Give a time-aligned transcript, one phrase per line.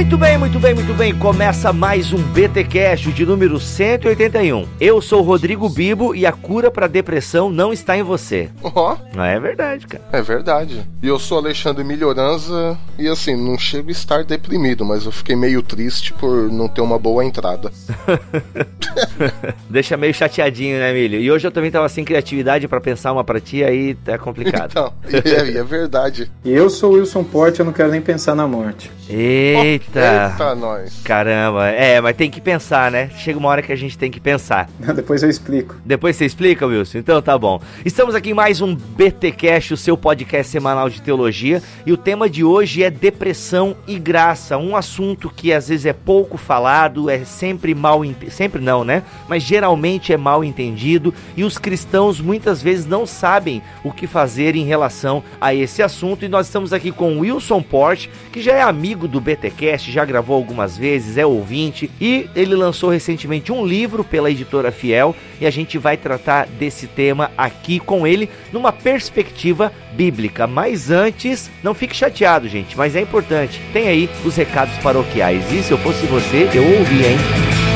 [0.00, 1.14] Muito bem, muito bem, muito bem.
[1.14, 4.66] Começa mais um BT Cash de número 181.
[4.80, 8.48] Eu sou o Rodrigo Bibo e a cura para depressão não está em você.
[8.62, 10.02] Ó, Não é verdade, cara.
[10.10, 10.88] é verdade.
[11.02, 15.36] E eu sou Alexandre Melhoranza e assim, não chego a estar deprimido, mas eu fiquei
[15.36, 17.70] meio triste por não ter uma boa entrada.
[19.68, 21.20] Deixa meio chateadinho, né, Milho?
[21.20, 24.70] E hoje eu também tava sem criatividade para pensar uma pra ti, aí tá complicado.
[24.70, 26.30] Então, e é, e é verdade.
[26.42, 28.90] E eu sou o Wilson Porte, eu não quero nem pensar na morte.
[29.10, 29.89] Eita!
[29.98, 31.00] Eita, nós.
[31.02, 33.10] Caramba, é, mas tem que pensar, né?
[33.16, 34.68] Chega uma hora que a gente tem que pensar.
[34.94, 35.76] Depois eu explico.
[35.84, 36.98] Depois você explica, Wilson?
[36.98, 37.60] Então tá bom.
[37.84, 41.96] Estamos aqui em mais um BT Cash, o seu podcast semanal de teologia, e o
[41.96, 47.10] tema de hoje é depressão e graça, um assunto que às vezes é pouco falado,
[47.10, 49.02] é sempre mal, sempre não, né?
[49.28, 54.54] Mas geralmente é mal entendido e os cristãos muitas vezes não sabem o que fazer
[54.54, 56.24] em relação a esse assunto.
[56.24, 60.04] E nós estamos aqui com o Wilson Porte, que já é amigo do BTcast, já
[60.04, 65.46] gravou algumas vezes, é ouvinte e ele lançou recentemente um livro pela editora Fiel e
[65.46, 70.46] a gente vai tratar desse tema aqui com ele numa perspectiva bíblica.
[70.46, 73.60] Mas antes, não fique chateado, gente, mas é importante.
[73.72, 75.52] Tem aí os recados paroquiais.
[75.52, 77.69] E se eu fosse você, eu ouvia, hein?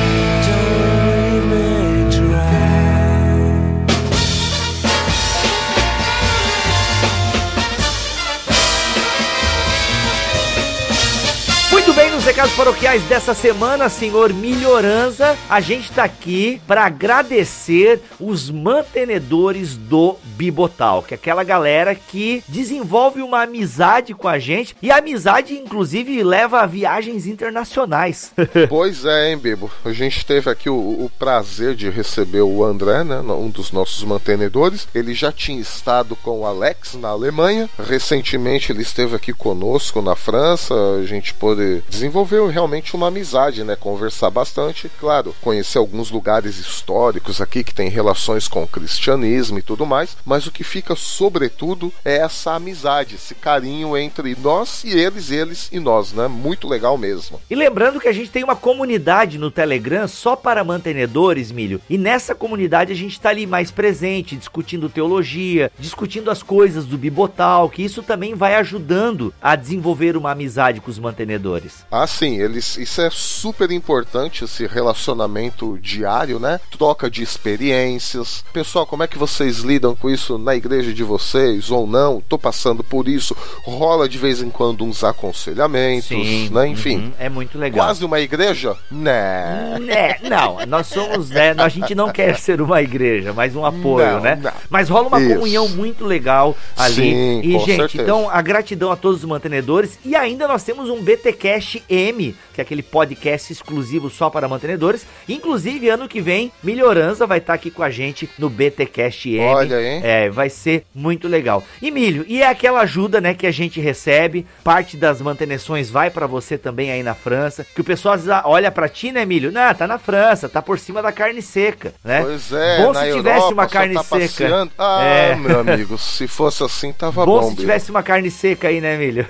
[12.35, 20.17] Recados paroquiais dessa semana, senhor Melhoranza, a gente tá aqui para agradecer os mantenedores do
[20.35, 25.55] Bibotal, que é aquela galera que desenvolve uma amizade com a gente e a amizade,
[25.55, 28.33] inclusive, leva a viagens internacionais.
[28.69, 29.71] Pois é, hein, Bibo?
[29.85, 33.21] A gente teve aqui o, o prazer de receber o André, né?
[33.21, 34.89] Um dos nossos mantenedores.
[34.95, 37.69] Ele já tinha estado com o Alex na Alemanha.
[37.79, 40.75] Recentemente ele esteve aqui conosco na França.
[41.01, 43.77] A gente pôde desenvolver realmente uma amizade, né?
[43.77, 44.91] Conversar bastante.
[45.01, 50.17] Claro, conhecer alguns lugares históricos aqui que tem relações com o cristianismo e tudo mais.
[50.25, 55.69] Mas o que fica, sobretudo, é essa amizade, esse carinho entre nós e eles, eles
[55.73, 56.29] e nós, né?
[56.29, 57.41] Muito legal mesmo.
[57.49, 61.81] E lembrando que a gente tem uma comunidade no Telegram só para mantenedores, Milho.
[61.89, 66.99] E nessa comunidade a gente tá ali mais presente, discutindo teologia, discutindo as coisas do
[66.99, 71.85] Bibotal, que isso também vai ajudando a desenvolver uma amizade com os mantenedores.
[71.91, 76.61] Ah, sim, eles, isso é super importante, esse relacionamento diário, né?
[76.71, 78.45] Troca de experiências.
[78.53, 82.21] Pessoal, como é que vocês lidam com isso na igreja de vocês ou não?
[82.29, 83.37] Tô passando por isso.
[83.65, 86.69] Rola de vez em quando uns aconselhamentos, né?
[86.69, 86.97] Enfim.
[86.97, 87.87] uhum, é muito legal.
[87.87, 88.77] Quase uma igreja?
[88.91, 89.79] Né.
[89.89, 94.07] É, não, nós somos, né, a gente não quer ser uma igreja, mas um apoio,
[94.07, 94.39] Não, né?
[94.41, 94.53] não.
[94.71, 95.35] Mas rola uma Isso.
[95.35, 96.95] comunhão muito legal ali.
[96.95, 98.03] Sim, e, gente, certeza.
[98.03, 99.99] então a gratidão a todos os mantenedores.
[100.05, 105.07] E ainda nós temos um BTcast M, que é aquele podcast exclusivo só para mantenedores.
[105.29, 109.41] Inclusive, ano que vem, Melhorança vai estar aqui com a gente no BTcast M.
[109.41, 110.01] Olha, hein?
[110.03, 111.63] É, vai ser muito legal.
[111.81, 116.11] E Milho, e é aquela ajuda, né, que a gente recebe, parte das manutenções vai
[116.11, 119.53] pra você também aí na França, que o pessoal vezes olha pra ti, né, Milho?
[119.53, 122.23] Não, tá na França, tá por cima da carne seca, né?
[122.23, 124.19] Pois é, Bom se tivesse Europa uma carne tá seca.
[124.29, 124.73] passeando.
[124.79, 125.35] Ah, É.
[125.37, 128.97] meu amigo, se fosse assim tava Bom bom, se tivesse uma carne seca aí, né,
[128.97, 129.27] Milho?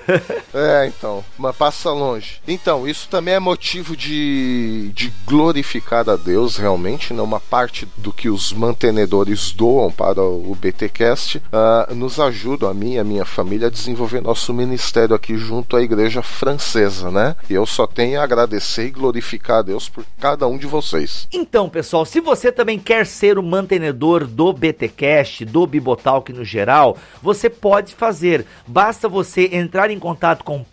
[0.53, 2.39] É, então, mas passa longe.
[2.47, 7.21] Então, isso também é motivo de, de glorificar a Deus, realmente, né?
[7.21, 12.93] Uma parte do que os mantenedores doam para o BTcast ah, nos ajuda, a mim
[12.93, 17.35] e a minha família, a desenvolver nosso ministério aqui junto à igreja francesa, né?
[17.49, 21.27] E eu só tenho a agradecer e glorificar a Deus por cada um de vocês.
[21.31, 26.97] Então, pessoal, se você também quer ser o mantenedor do BTcast, do Bibotalk no geral,
[27.21, 28.45] você pode fazer.
[28.65, 30.63] Basta você entrar em contato com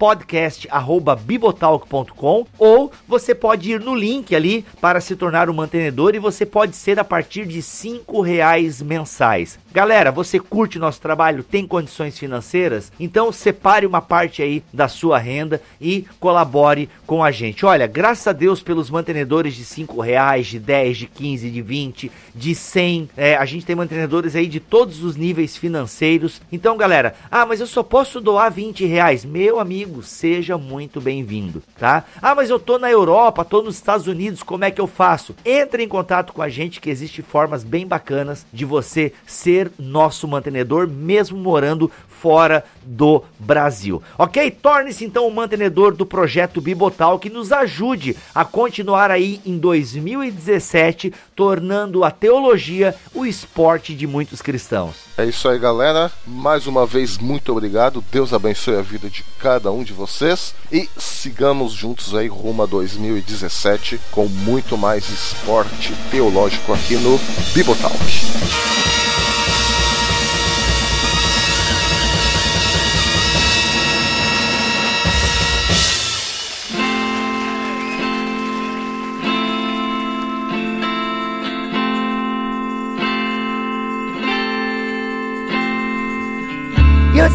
[2.59, 6.77] ou você pode ir no link ali para se tornar um mantenedor e você pode
[6.77, 9.59] ser a partir de cinco reais mensais.
[9.73, 12.93] Galera, você curte nosso trabalho, tem condições financeiras?
[13.01, 17.65] Então separe uma parte aí da sua renda e colabore com a gente.
[17.65, 22.13] Olha, graças a Deus pelos mantenedores de 5 reais, de 10, de 15, de 20,
[22.35, 23.09] de 100.
[23.17, 26.41] É, a gente tem mantenedores aí de todos os níveis financeiros.
[26.51, 29.25] Então, galera, ah, mas eu só posso doar 20 reais.
[29.25, 32.05] Meu amigo, seja muito bem-vindo, tá?
[32.21, 35.35] Ah, mas eu tô na Europa, tô nos Estados Unidos, como é que eu faço?
[35.45, 40.27] Entre em contato com a gente que existe formas bem bacanas de você ser nosso
[40.29, 41.91] mantenedor, mesmo morando
[42.23, 44.01] fora do Brasil.
[44.17, 44.49] Ok?
[44.53, 51.13] Torne-se então um mantenedor do projeto Bibotal que nos ajude a continuar aí em 2017,
[51.35, 54.95] tornando a teologia o esporte de muitos cristãos.
[55.19, 56.13] É isso aí, galera.
[56.25, 58.05] Mais uma vez, muito obrigado.
[58.13, 62.67] Deus abençoe a vida de cada um de vocês e sigamos juntos aí rumo a
[62.67, 67.19] 2017 com muito mais esporte teológico aqui no
[67.53, 69.22] Bibotalk.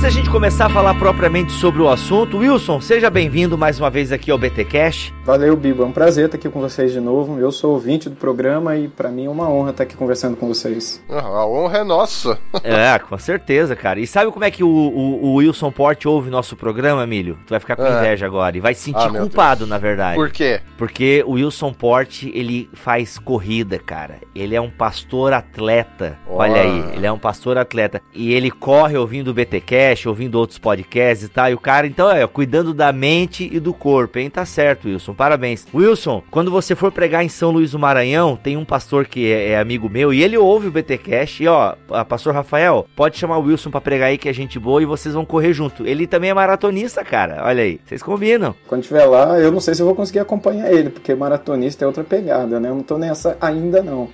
[0.07, 4.09] Da gente começar a falar propriamente sobre o assunto, Wilson, seja bem-vindo mais uma vez
[4.13, 5.13] aqui ao BT Cash.
[5.25, 5.83] Valeu, Bibo.
[5.83, 7.38] É um prazer estar aqui com vocês de novo.
[7.38, 10.48] Eu sou ouvinte do programa e para mim é uma honra estar aqui conversando com
[10.48, 11.04] vocês.
[11.09, 12.39] Ah, a honra é nossa.
[12.63, 14.00] é, com certeza, cara.
[14.00, 17.38] E sabe como é que o, o, o Wilson Porte ouve nosso programa, Emílio?
[17.45, 17.98] Tu vai ficar com é.
[17.98, 20.15] inveja agora e vai se sentir ah, culpado, na verdade.
[20.15, 20.62] Por quê?
[20.77, 24.21] Porque o Wilson Porte, ele faz corrida, cara.
[24.33, 26.18] Ele é um pastor atleta.
[26.30, 26.38] Oh.
[26.38, 28.01] Olha aí, ele é um pastor atleta.
[28.13, 31.49] E ele corre ouvindo o BT Cash ouvindo outros podcasts e tal.
[31.49, 34.29] E o cara, então, é, cuidando da mente e do corpo, hein?
[34.29, 35.13] Tá certo, Wilson.
[35.13, 35.65] Parabéns.
[35.73, 39.51] Wilson, quando você for pregar em São Luís do Maranhão, tem um pastor que é,
[39.51, 41.39] é amigo meu e ele ouve o BT Cash.
[41.41, 41.75] E ó,
[42.07, 45.15] pastor Rafael, pode chamar o Wilson para pregar aí que é gente boa e vocês
[45.15, 45.85] vão correr junto.
[45.85, 47.41] Ele também é maratonista, cara.
[47.43, 48.55] Olha aí, vocês combinam.
[48.67, 51.88] Quando estiver lá, eu não sei se eu vou conseguir acompanhar ele, porque maratonista é
[51.88, 52.69] outra pegada, né?
[52.69, 54.09] Eu não tô nessa ainda não.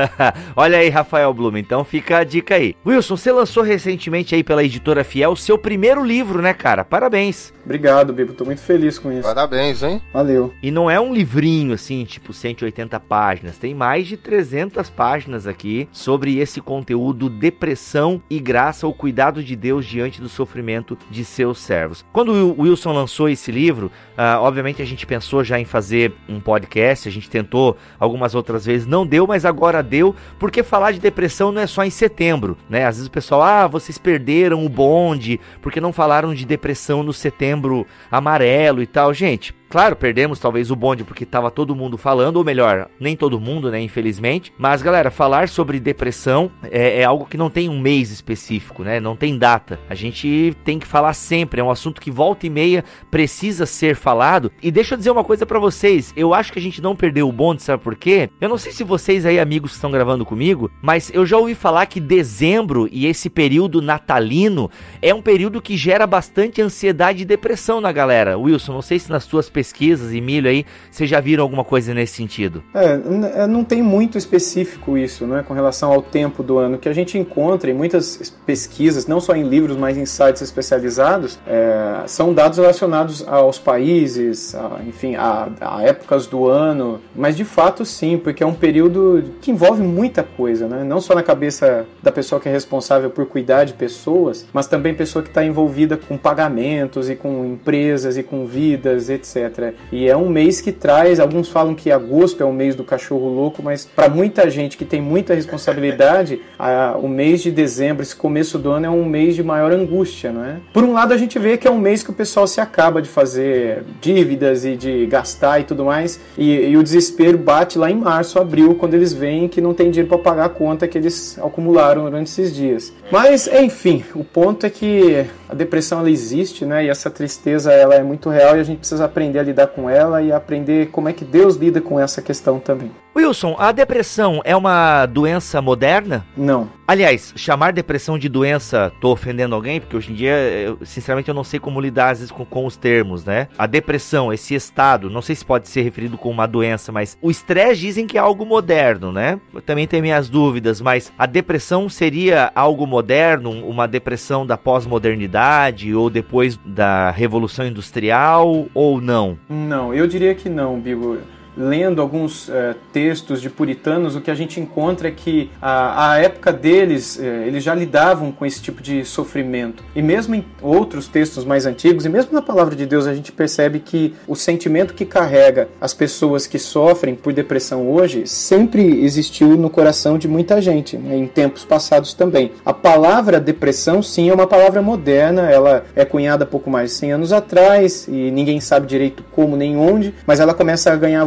[0.56, 2.74] Olha aí, Rafael Blum, então fica a dica aí.
[2.86, 6.84] Wilson, você lançou recentemente aí pela editora Fiel seu primeiro livro, né, cara?
[6.84, 7.52] Parabéns.
[7.64, 8.32] Obrigado, Bibo.
[8.32, 9.22] Tô muito feliz com isso.
[9.22, 10.00] Parabéns, hein?
[10.12, 10.52] Valeu.
[10.62, 13.58] E não é um livrinho assim, tipo 180 páginas.
[13.58, 19.54] Tem mais de 300 páginas aqui sobre esse conteúdo depressão e graça, o cuidado de
[19.54, 22.04] Deus diante do sofrimento de seus servos.
[22.12, 23.86] Quando o Wilson lançou esse livro,
[24.16, 28.64] uh, obviamente a gente pensou já em fazer um podcast, a gente tentou algumas outras
[28.66, 32.56] vezes, não deu, mas agora deu, porque falar de depressão não é só em setembro,
[32.68, 32.86] né?
[32.86, 34.68] Às vezes o pessoal, ah, vocês perderam o
[35.10, 39.12] bonde, porque não falaram de depressão no setembro amarelo e tal.
[39.12, 43.38] Gente, Claro, perdemos talvez o bonde porque estava todo mundo falando, ou melhor, nem todo
[43.38, 44.52] mundo, né, infelizmente.
[44.58, 48.98] Mas, galera, falar sobre depressão é, é, algo que não tem um mês específico, né?
[48.98, 49.78] Não tem data.
[49.88, 51.60] A gente tem que falar sempre.
[51.60, 54.50] É um assunto que volta e meia precisa ser falado.
[54.60, 56.12] E deixa eu dizer uma coisa para vocês.
[56.16, 58.28] Eu acho que a gente não perdeu o bonde, sabe por quê?
[58.40, 61.86] Eu não sei se vocês aí, amigos estão gravando comigo, mas eu já ouvi falar
[61.86, 64.68] que dezembro e esse período natalino
[65.00, 68.36] é um período que gera bastante ansiedade e depressão na galera.
[68.36, 71.92] Wilson, não sei se nas tuas pesquisas e milho aí, vocês já viram alguma coisa
[71.92, 72.62] nesse sentido?
[72.72, 76.78] É, é, não tem muito específico isso, né, com relação ao tempo do ano.
[76.78, 81.38] que a gente encontra em muitas pesquisas, não só em livros, mas em sites especializados,
[81.46, 86.98] é, são dados relacionados aos países, a, enfim, a, a, épocas do ano.
[87.14, 90.82] Mas de fato, sim, porque é um período que envolve muita coisa, né?
[90.84, 94.94] Não só na cabeça da pessoa que é responsável por cuidar de pessoas, mas também
[94.94, 99.49] pessoa que está envolvida com pagamentos e com empresas e com vidas, etc.
[99.92, 103.28] E é um mês que traz, alguns falam que agosto é o mês do cachorro
[103.28, 108.16] louco, mas para muita gente que tem muita responsabilidade, a, o mês de dezembro, esse
[108.16, 110.56] começo do ano é um mês de maior angústia, não é?
[110.72, 113.02] Por um lado a gente vê que é um mês que o pessoal se acaba
[113.02, 117.90] de fazer dívidas e de gastar e tudo mais, e, e o desespero bate lá
[117.90, 120.96] em março, abril, quando eles veem que não tem dinheiro para pagar a conta que
[120.96, 122.92] eles acumularam durante esses dias.
[123.10, 126.84] Mas, enfim, o ponto é que a depressão ela existe, né?
[126.84, 129.88] E essa tristeza ela é muito real e a gente precisa aprender a lidar com
[129.88, 132.90] ela e aprender como é que Deus lida com essa questão também.
[133.20, 136.24] Wilson, a depressão é uma doença moderna?
[136.36, 136.68] Não.
[136.88, 141.34] Aliás, chamar depressão de doença, tô ofendendo alguém, porque hoje em dia, eu, sinceramente, eu
[141.34, 143.46] não sei como lidar às vezes com, com, os termos, né?
[143.56, 147.30] A depressão, esse estado, não sei se pode ser referido como uma doença, mas o
[147.30, 149.38] estresse dizem que é algo moderno, né?
[149.54, 155.94] Eu também tenho minhas dúvidas, mas a depressão seria algo moderno, uma depressão da pós-modernidade
[155.94, 159.38] ou depois da Revolução Industrial ou não?
[159.48, 161.18] Não, eu diria que não, Bigo
[161.56, 166.18] lendo alguns uh, textos de puritanos, o que a gente encontra é que a, a
[166.18, 169.82] época deles, uh, eles já lidavam com esse tipo de sofrimento.
[169.94, 173.32] E mesmo em outros textos mais antigos, e mesmo na palavra de Deus, a gente
[173.32, 179.56] percebe que o sentimento que carrega as pessoas que sofrem por depressão hoje sempre existiu
[179.56, 182.52] no coração de muita gente, né, em tempos passados também.
[182.64, 187.12] A palavra depressão, sim, é uma palavra moderna, ela é cunhada pouco mais de 100
[187.12, 191.24] anos atrás, e ninguém sabe direito como nem onde, mas ela começa a ganhar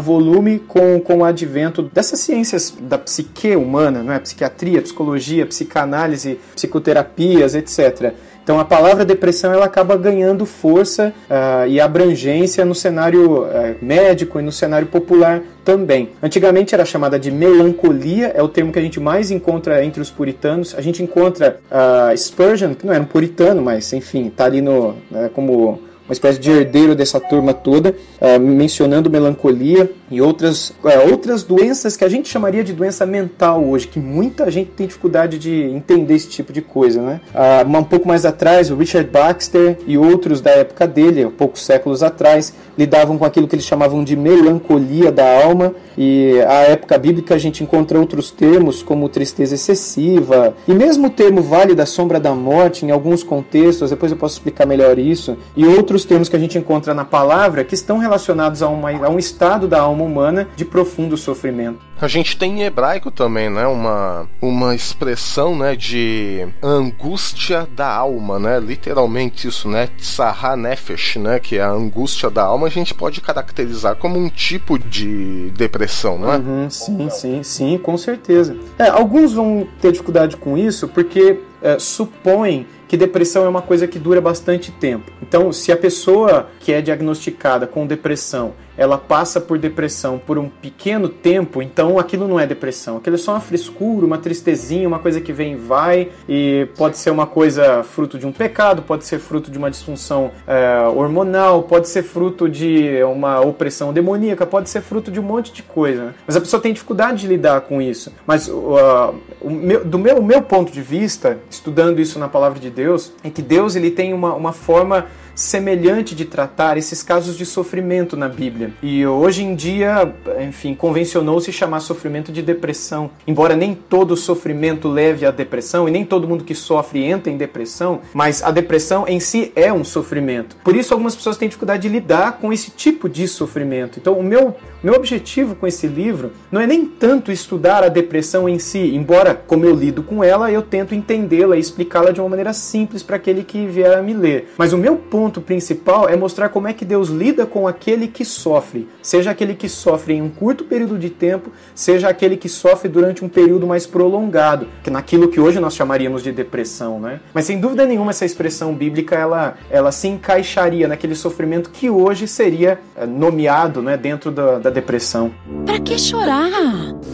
[0.67, 4.19] com, com o advento dessas ciências da psique humana, não é?
[4.19, 8.13] psiquiatria, psicologia, psicanálise, psicoterapias, etc.
[8.43, 13.47] Então a palavra depressão ela acaba ganhando força uh, e abrangência no cenário uh,
[13.81, 16.09] médico e no cenário popular também.
[16.21, 20.11] Antigamente era chamada de melancolia, é o termo que a gente mais encontra entre os
[20.11, 20.75] puritanos.
[20.77, 24.95] A gente encontra uh, Spurgeon, que não era um puritano, mas enfim, está ali no,
[25.09, 25.79] né, como
[26.13, 31.97] uma espécie de herdeiro dessa turma toda, uh, mencionando melancolia e outras, uh, outras doenças
[31.97, 36.13] que a gente chamaria de doença mental hoje, que muita gente tem dificuldade de entender
[36.13, 37.21] esse tipo de coisa, né?
[37.33, 42.03] Uh, um pouco mais atrás, o Richard Baxter e outros da época dele, poucos séculos
[42.03, 47.35] atrás, lidavam com aquilo que eles chamavam de melancolia da alma, e a época bíblica
[47.35, 52.19] a gente encontra outros termos como tristeza excessiva, e mesmo o termo vale da sombra
[52.19, 56.35] da morte em alguns contextos, depois eu posso explicar melhor isso, e outros termos que
[56.35, 60.03] a gente encontra na palavra que estão relacionados a, uma, a um estado da alma
[60.03, 61.79] humana de profundo sofrimento.
[62.03, 68.37] A gente tem em hebraico também, né, uma, uma expressão, né, de angústia da alma,
[68.37, 72.93] né, literalmente isso, né, tsahá nefesh, né, que é a angústia da alma, a gente
[72.93, 76.37] pode caracterizar como um tipo de depressão, não é?
[76.39, 78.57] Uhum, sim, sim, sim, com certeza.
[78.77, 83.87] É, alguns vão ter dificuldade com isso porque é, supõem que depressão é uma coisa
[83.87, 85.09] que dura bastante tempo.
[85.21, 90.49] Então, se a pessoa que é diagnosticada com depressão ela passa por depressão por um
[90.49, 92.97] pequeno tempo, então aquilo não é depressão.
[92.97, 96.97] Aquilo é só uma frescura, uma tristezinha, uma coisa que vem e vai, e pode
[96.97, 101.63] ser uma coisa fruto de um pecado, pode ser fruto de uma disfunção é, hormonal,
[101.63, 106.05] pode ser fruto de uma opressão demoníaca, pode ser fruto de um monte de coisa.
[106.05, 106.13] Né?
[106.25, 108.11] Mas a pessoa tem dificuldade de lidar com isso.
[108.25, 109.13] Mas uh,
[109.43, 113.41] meu, do meu, meu ponto de vista, estudando isso na palavra de Deus, é que
[113.41, 118.71] Deus ele tem uma, uma forma semelhante de tratar esses casos de sofrimento na Bíblia.
[118.81, 123.09] E hoje em dia, enfim, convencionou-se chamar sofrimento de depressão.
[123.27, 127.37] Embora nem todo sofrimento leve à depressão e nem todo mundo que sofre entra em
[127.37, 130.55] depressão, mas a depressão em si é um sofrimento.
[130.63, 133.99] Por isso algumas pessoas têm dificuldade de lidar com esse tipo de sofrimento.
[133.99, 138.49] Então, o meu meu objetivo com esse livro não é nem tanto estudar a depressão
[138.49, 142.27] em si, embora como eu lido com ela, eu tento entendê-la e explicá-la de uma
[142.27, 144.49] maneira simples para aquele que vier a me ler.
[144.57, 148.09] Mas o meu ponto ponto principal é mostrar como é que Deus lida com aquele
[148.09, 152.49] que sofre, seja aquele que sofre em um curto período de tempo, seja aquele que
[152.49, 157.21] sofre durante um período mais prolongado, que naquilo que hoje nós chamaríamos de depressão, né?
[157.33, 162.27] Mas sem dúvida nenhuma essa expressão bíblica ela, ela se encaixaria naquele sofrimento que hoje
[162.27, 165.31] seria eh, nomeado, né, dentro da, da depressão.
[165.65, 166.51] Para que chorar?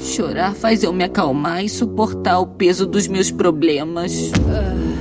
[0.01, 4.31] Chorar faz eu me acalmar e suportar o peso dos meus problemas.
[4.31, 4.98] Uh...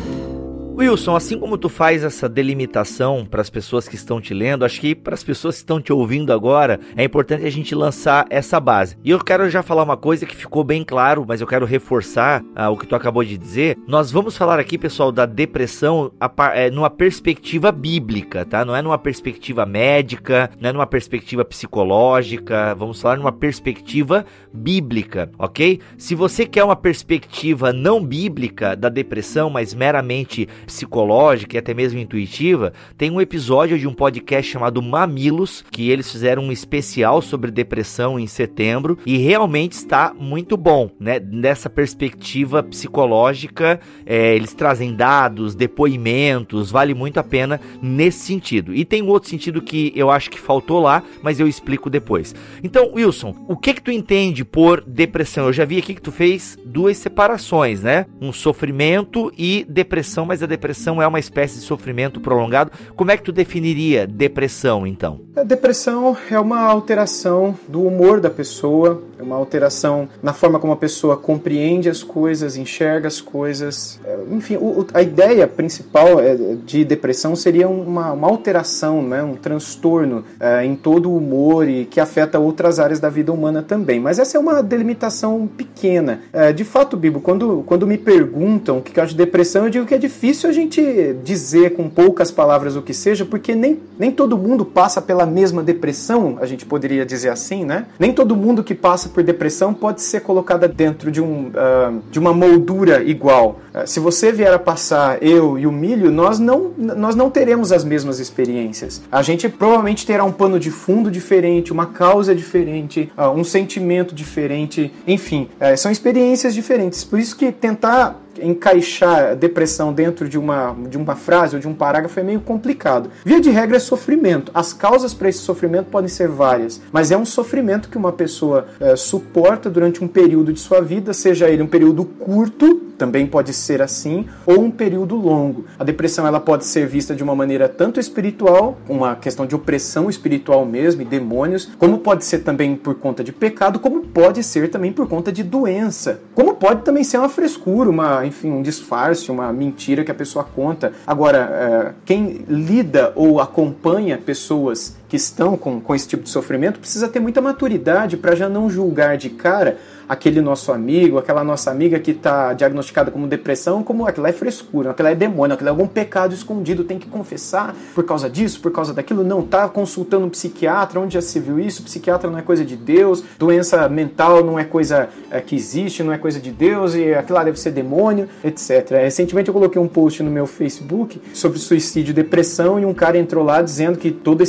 [0.78, 4.80] Wilson, assim como tu faz essa delimitação para as pessoas que estão te lendo, acho
[4.80, 8.60] que para as pessoas que estão te ouvindo agora, é importante a gente lançar essa
[8.60, 8.96] base.
[9.02, 12.44] E eu quero já falar uma coisa que ficou bem claro, mas eu quero reforçar
[12.54, 13.76] ah, o que tu acabou de dizer.
[13.88, 18.64] Nós vamos falar aqui, pessoal, da depressão a, é, numa perspectiva bíblica, tá?
[18.64, 25.28] Não é numa perspectiva médica, não é numa perspectiva psicológica, vamos falar numa perspectiva bíblica,
[25.36, 25.80] ok?
[25.96, 31.98] Se você quer uma perspectiva não bíblica da depressão, mas meramente psicológica e até mesmo
[31.98, 37.50] intuitiva, tem um episódio de um podcast chamado Mamilos, que eles fizeram um especial sobre
[37.50, 41.18] depressão em setembro e realmente está muito bom, né?
[41.18, 48.74] Nessa perspectiva psicológica, é, eles trazem dados, depoimentos, vale muito a pena nesse sentido.
[48.74, 52.34] E tem um outro sentido que eu acho que faltou lá, mas eu explico depois.
[52.62, 55.46] Então, Wilson, o que que tu entende por depressão?
[55.46, 58.04] Eu já vi aqui que tu fez duas separações, né?
[58.20, 60.57] Um sofrimento e depressão, mas a depressão
[61.02, 62.70] é uma espécie de sofrimento prolongado.
[62.94, 65.20] Como é que tu definiria depressão, então?
[65.36, 70.76] A depressão é uma alteração do humor da pessoa, uma alteração na forma como a
[70.76, 74.00] pessoa compreende as coisas, enxerga as coisas.
[74.04, 79.34] É, enfim, o, a ideia principal é, de depressão seria uma, uma alteração, né, um
[79.34, 84.00] transtorno é, em todo o humor e que afeta outras áreas da vida humana também.
[84.00, 86.20] Mas essa é uma delimitação pequena.
[86.32, 89.70] É, de fato, Bibo, quando, quando me perguntam o que eu acho de depressão, eu
[89.70, 90.80] digo que é difícil a gente
[91.22, 95.62] dizer com poucas palavras o que seja, porque nem, nem todo mundo passa pela mesma
[95.62, 97.86] depressão, a gente poderia dizer assim, né?
[97.98, 102.18] Nem todo mundo que passa por depressão pode ser colocada dentro de, um, uh, de
[102.18, 103.60] uma moldura igual.
[103.74, 107.72] Uh, se você vier a passar eu e o milho, nós não, nós não teremos
[107.72, 109.02] as mesmas experiências.
[109.10, 114.14] A gente provavelmente terá um pano de fundo diferente, uma causa diferente, uh, um sentimento
[114.14, 117.04] diferente, enfim, são experiências diferentes.
[117.04, 121.74] Por isso que tentar encaixar depressão dentro de uma, de uma frase ou de um
[121.74, 123.10] parágrafo é meio complicado.
[123.24, 124.50] Via de regra é sofrimento.
[124.54, 128.66] As causas para esse sofrimento podem ser várias, mas é um sofrimento que uma pessoa
[128.80, 133.54] é, suporta durante um período de sua vida, seja ele um período curto também pode
[133.54, 135.64] ser assim, ou um período longo.
[135.78, 140.10] A depressão ela pode ser vista de uma maneira tanto espiritual, uma questão de opressão
[140.10, 144.68] espiritual mesmo e demônios, como pode ser também por conta de pecado, como pode ser
[144.68, 149.30] também por conta de doença, como pode também ser uma frescura, uma, enfim, um disfarce,
[149.30, 150.92] uma mentira que a pessoa conta.
[151.06, 156.78] Agora, é, quem lida ou acompanha pessoas que estão com, com esse tipo de sofrimento
[156.78, 161.70] precisa ter muita maturidade para já não julgar de cara aquele nosso amigo, aquela nossa
[161.70, 165.70] amiga que está diagnosticada como depressão, como aquilo é frescura, aquilo é demônio, aquilo é
[165.70, 169.22] algum pecado escondido, tem que confessar por causa disso, por causa daquilo.
[169.22, 171.82] Não, tá consultando um psiquiatra, onde já se viu isso?
[171.82, 176.12] Psiquiatra não é coisa de Deus, doença mental não é coisa é, que existe, não
[176.12, 178.90] é coisa de Deus, e aquilo lá deve ser demônio, etc.
[179.02, 183.18] Recentemente eu coloquei um post no meu Facebook sobre suicídio e depressão, e um cara
[183.18, 184.42] entrou lá dizendo que todo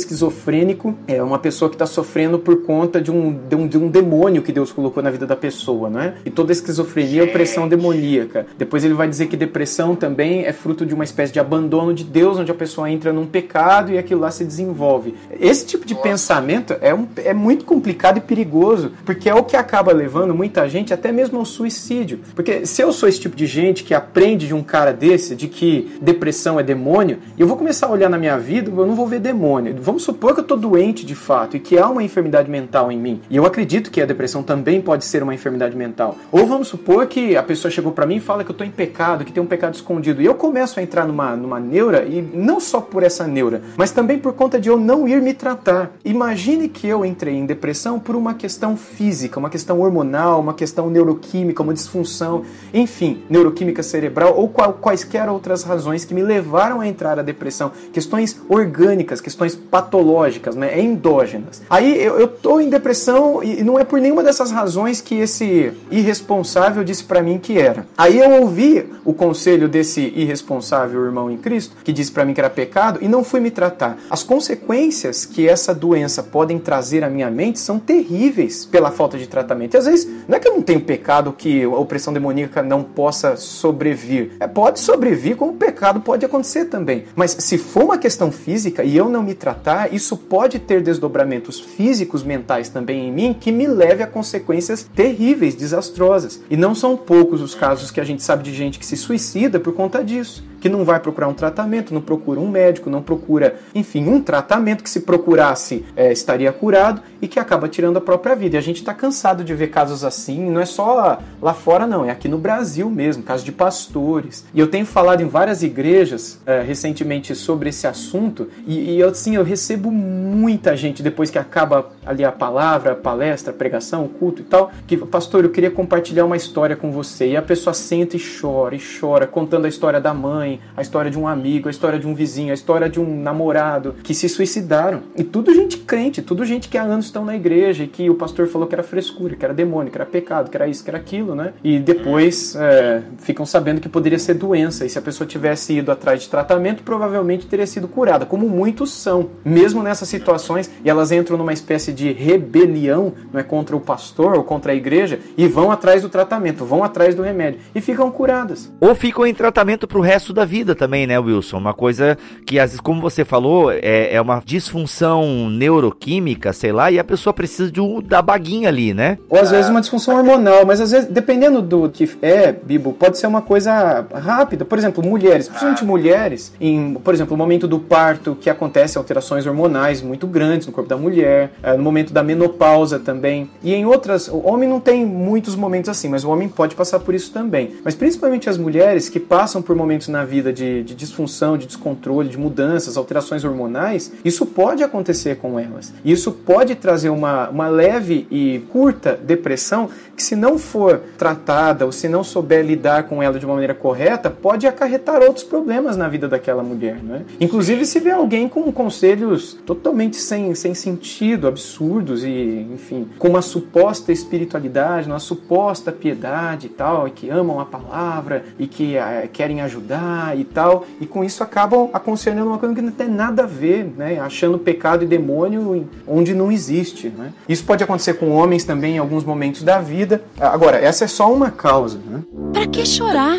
[0.50, 3.88] esquizofrênico é uma pessoa que está sofrendo por conta de um, de um, de um
[3.88, 6.14] demônio que Deus colocou na vida da pessoa né?
[6.24, 8.46] E toda esquizofrenia é opressão demoníaca.
[8.58, 12.04] Depois ele vai dizer que depressão também é fruto de uma espécie de abandono de
[12.04, 15.14] Deus, onde a pessoa entra num pecado e aquilo lá se desenvolve.
[15.38, 16.08] Esse tipo de Nossa.
[16.08, 20.68] pensamento é, um, é muito complicado e perigoso, porque é o que acaba levando muita
[20.68, 22.20] gente até mesmo ao suicídio.
[22.34, 25.46] Porque se eu sou esse tipo de gente que aprende de um cara desse, de
[25.46, 29.06] que depressão é demônio, eu vou começar a olhar na minha vida, eu não vou
[29.06, 29.76] ver demônio.
[29.80, 32.98] Vamos supor que eu tô doente de fato e que há uma enfermidade mental em
[32.98, 33.20] mim.
[33.30, 36.16] E eu acredito que a depressão também pode ser uma enfermidade mental.
[36.32, 38.70] Ou vamos supor que a pessoa chegou para mim e fala que eu estou em
[38.70, 40.22] pecado, que tem um pecado escondido.
[40.22, 43.90] E eu começo a entrar numa, numa neura, e não só por essa neura, mas
[43.90, 45.92] também por conta de eu não ir me tratar.
[46.04, 50.88] Imagine que eu entrei em depressão por uma questão física, uma questão hormonal, uma questão
[50.88, 56.86] neuroquímica, uma disfunção, enfim, neuroquímica cerebral ou qual, quaisquer outras razões que me levaram a
[56.86, 57.72] entrar à depressão.
[57.92, 61.62] Questões orgânicas, questões patológicas, né, endógenas.
[61.68, 66.84] Aí eu, estou em depressão e não é por nenhuma dessas razões que esse irresponsável
[66.84, 67.86] disse para mim que era.
[67.96, 72.40] Aí eu ouvi o conselho desse irresponsável irmão em Cristo, que disse para mim que
[72.40, 73.98] era pecado, e não fui me tratar.
[74.08, 79.26] As consequências que essa doença podem trazer à minha mente são terríveis pela falta de
[79.26, 79.74] tratamento.
[79.74, 82.82] E às vezes, não é que eu não tenho pecado que a opressão demoníaca não
[82.82, 84.32] possa sobrevir.
[84.40, 87.04] É, pode sobrevir, como pecado pode acontecer também.
[87.14, 91.58] Mas se for uma questão física e eu não me tratar, isso pode ter desdobramentos
[91.58, 96.40] físicos, mentais também em mim, que me leve a consequências terríveis desastrosas.
[96.50, 99.58] E não são poucos os casos que a gente sabe de gente que se suicida
[99.58, 103.56] por conta disso que não vai procurar um tratamento, não procura um médico, não procura,
[103.74, 108.36] enfim, um tratamento que se procurasse é, estaria curado e que acaba tirando a própria
[108.36, 108.56] vida.
[108.56, 112.04] E a gente está cansado de ver casos assim, não é só lá fora, não,
[112.04, 114.44] é aqui no Brasil mesmo, casos de pastores.
[114.52, 119.36] E eu tenho falado em várias igrejas é, recentemente sobre esse assunto e, e assim,
[119.36, 124.08] eu recebo muita gente depois que acaba ali a palavra, a palestra, a pregação, o
[124.08, 127.28] culto e tal, que, pastor, eu queria compartilhar uma história com você.
[127.28, 130.82] E a pessoa senta e chora e chora, contando a história da mãe mãe, a
[130.82, 134.14] história de um amigo, a história de um vizinho, a história de um namorado que
[134.14, 135.02] se suicidaram.
[135.16, 138.14] E tudo gente crente, tudo gente que há anos estão na igreja e que o
[138.14, 140.90] pastor falou que era frescura, que era demônio, que era pecado, que era isso, que
[140.90, 141.52] era aquilo, né?
[141.62, 144.84] E depois é, ficam sabendo que poderia ser doença.
[144.84, 148.90] E se a pessoa tivesse ido atrás de tratamento, provavelmente teria sido curada, como muitos
[148.90, 150.70] são, mesmo nessas situações.
[150.84, 154.74] E elas entram numa espécie de rebelião, não é contra o pastor ou contra a
[154.74, 158.70] igreja, e vão atrás do tratamento, vão atrás do remédio e ficam curadas.
[158.80, 161.58] Ou ficam em tratamento pro resto da da vida também, né, Wilson?
[161.58, 166.90] Uma coisa que, às vezes, como você falou, é, é uma disfunção neuroquímica, sei lá,
[166.90, 169.18] e a pessoa precisa de um, da baguinha ali, né?
[169.28, 173.18] Ou às vezes uma disfunção hormonal, mas às vezes, dependendo do que é, Bibo, pode
[173.18, 174.64] ser uma coisa rápida.
[174.64, 179.46] Por exemplo, mulheres, principalmente mulheres, em, por exemplo, o momento do parto, que acontece alterações
[179.46, 183.50] hormonais muito grandes no corpo da mulher, é, no momento da menopausa também.
[183.62, 186.98] E em outras, o homem não tem muitos momentos assim, mas o homem pode passar
[187.00, 187.72] por isso também.
[187.84, 192.28] Mas principalmente as mulheres que passam por momentos na vida de, de disfunção, de descontrole,
[192.28, 195.92] de mudanças, alterações hormonais, isso pode acontecer com elas.
[196.04, 201.90] Isso pode trazer uma, uma leve e curta depressão que, se não for tratada ou
[201.90, 206.08] se não souber lidar com ela de uma maneira correta, pode acarretar outros problemas na
[206.08, 207.02] vida daquela mulher.
[207.02, 207.24] Né?
[207.40, 213.42] Inclusive, se vê alguém com conselhos totalmente sem, sem sentido, absurdos e, enfim, com uma
[213.42, 219.28] suposta espiritualidade, uma suposta piedade e tal, e que amam a palavra e que é,
[219.32, 223.44] querem ajudar e tal, e com isso acabam aconselhando uma coisa que não tem nada
[223.44, 224.18] a ver, né?
[224.20, 227.08] achando pecado e demônio onde não existe.
[227.08, 227.32] Né?
[227.48, 230.22] Isso pode acontecer com homens também em alguns momentos da vida.
[230.38, 231.98] Agora, essa é só uma causa.
[232.06, 232.22] Né?
[232.52, 233.38] Pra que chorar?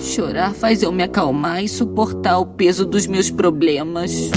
[0.00, 4.30] Chorar faz eu me acalmar e suportar o peso dos meus problemas.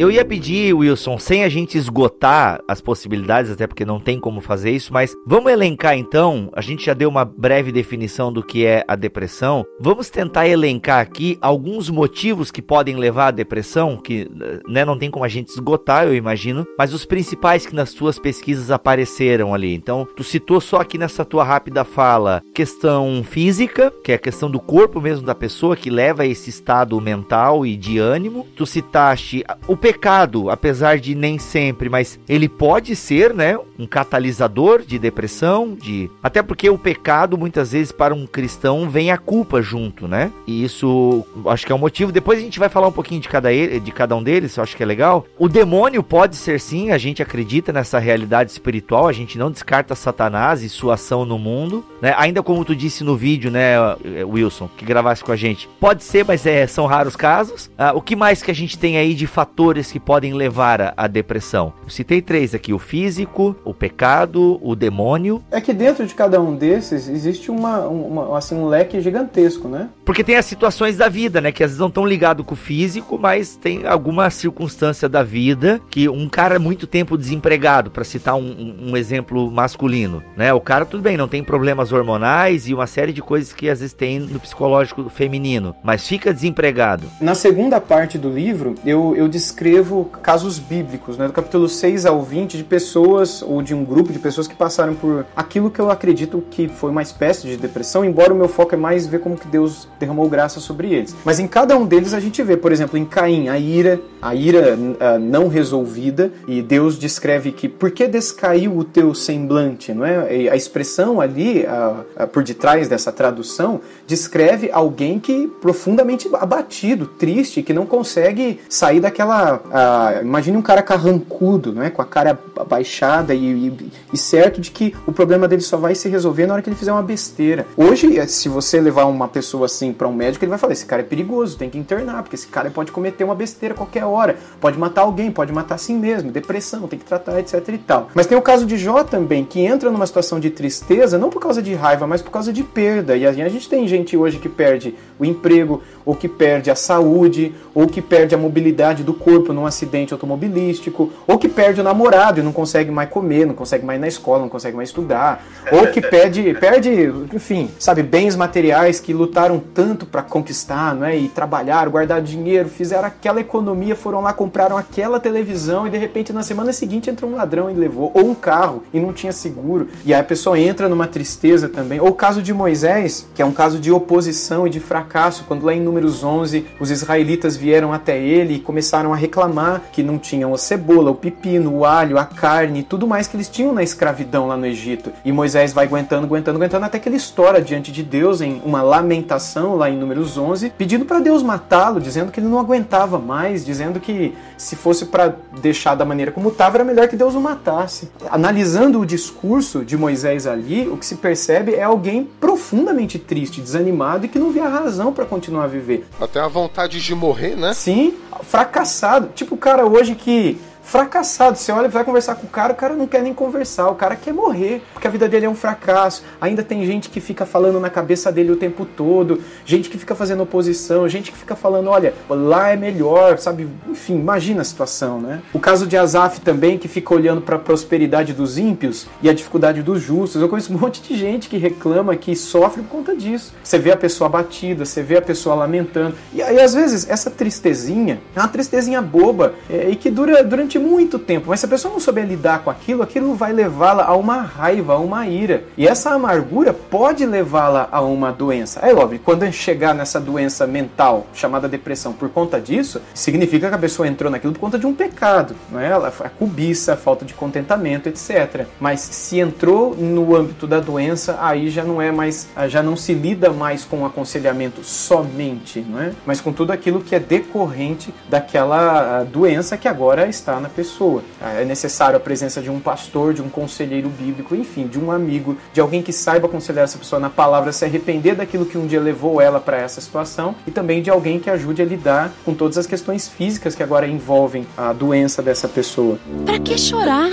[0.00, 4.40] Eu ia pedir, Wilson, sem a gente esgotar as possibilidades, até porque não tem como
[4.40, 6.48] fazer isso, mas vamos elencar então.
[6.52, 9.66] A gente já deu uma breve definição do que é a depressão.
[9.80, 14.30] Vamos tentar elencar aqui alguns motivos que podem levar à depressão, que
[14.68, 18.20] né, não tem como a gente esgotar, eu imagino, mas os principais que nas tuas
[18.20, 19.74] pesquisas apareceram ali.
[19.74, 24.48] Então, tu citou só aqui nessa tua rápida fala questão física, que é a questão
[24.48, 28.46] do corpo mesmo da pessoa que leva a esse estado mental e de ânimo.
[28.54, 34.82] Tu citaste o pecado, apesar de nem sempre, mas ele pode ser, né, um catalisador
[34.82, 39.62] de depressão, de até porque o pecado muitas vezes para um cristão vem a culpa
[39.62, 40.30] junto, né?
[40.46, 42.12] E isso acho que é um motivo.
[42.12, 44.82] Depois a gente vai falar um pouquinho de cada de cada um deles, acho que
[44.82, 45.24] é legal.
[45.38, 49.94] O demônio pode ser sim, a gente acredita nessa realidade espiritual, a gente não descarta
[49.94, 52.14] Satanás e sua ação no mundo, né?
[52.18, 53.76] Ainda como tu disse no vídeo, né,
[54.22, 55.66] Wilson, que gravasse com a gente.
[55.80, 57.70] Pode ser, mas é, são raros casos.
[57.78, 60.94] Ah, o que mais que a gente tem aí de fatores fatores que podem levar
[60.96, 61.72] à depressão?
[61.82, 65.42] Eu citei três aqui: o físico, o pecado, o demônio.
[65.50, 69.88] É que dentro de cada um desses existe uma, uma assim, um leque gigantesco, né?
[70.04, 71.52] Porque tem as situações da vida, né?
[71.52, 75.80] Que às vezes não estão ligados com o físico, mas tem alguma circunstância da vida
[75.90, 80.52] que um cara é muito tempo desempregado, para citar um, um, exemplo masculino, né?
[80.52, 83.80] O cara, tudo bem, não tem problemas hormonais e uma série de coisas que às
[83.80, 87.04] vezes tem no psicológico feminino, mas fica desempregado.
[87.20, 92.06] Na segunda parte do livro, eu, eu descrevo descrevo casos bíblicos, né, do capítulo 6
[92.06, 95.78] ao 20, de pessoas, ou de um grupo de pessoas que passaram por aquilo que
[95.78, 99.20] eu acredito que foi uma espécie de depressão, embora o meu foco é mais ver
[99.20, 101.14] como que Deus derramou graça sobre eles.
[101.22, 104.34] Mas em cada um deles a gente vê, por exemplo, em Caim, a ira, a
[104.34, 110.04] ira uh, não resolvida, e Deus descreve que por que descaiu o teu semblante, não
[110.04, 110.34] é?
[110.34, 117.06] E a expressão ali, uh, uh, por detrás dessa tradução, descreve alguém que profundamente abatido,
[117.06, 122.38] triste, que não consegue sair daquela ah, imagine um cara carrancudo, né, com a cara
[122.56, 126.54] abaixada e, e, e, certo de que o problema dele só vai se resolver na
[126.54, 127.66] hora que ele fizer uma besteira.
[127.76, 131.02] Hoje, se você levar uma pessoa assim para um médico, ele vai falar: esse cara
[131.02, 134.78] é perigoso, tem que internar, porque esse cara pode cometer uma besteira qualquer hora, pode
[134.78, 138.08] matar alguém, pode matar a si mesmo, depressão, tem que tratar, etc e tal.
[138.14, 141.40] Mas tem o caso de Jó também, que entra numa situação de tristeza, não por
[141.40, 143.16] causa de raiva, mas por causa de perda.
[143.16, 147.54] E a gente tem gente hoje que perde o emprego, ou que perde a saúde,
[147.74, 152.40] ou que perde a mobilidade do corpo num acidente automobilístico, ou que perde o namorado
[152.40, 155.44] e não consegue mais comer, não consegue mais ir na escola, não consegue mais estudar,
[155.72, 161.16] ou que perde, perde, enfim, sabe, bens materiais que lutaram tanto para conquistar, não é?
[161.16, 166.32] E trabalharam, guardaram dinheiro, fizeram aquela economia, foram lá, compraram aquela televisão e de repente
[166.32, 169.88] na semana seguinte entra um ladrão e levou, ou um carro e não tinha seguro,
[170.04, 172.00] e aí a pessoa entra numa tristeza também.
[172.00, 175.64] Ou o caso de Moisés, que é um caso de oposição e de fracasso, quando
[175.64, 180.18] lá em Números 11 os israelitas vieram até ele e começaram a reclamar que não
[180.18, 183.82] tinham a cebola, o pepino, o alho, a carne, tudo mais que eles tinham na
[183.82, 185.12] escravidão lá no Egito.
[185.24, 188.80] E Moisés vai aguentando, aguentando, aguentando até que ele estoura diante de Deus em uma
[188.82, 193.64] lamentação lá em Números 11, pedindo para Deus matá-lo, dizendo que ele não aguentava mais,
[193.64, 197.40] dizendo que se fosse para deixar da maneira como estava, era melhor que Deus o
[197.40, 198.10] matasse.
[198.30, 204.24] Analisando o discurso de Moisés ali, o que se percebe é alguém profundamente triste, desanimado
[204.24, 206.06] e que não via razão para continuar a viver.
[206.20, 207.74] Até a vontade de morrer, né?
[207.74, 209.17] Sim, fracassado.
[209.22, 211.58] Tipo o cara hoje que fracassado.
[211.58, 214.16] Você olha vai conversar com o cara, o cara não quer nem conversar, o cara
[214.16, 216.24] quer morrer, porque a vida dele é um fracasso.
[216.40, 220.14] Ainda tem gente que fica falando na cabeça dele o tempo todo, gente que fica
[220.14, 223.68] fazendo oposição, gente que fica falando, olha, lá é melhor, sabe?
[223.86, 225.42] Enfim, imagina a situação, né?
[225.52, 229.34] O caso de Azaf também, que fica olhando para a prosperidade dos ímpios e a
[229.34, 230.40] dificuldade dos justos.
[230.40, 233.52] Eu conheço um monte de gente que reclama, que sofre por conta disso.
[233.62, 236.14] Você vê a pessoa abatida, você vê a pessoa lamentando.
[236.32, 240.77] E aí, às vezes, essa tristezinha é uma tristezinha boba é, e que dura durante
[240.78, 241.46] durante muito tempo.
[241.48, 244.94] Mas se a pessoa não souber lidar com aquilo, aquilo vai levá-la a uma raiva,
[244.94, 245.64] a uma ira.
[245.76, 248.80] E essa amargura pode levá-la a uma doença.
[248.80, 253.78] É óbvio, quando chegar nessa doença mental chamada depressão por conta disso, significa que a
[253.78, 255.92] pessoa entrou naquilo por conta de um pecado, não é?
[255.92, 258.66] A cobiça, a falta de contentamento, etc.
[258.78, 263.14] Mas se entrou no âmbito da doença, aí já não é mais, já não se
[263.14, 266.12] lida mais com o aconselhamento somente, não é?
[266.26, 271.22] Mas com tudo aquilo que é decorrente daquela doença que agora está na na pessoa.
[271.40, 275.56] É necessário a presença de um pastor, de um conselheiro bíblico, enfim, de um amigo,
[275.72, 279.00] de alguém que saiba aconselhar essa pessoa na palavra, se arrepender daquilo que um dia
[279.00, 282.76] levou ela para essa situação e também de alguém que ajude a lidar com todas
[282.76, 286.18] as questões físicas que agora envolvem a doença dessa pessoa.
[286.44, 287.32] Para que chorar?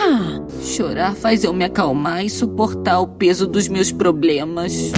[0.63, 4.91] Chorar faz eu me acalmar e suportar o peso dos meus problemas.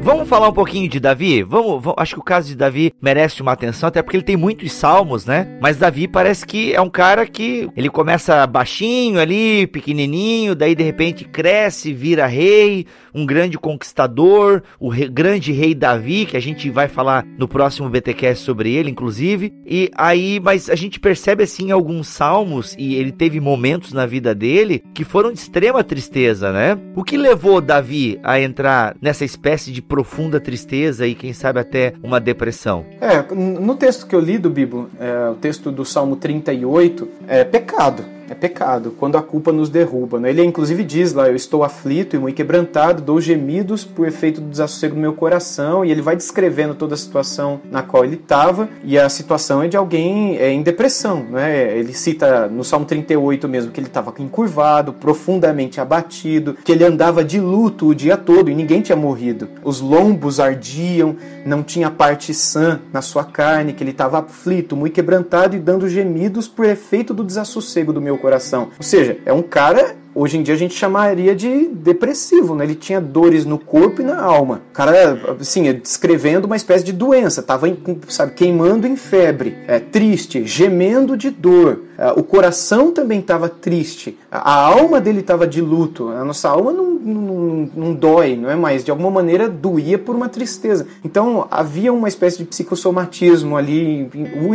[0.00, 1.42] Vamos falar um pouquinho de Davi?
[1.42, 4.36] Vamos, vamos, acho que o caso de Davi merece uma atenção, até porque ele tem
[4.36, 5.58] muitos salmos, né?
[5.60, 10.82] Mas Davi parece que é um cara que ele começa baixinho ali, pequenininho, daí de
[10.82, 16.70] repente cresce, vira rei, um grande conquistador, o rei, grande rei Davi, que a gente
[16.70, 19.52] vai falar no próximo BTcast sobre ele, inclusive.
[19.66, 24.34] E aí, mas a gente percebe assim alguns salmos e ele teve momentos na vida
[24.34, 26.78] dele que foram de extrema tristeza, né?
[26.94, 31.92] O que levou Davi a entrar nessa espécie de profunda tristeza e quem sabe até
[32.00, 32.86] uma depressão?
[33.00, 37.42] É, no texto que eu li do Bíblia, é, o texto do Salmo 38, é
[37.42, 40.20] pecado é pecado, quando a culpa nos derruba.
[40.20, 40.30] Né?
[40.30, 44.48] Ele inclusive diz lá: Eu estou aflito e muito quebrantado, dou gemidos por efeito do
[44.48, 45.84] desassossego do meu coração.
[45.84, 48.68] E ele vai descrevendo toda a situação na qual ele estava.
[48.84, 51.24] E a situação é de alguém é, em depressão.
[51.30, 51.78] Né?
[51.78, 57.24] Ele cita no Salmo 38 mesmo que ele estava encurvado, profundamente abatido, que ele andava
[57.24, 59.48] de luto o dia todo e ninguém tinha morrido.
[59.64, 64.94] Os lombos ardiam, não tinha parte sã na sua carne, que ele estava aflito, muito
[64.94, 68.70] quebrantado e dando gemidos por efeito do desassossego do meu coração.
[68.76, 72.64] Ou seja, é um cara hoje em dia a gente chamaria de depressivo, né?
[72.64, 74.62] Ele tinha dores no corpo e na alma.
[74.70, 77.66] O cara, assim, descrevendo uma espécie de doença, tava,
[78.08, 81.82] sabe, queimando em febre, é, triste, gemendo de dor.
[81.98, 86.10] É, o coração também estava triste, a, alma dele estava de luto.
[86.10, 88.84] A nossa alma não, não, não dói, não é mais?
[88.84, 90.86] De alguma maneira doía por uma tristeza.
[91.04, 94.08] Então havia uma espécie de psicossomatismo ali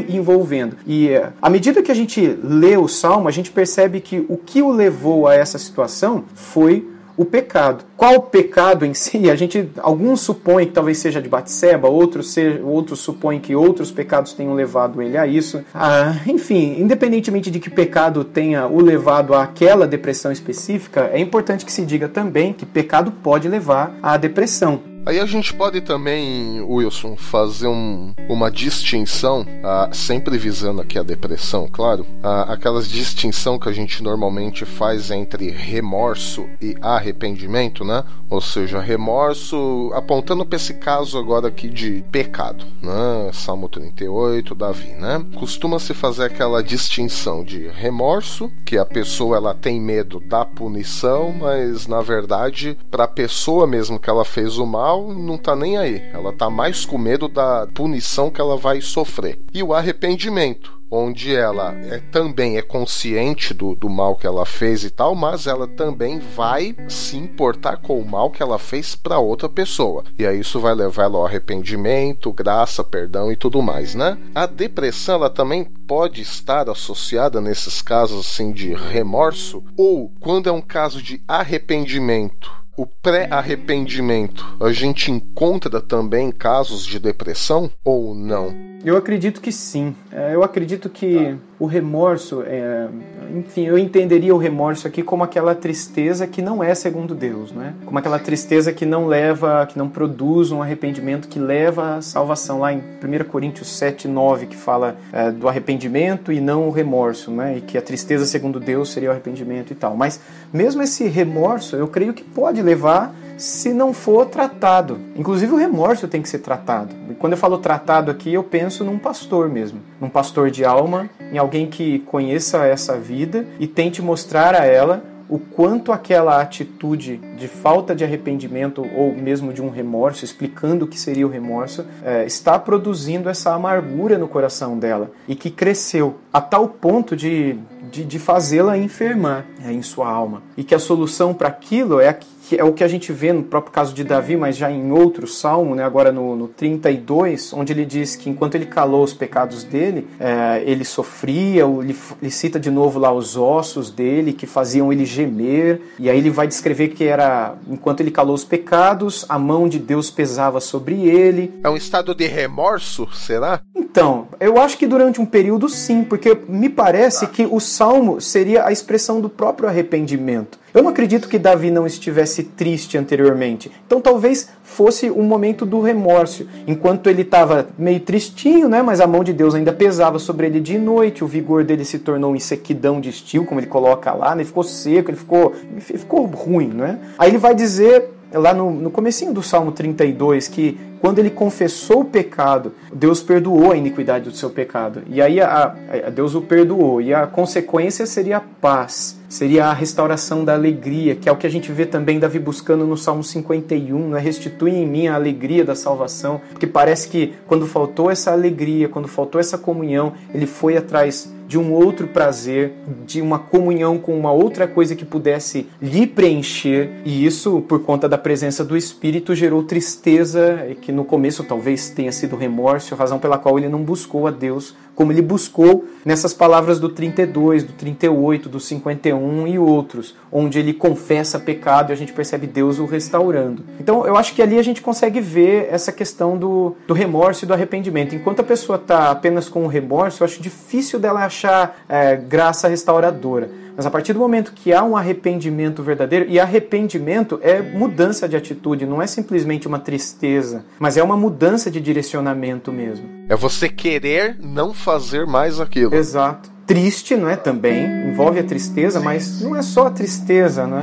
[0.08, 0.78] envolvendo.
[0.88, 4.38] E é, à medida que a gente lê o salmo, a gente percebe que o
[4.38, 7.84] que o levou a essa situação foi o pecado.
[7.96, 9.30] Qual o pecado em si?
[9.30, 14.34] A gente, alguns supõem que talvez seja de Batseba, outros, outros supõem que outros pecados
[14.34, 15.64] tenham levado ele a isso.
[15.74, 21.72] Ah, enfim, independentemente de que pecado tenha o levado àquela depressão específica, é importante que
[21.72, 24.93] se diga também que pecado pode levar à depressão.
[25.06, 31.04] Aí a gente pode também, Wilson, fazer um, uma distinção, uh, sempre visando aqui a
[31.04, 38.06] depressão, claro, uh, aquelas distinção que a gente normalmente faz entre remorso e arrependimento, né?
[38.30, 43.30] Ou seja, remorso apontando para esse caso agora aqui de pecado, né?
[43.34, 45.24] Salmo 38, Davi, né?
[45.36, 51.88] Costuma-se fazer aquela distinção de remorso, que a pessoa ela tem medo da punição, mas
[51.88, 56.02] na verdade, para a pessoa mesmo que ela fez o mal, não tá nem aí.
[56.14, 59.40] Ela tá mais com medo da punição que ela vai sofrer.
[59.54, 64.84] E o arrependimento, onde ela é, também é consciente do, do mal que ela fez
[64.84, 69.18] e tal, mas ela também vai se importar com o mal que ela fez para
[69.18, 70.04] outra pessoa.
[70.20, 74.20] E aí isso vai levar ela ao arrependimento, graça, perdão e tudo mais, né?
[74.36, 80.52] A depressão ela também pode estar associada nesses casos assim de remorso ou quando é
[80.52, 88.54] um caso de arrependimento o pré-arrependimento, a gente encontra também casos de depressão ou não?
[88.84, 89.96] Eu acredito que sim.
[90.12, 92.90] É, eu acredito que o remorso, é,
[93.34, 97.74] enfim, eu entenderia o remorso aqui como aquela tristeza que não é segundo Deus, né?
[97.86, 102.60] Como aquela tristeza que não leva, que não produz um arrependimento que leva à salvação.
[102.60, 107.32] Lá em 1 Coríntios 7, 9, que fala é, do arrependimento e não o remorso,
[107.32, 107.60] né?
[107.60, 109.96] E que a tristeza segundo Deus seria o arrependimento e tal.
[109.96, 110.20] Mas
[110.52, 114.98] mesmo esse remorso, eu creio que pode levar se não for tratado.
[115.18, 116.96] Inclusive o remorso tem que ser tratado.
[117.10, 121.10] E quando eu falo tratado aqui, eu penso num pastor mesmo, num pastor de alma,
[121.20, 127.18] em alguém que conheça essa vida e tente mostrar a ela o quanto aquela atitude
[127.38, 131.86] de falta de arrependimento ou mesmo de um remorso, explicando o que seria o remorso,
[132.04, 137.58] é, está produzindo essa amargura no coração dela e que cresceu a tal ponto de,
[137.92, 140.44] de, de fazê-la enfermar é, em sua alma.
[140.56, 142.08] E que a solução para aquilo é
[142.48, 144.92] que é o que a gente vê no próprio caso de Davi, mas já em
[144.92, 149.14] outro salmo, né, agora no, no 32, onde ele diz que enquanto ele calou os
[149.14, 154.46] pecados dele, é, ele sofria, ele, ele, cita de novo lá os ossos dele que
[154.46, 159.26] faziam ele gemer, e aí ele vai descrever que era, enquanto ele calou os pecados,
[159.30, 161.54] a mão de Deus pesava sobre ele.
[161.64, 163.62] É um estado de remorso, será?
[163.76, 168.66] Então, eu acho que durante um período sim, porque me parece que o salmo seria
[168.66, 170.63] a expressão do próprio arrependimento.
[170.74, 173.72] Eu não acredito que Davi não estivesse triste anteriormente.
[173.86, 176.48] Então talvez fosse um momento do remorso.
[176.66, 180.60] Enquanto ele estava meio tristinho, né, mas a mão de Deus ainda pesava sobre ele
[180.60, 184.34] de noite, o vigor dele se tornou em sequidão de estilo, como ele coloca lá,
[184.34, 186.70] né, ele ficou seco, ele ficou, ele ficou ruim.
[186.70, 186.98] Né?
[187.20, 192.00] Aí ele vai dizer lá no, no comecinho do Salmo 32 que quando ele confessou
[192.00, 195.04] o pecado, Deus perdoou a iniquidade do seu pecado.
[195.08, 195.76] E aí a,
[196.08, 197.02] a Deus o perdoou.
[197.02, 199.20] E a consequência seria a paz.
[199.34, 202.86] Seria a restauração da alegria, que é o que a gente vê também Davi buscando
[202.86, 204.20] no Salmo 51, né?
[204.20, 209.08] restitui em mim a alegria da salvação, porque parece que quando faltou essa alegria, quando
[209.08, 212.74] faltou essa comunhão, ele foi atrás de um outro prazer,
[213.06, 218.10] de uma comunhão com uma outra coisa que pudesse lhe preencher, e isso, por conta
[218.10, 223.20] da presença do Espírito, gerou tristeza, e que no começo talvez tenha sido remorso, razão
[223.20, 227.74] pela qual ele não buscou a Deus como ele buscou nessas palavras do 32, do
[227.74, 232.86] 38, do 51 e outros, onde ele confessa pecado e a gente percebe Deus o
[232.86, 233.64] restaurando.
[233.80, 237.48] Então eu acho que ali a gente consegue ver essa questão do, do remorso e
[237.48, 238.16] do arrependimento.
[238.16, 242.68] Enquanto a pessoa está apenas com o remorso, eu acho difícil dela achar é, graça
[242.68, 243.64] restauradora.
[243.76, 248.36] Mas a partir do momento que há um arrependimento verdadeiro, e arrependimento é mudança de
[248.36, 253.10] atitude, não é simplesmente uma tristeza, mas é uma mudança de direcionamento mesmo.
[253.28, 255.96] É você querer não fazer mais aquilo.
[255.96, 256.53] Exato.
[256.66, 257.36] Triste, não é?
[257.36, 260.80] Também envolve a tristeza, mas não é só a tristeza, não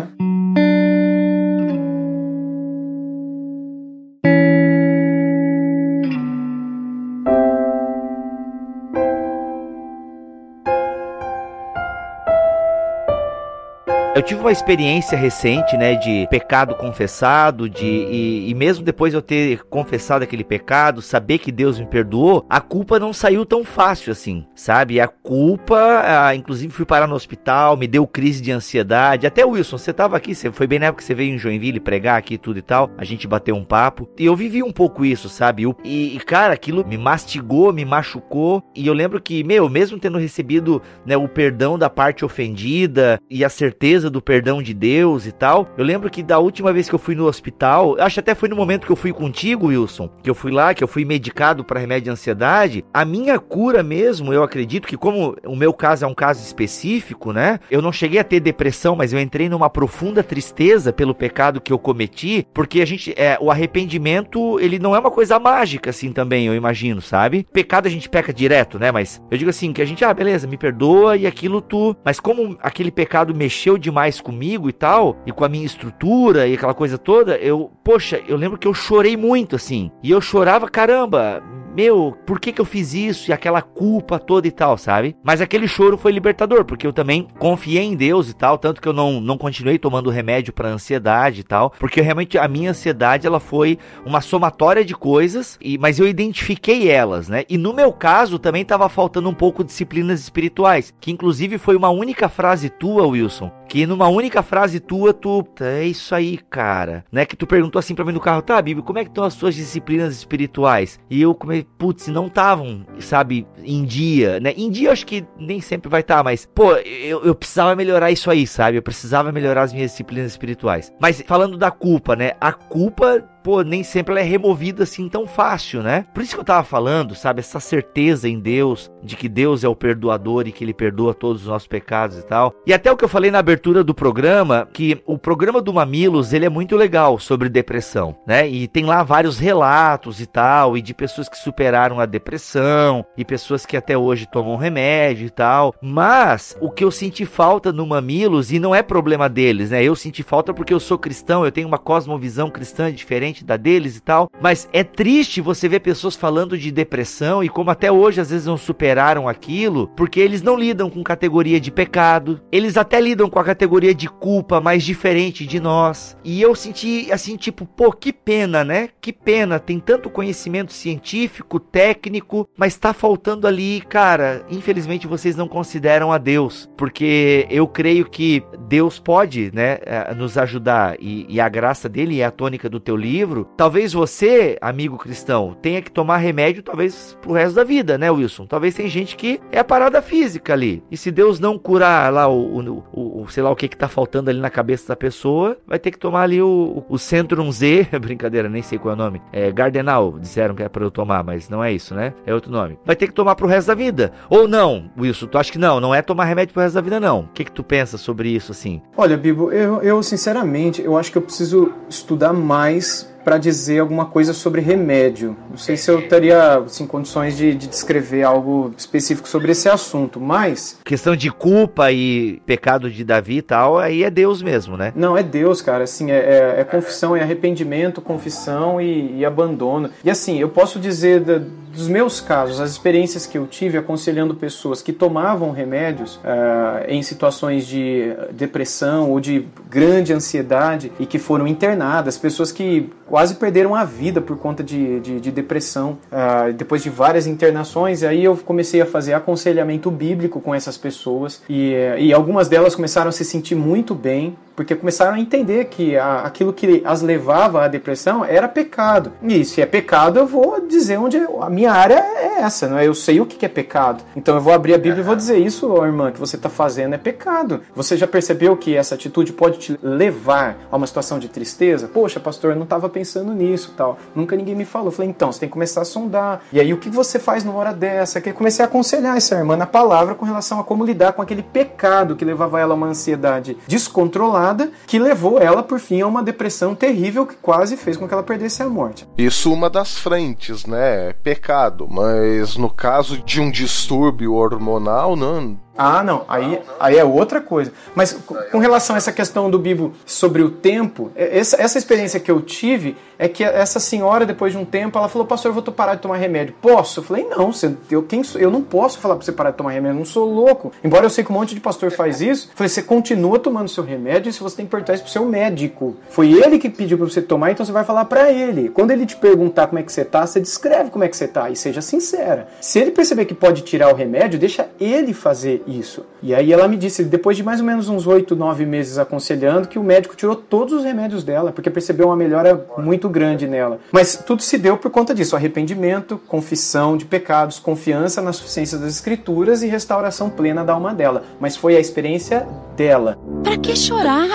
[14.20, 19.16] Eu tive uma experiência recente, né, de pecado confessado, de e, e, mesmo depois de
[19.16, 23.64] eu ter confessado aquele pecado, saber que Deus me perdoou, a culpa não saiu tão
[23.64, 25.00] fácil assim, sabe?
[25.00, 29.26] A culpa, ah, inclusive fui parar no hospital, me deu crise de ansiedade.
[29.26, 31.80] Até Wilson, você tava aqui, você foi bem na época que você veio em Joinville
[31.80, 32.90] pregar aqui tudo e tal.
[32.98, 35.64] A gente bateu um papo e eu vivi um pouco isso, sabe?
[35.82, 38.62] E, e cara, aquilo me mastigou, me machucou.
[38.76, 43.42] E eu lembro que, meu, mesmo tendo recebido né, o perdão da parte ofendida e
[43.42, 45.68] a certeza do perdão de Deus e tal.
[45.76, 48.56] Eu lembro que da última vez que eu fui no hospital, acho até foi no
[48.56, 51.80] momento que eu fui contigo, Wilson, que eu fui lá, que eu fui medicado para
[51.80, 52.84] remédio de ansiedade.
[52.92, 57.32] A minha cura mesmo, eu acredito que como o meu caso é um caso específico,
[57.32, 57.60] né?
[57.70, 61.72] Eu não cheguei a ter depressão, mas eu entrei numa profunda tristeza pelo pecado que
[61.72, 66.12] eu cometi, porque a gente é o arrependimento, ele não é uma coisa mágica assim
[66.12, 67.46] também, eu imagino, sabe?
[67.52, 68.90] Pecado a gente peca direto, né?
[68.90, 72.18] Mas eu digo assim que a gente, ah, beleza, me perdoa e aquilo tu, mas
[72.20, 76.54] como aquele pecado mexeu demais mais comigo e tal, e com a minha estrutura e
[76.54, 79.90] aquela coisa toda, eu, poxa, eu lembro que eu chorei muito assim.
[80.02, 81.42] E eu chorava, caramba,
[81.74, 83.30] meu, por que que eu fiz isso?
[83.30, 85.16] E aquela culpa toda e tal, sabe?
[85.22, 88.88] Mas aquele choro foi libertador, porque eu também confiei em Deus e tal, tanto que
[88.88, 93.26] eu não, não continuei tomando remédio para ansiedade e tal, porque realmente a minha ansiedade
[93.26, 97.44] ela foi uma somatória de coisas, e mas eu identifiquei elas, né?
[97.48, 101.76] E no meu caso também tava faltando um pouco de disciplinas espirituais, que inclusive foi
[101.76, 107.04] uma única frase tua, Wilson, que numa única frase tua tu, é isso aí, cara,
[107.12, 107.24] né?
[107.24, 109.34] Que tu perguntou assim para mim no carro, tá, Bíblia, como é que estão as
[109.34, 110.98] suas disciplinas espirituais?
[111.08, 114.52] E eu comecei putz, não estavam, sabe, em dia, né?
[114.56, 118.10] Em dia acho que nem sempre vai estar, tá, mas, pô, eu, eu precisava melhorar
[118.10, 118.78] isso aí, sabe?
[118.78, 120.92] Eu precisava melhorar as minhas disciplinas espirituais.
[121.00, 122.32] Mas falando da culpa, né?
[122.40, 126.06] A culpa pô, nem sempre ela é removida assim tão fácil, né?
[126.14, 129.68] Por isso que eu tava falando, sabe, essa certeza em Deus, de que Deus é
[129.68, 132.54] o perdoador e que ele perdoa todos os nossos pecados e tal.
[132.66, 136.32] E até o que eu falei na abertura do programa, que o programa do Mamilos,
[136.32, 138.48] ele é muito legal sobre depressão, né?
[138.48, 143.24] E tem lá vários relatos e tal, e de pessoas que superaram a depressão, e
[143.24, 145.74] pessoas que até hoje tomam remédio e tal.
[145.82, 149.82] Mas o que eu senti falta no Mamilos, e não é problema deles, né?
[149.82, 153.56] Eu senti falta porque eu sou cristão, eu tenho uma cosmovisão cristã diferente diferente da
[153.56, 154.30] deles e tal.
[154.40, 158.46] Mas é triste você ver pessoas falando de depressão e como até hoje às vezes
[158.46, 162.40] não superaram aquilo, porque eles não lidam com categoria de pecado.
[162.50, 166.16] Eles até lidam com a categoria de culpa, mais diferente de nós.
[166.24, 168.88] E eu senti assim, tipo, pô, que pena, né?
[169.00, 169.58] Que pena.
[169.58, 174.44] Tem tanto conhecimento científico, técnico, mas tá faltando ali, cara.
[174.50, 180.36] Infelizmente vocês não consideram a Deus, porque eu creio que Deus pode, né, eh, nos
[180.36, 184.56] ajudar e, e a graça dele é a tônica do teu livro livro, talvez você,
[184.62, 188.46] amigo cristão, tenha que tomar remédio talvez pro resto da vida, né, Wilson?
[188.46, 190.82] Talvez tem gente que é a parada física ali.
[190.90, 193.76] E se Deus não curar lá o, o, o, o sei lá o que que
[193.76, 197.52] tá faltando ali na cabeça da pessoa, vai ter que tomar ali o, o Centrum
[197.52, 199.20] Z, brincadeira, nem sei qual é o nome.
[199.32, 202.14] É Gardenal, disseram que é para eu tomar, mas não é isso, né?
[202.24, 202.78] É outro nome.
[202.86, 204.12] Vai ter que tomar pro resto da vida.
[204.30, 206.98] Ou não, Wilson, tu acha que não, não é tomar remédio pro resto da vida
[206.98, 207.20] não.
[207.20, 208.80] O que que tu pensa sobre isso assim?
[208.96, 214.06] Olha, Bibo, eu, eu sinceramente, eu acho que eu preciso estudar mais para dizer alguma
[214.06, 215.36] coisa sobre remédio.
[215.50, 220.20] Não sei se eu teria assim, condições de, de, descrever algo específico sobre esse assunto,
[220.20, 220.78] mas.
[220.84, 224.92] Questão de culpa e pecado de Davi e tal, aí é Deus mesmo, né?
[224.94, 225.84] Não, é Deus, cara.
[225.84, 229.90] Assim, é, é, é confissão, é arrependimento, confissão e, e, abandono.
[230.04, 231.40] E assim, eu posso dizer da,
[231.80, 237.02] dos meus casos, as experiências que eu tive aconselhando pessoas que tomavam remédios uh, em
[237.02, 243.74] situações de depressão ou de grande ansiedade e que foram internadas, pessoas que quase perderam
[243.74, 248.36] a vida por conta de, de, de depressão, uh, depois de várias internações, aí eu
[248.36, 253.24] comecei a fazer aconselhamento bíblico com essas pessoas e, e algumas delas começaram a se
[253.24, 258.22] sentir muito bem, porque começaram a entender que a, aquilo que as levava à depressão
[258.22, 259.10] era pecado.
[259.22, 262.76] E se é pecado, eu vou dizer onde eu, a minha área é essa, não
[262.76, 262.86] é?
[262.86, 264.04] Eu sei o que é pecado.
[264.14, 266.94] Então eu vou abrir a Bíblia e vou dizer isso, irmã, que você está fazendo
[266.94, 267.62] é pecado.
[267.74, 271.88] Você já percebeu que essa atitude pode te levar a uma situação de tristeza?
[271.88, 273.98] Poxa, pastor, eu não estava pensando nisso, tal.
[274.14, 274.88] Nunca ninguém me falou.
[274.88, 276.42] Eu falei, então, você tem que começar a sondar.
[276.52, 278.20] E aí o que você faz numa hora dessa?
[278.20, 281.42] Que comecei a aconselhar essa irmã na palavra com relação a como lidar com aquele
[281.42, 284.49] pecado que levava ela a uma ansiedade descontrolada
[284.86, 288.22] que levou ela, por fim, a uma depressão terrível que quase fez com que ela
[288.22, 289.06] perdesse a morte.
[289.16, 291.12] Isso uma das frentes, né?
[291.22, 291.86] Pecado.
[291.90, 296.24] Mas no caso de um distúrbio hormonal, não ah, não.
[296.28, 297.72] Aí, aí é outra coisa.
[297.94, 298.12] Mas
[298.52, 302.42] com relação a essa questão do Bibo sobre o tempo, essa, essa experiência que eu
[302.42, 305.94] tive é que essa senhora, depois de um tempo, ela falou, pastor, eu vou parar
[305.94, 306.54] de tomar remédio.
[306.60, 307.00] Posso?
[307.00, 309.70] Eu falei, não, você, eu, quem, eu não posso falar pra você parar de tomar
[309.72, 310.72] remédio, eu não sou louco.
[310.84, 313.68] Embora eu sei que um monte de pastor faz isso, eu falei, você continua tomando
[313.68, 315.96] seu remédio e você tem que perguntar isso pro seu médico.
[316.10, 318.68] Foi ele que pediu pra você tomar, então você vai falar para ele.
[318.68, 321.28] Quando ele te perguntar como é que você tá, você descreve como é que você
[321.28, 322.48] tá e seja sincera.
[322.60, 326.04] Se ele perceber que pode tirar o remédio, deixa ele fazer isso.
[326.22, 329.68] E aí ela me disse, depois de mais ou menos uns 8, 9 meses aconselhando,
[329.68, 333.80] que o médico tirou todos os remédios dela, porque percebeu uma melhora muito grande nela.
[333.92, 338.94] Mas tudo se deu por conta disso: arrependimento, confissão de pecados, confiança na suficiência das
[338.94, 341.24] escrituras e restauração plena da alma dela.
[341.38, 342.46] Mas foi a experiência
[342.76, 343.18] dela.
[343.42, 344.28] Pra que chorar?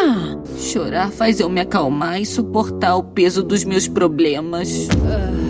[0.57, 4.87] Chorar faz eu me acalmar e suportar o peso dos meus problemas.
[4.87, 5.44] Uh...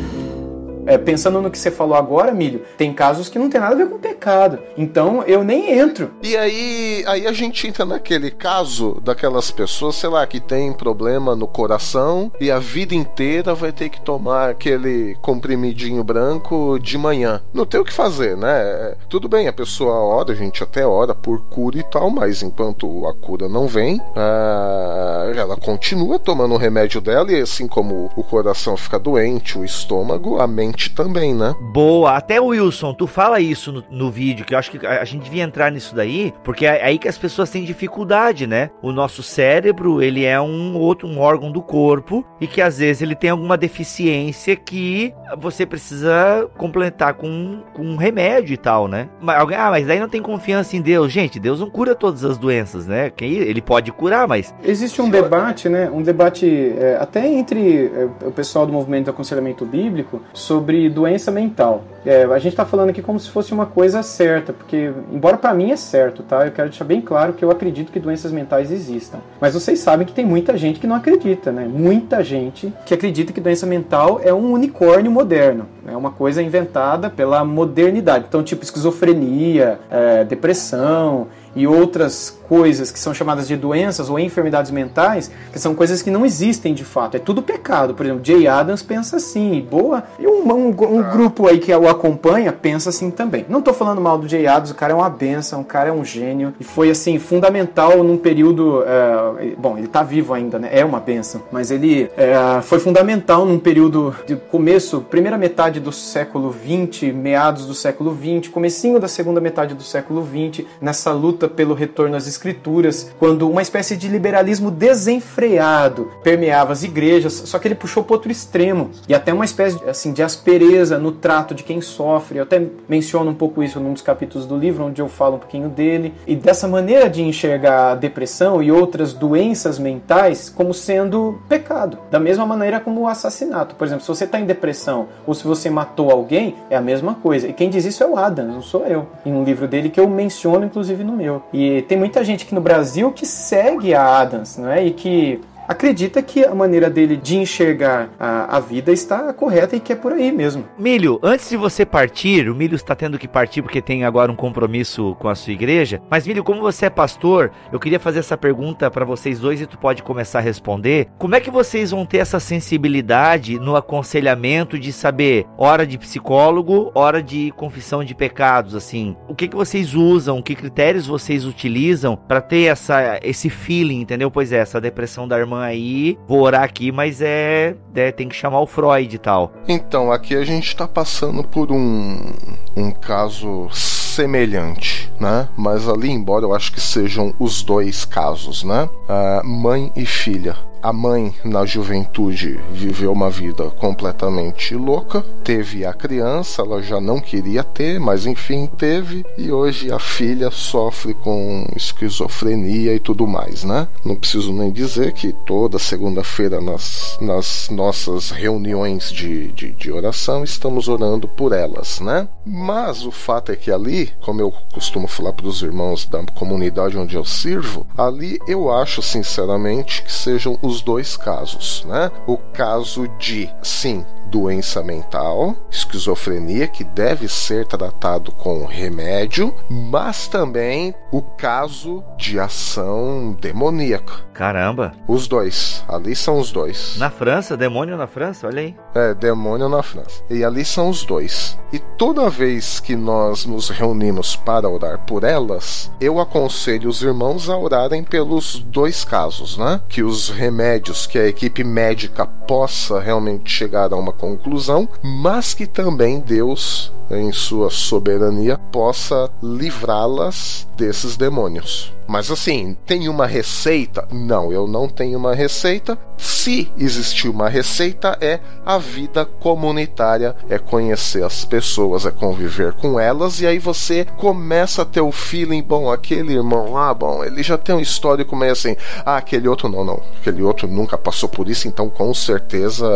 [0.86, 3.78] É, pensando no que você falou agora, Milho, tem casos que não tem nada a
[3.78, 4.60] ver com pecado.
[4.78, 6.12] Então eu nem entro.
[6.22, 11.36] E aí, aí a gente entra naquele caso daquelas pessoas, sei lá, que tem problema
[11.36, 17.42] no coração e a vida inteira vai ter que tomar aquele comprimidinho branco de manhã.
[17.54, 18.96] Não tem o que fazer, né?
[19.10, 23.08] Tudo bem, a pessoa ora, a gente até ora por cura e tal, mas enquanto
[23.08, 28.24] a cura não vem, ah, ela continua tomando o remédio dela e assim como o
[28.24, 31.56] coração fica doente, o estômago, a mente também, né?
[31.60, 32.16] Boa.
[32.16, 35.24] Até o Wilson, tu fala isso no, no vídeo, que eu acho que a, gente
[35.24, 38.70] devia entrar nisso daí, porque é, aí que as pessoas têm dificuldade, né?
[38.82, 43.02] O nosso cérebro, ele é um outro um órgão do corpo e que às vezes
[43.02, 49.10] ele tem alguma deficiência que você precisa completar com, com um remédio e tal, né?
[49.22, 51.12] Mas alguém, ah, mas aí não tem confiança em Deus.
[51.12, 53.12] Gente, Deus não cura todas as doenças, né?
[53.22, 54.54] Ele pode curar, mas.
[54.64, 55.90] Existe um debate, né?
[55.90, 60.90] Um debate é, até entre é, o pessoal do movimento do aconselhamento bíblico sobre sobre
[60.90, 61.84] doença mental.
[62.04, 65.54] É, a gente está falando aqui como se fosse uma coisa certa, porque, embora para
[65.54, 66.46] mim é certo, tá?
[66.46, 69.20] Eu quero deixar bem claro que eu acredito que doenças mentais existam.
[69.40, 71.68] Mas vocês sabem que tem muita gente que não acredita, né?
[71.68, 75.68] Muita gente que acredita que doença mental é um unicórnio moderno.
[75.88, 78.26] É uma coisa inventada pela modernidade.
[78.28, 84.70] Então, tipo esquizofrenia, é, depressão e outras coisas que são chamadas de doenças ou enfermidades
[84.72, 87.16] mentais, que são coisas que não existem de fato.
[87.16, 87.94] É tudo pecado.
[87.94, 90.04] Por exemplo, Jay Adams pensa assim, boa.
[90.20, 93.46] E um, um, um grupo aí que o acompanha pensa assim também.
[93.48, 95.92] Não estou falando mal do Jay Adams, o cara é uma benção, o cara é
[95.92, 96.54] um gênio.
[96.60, 98.84] E foi assim, fundamental num período.
[98.86, 100.70] É, bom, ele está vivo ainda, né?
[100.72, 101.42] É uma benção.
[101.52, 107.66] Mas ele é, foi fundamental num período de começo, primeira metade do século 20, meados
[107.66, 112.16] do século 20, comecinho da segunda metade do século 20, nessa luta luta pelo retorno
[112.16, 118.04] às escrituras, quando uma espécie de liberalismo desenfreado permeava as igrejas, só que ele puxou
[118.04, 122.40] para outro extremo e até uma espécie assim de aspereza no trato de quem sofre.
[122.40, 125.40] Eu até menciono um pouco isso num dos capítulos do livro onde eu falo um
[125.40, 131.40] pouquinho dele e dessa maneira de enxergar a depressão e outras doenças mentais como sendo
[131.50, 133.76] pecado, da mesma maneira como o assassinato.
[133.76, 137.16] Por exemplo, se você está em depressão ou se você matou alguém, é a mesma
[137.16, 137.48] coisa.
[137.48, 139.08] E quem diz isso é o Adam, não sou eu.
[139.26, 141.42] Em um livro dele que eu menciono inclusive no meu.
[141.54, 144.86] E tem muita gente aqui no Brasil que segue a Adams, não é?
[144.86, 149.80] E que acredita que a maneira dele de enxergar a, a, vida está correta e
[149.80, 150.66] que é por aí mesmo.
[150.78, 154.36] Milho, antes de você partir, o Milho está tendo que partir porque tem agora um
[154.36, 156.02] compromisso com a sua igreja.
[156.10, 159.66] Mas Milho, como você é pastor, eu queria fazer essa pergunta para vocês dois e
[159.66, 161.08] tu pode começar a responder.
[161.18, 166.92] Como é que vocês vão ter essa sensibilidade no aconselhamento de saber hora de psicólogo,
[166.94, 169.16] hora de confissão de pecados, assim?
[169.28, 170.42] O que que vocês usam?
[170.42, 174.30] Que critérios vocês utilizam para ter essa esse feeling, entendeu?
[174.30, 178.36] Pois é, essa depressão da irmã aí, vou orar aqui, mas é, é tem que
[178.36, 179.52] chamar o Freud e tal.
[179.68, 182.34] Então, aqui a gente tá passando por um,
[182.76, 185.50] um caso semelhante, né?
[185.58, 188.90] Mas ali, embora eu acho que sejam os dois casos, né?
[189.10, 195.94] Uh, mãe e filha a mãe, na juventude, viveu uma vida completamente louca, teve a
[195.94, 201.68] criança, ela já não queria ter, mas enfim, teve, e hoje a filha sofre com
[201.76, 203.88] esquizofrenia e tudo mais, né?
[204.04, 210.44] Não preciso nem dizer que toda segunda-feira nas, nas nossas reuniões de, de, de oração
[210.44, 212.28] estamos orando por elas, né?
[212.46, 216.98] Mas o fato é que ali, como eu costumo falar para os irmãos da comunidade
[216.98, 222.12] onde eu sirvo, ali eu acho sinceramente que sejam os dois casos, né?
[222.28, 224.06] O caso de, sim,
[224.36, 233.32] doença mental, esquizofrenia, que deve ser tratado com remédio, mas também o caso de ação
[233.40, 234.26] demoníaca.
[234.34, 234.92] Caramba!
[235.08, 236.98] Os dois, ali são os dois.
[236.98, 238.76] Na França, demônio na França, olha aí.
[238.94, 240.22] É, demônio na França.
[240.30, 241.58] E ali são os dois.
[241.72, 247.50] E toda vez que nós nos reunimos para orar por elas, eu aconselho os irmãos
[247.50, 249.80] a orarem pelos dois casos, né?
[249.88, 255.68] Que os remédios, que a equipe médica possa realmente chegar a uma conclusão, mas que
[255.68, 261.95] também Deus, em sua soberania, possa livrá-las desses demônios.
[262.08, 264.08] Mas assim, tem uma receita?
[264.12, 265.98] Não, eu não tenho uma receita.
[266.18, 273.00] Se existir uma receita, é a vida comunitária, é conhecer as pessoas, é conviver com
[273.00, 277.44] elas, e aí você começa a ter o feeling, bom, aquele irmão lá, bom, ele
[277.44, 278.76] já tem um histórico meio assim,
[279.06, 282.88] ah, aquele outro não, não, aquele outro nunca passou por isso, então com certeza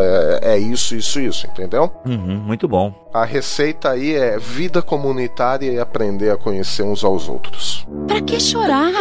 [0.42, 1.92] é, é isso, isso, isso, entendeu?
[2.06, 2.94] Uhum, muito bom.
[3.14, 7.86] A receita aí é vida comunitária e aprender a conhecer uns aos outros.
[8.08, 8.92] Pra que chorar?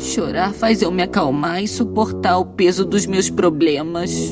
[0.00, 4.30] Chorar faz eu me acalmar e suportar o peso dos meus problemas.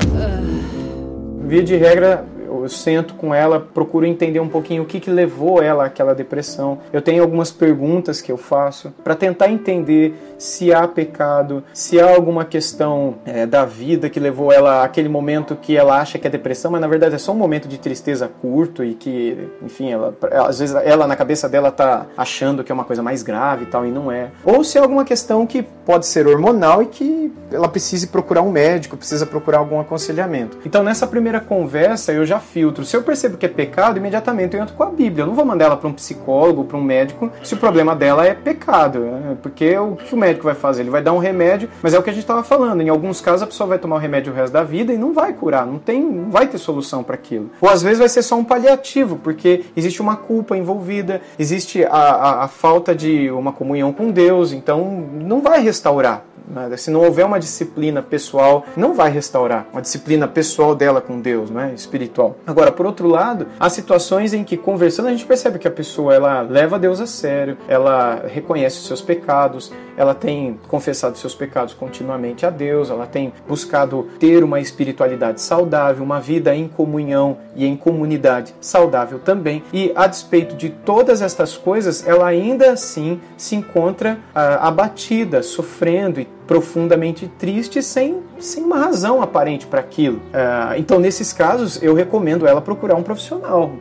[1.47, 2.25] Via de regra,
[2.71, 6.79] sento com ela, procuro entender um pouquinho o que, que levou ela àquela depressão.
[6.93, 12.15] Eu tenho algumas perguntas que eu faço para tentar entender se há pecado, se há
[12.15, 16.31] alguma questão é, da vida que levou ela àquele momento que ela acha que é
[16.31, 20.15] depressão, mas na verdade é só um momento de tristeza curto e que, enfim, ela,
[20.47, 23.67] às vezes ela na cabeça dela tá achando que é uma coisa mais grave e
[23.67, 24.31] tal e não é.
[24.45, 28.51] Ou se é alguma questão que pode ser hormonal e que ela precise procurar um
[28.51, 30.59] médico, precisa procurar algum aconselhamento.
[30.65, 32.85] Então nessa primeira conversa eu já filtro.
[32.85, 35.23] Se eu percebo que é pecado, imediatamente eu entro com a Bíblia.
[35.23, 38.27] Eu não vou mandar ela para um psicólogo, para um médico, se o problema dela
[38.27, 39.01] é pecado.
[39.01, 39.37] Né?
[39.43, 40.83] Porque o que o médico vai fazer?
[40.83, 42.83] Ele vai dar um remédio, mas é o que a gente estava falando.
[42.83, 45.15] Em alguns casos a pessoa vai tomar o remédio o resto da vida e não
[45.15, 47.51] vai curar, não tem, não vai ter solução para aquilo.
[47.61, 51.91] Ou às vezes vai ser só um paliativo, porque existe uma culpa envolvida, existe a,
[51.91, 56.25] a, a falta de uma comunhão com Deus, então não vai restaurar.
[56.49, 56.77] Né?
[56.77, 61.51] Se não houver uma disciplina pessoal, não vai restaurar uma disciplina pessoal dela com Deus,
[61.51, 61.73] né?
[61.75, 62.37] espiritual.
[62.47, 66.15] Agora, por outro lado, há situações em que conversando a gente percebe que a pessoa
[66.15, 71.75] ela leva Deus a sério, ela reconhece os seus pecados, ela tem confessado seus pecados
[71.75, 77.67] continuamente a Deus, ela tem buscado ter uma espiritualidade saudável, uma vida em comunhão e
[77.67, 79.63] em comunidade saudável também.
[79.73, 86.21] E a despeito de todas estas coisas, ela ainda assim se encontra ah, abatida, sofrendo
[86.21, 90.17] e profundamente triste sem, sem uma razão aparente para aquilo.
[90.17, 93.77] Uh, então, nesses casos, eu recomendo ela procurar um profissional, um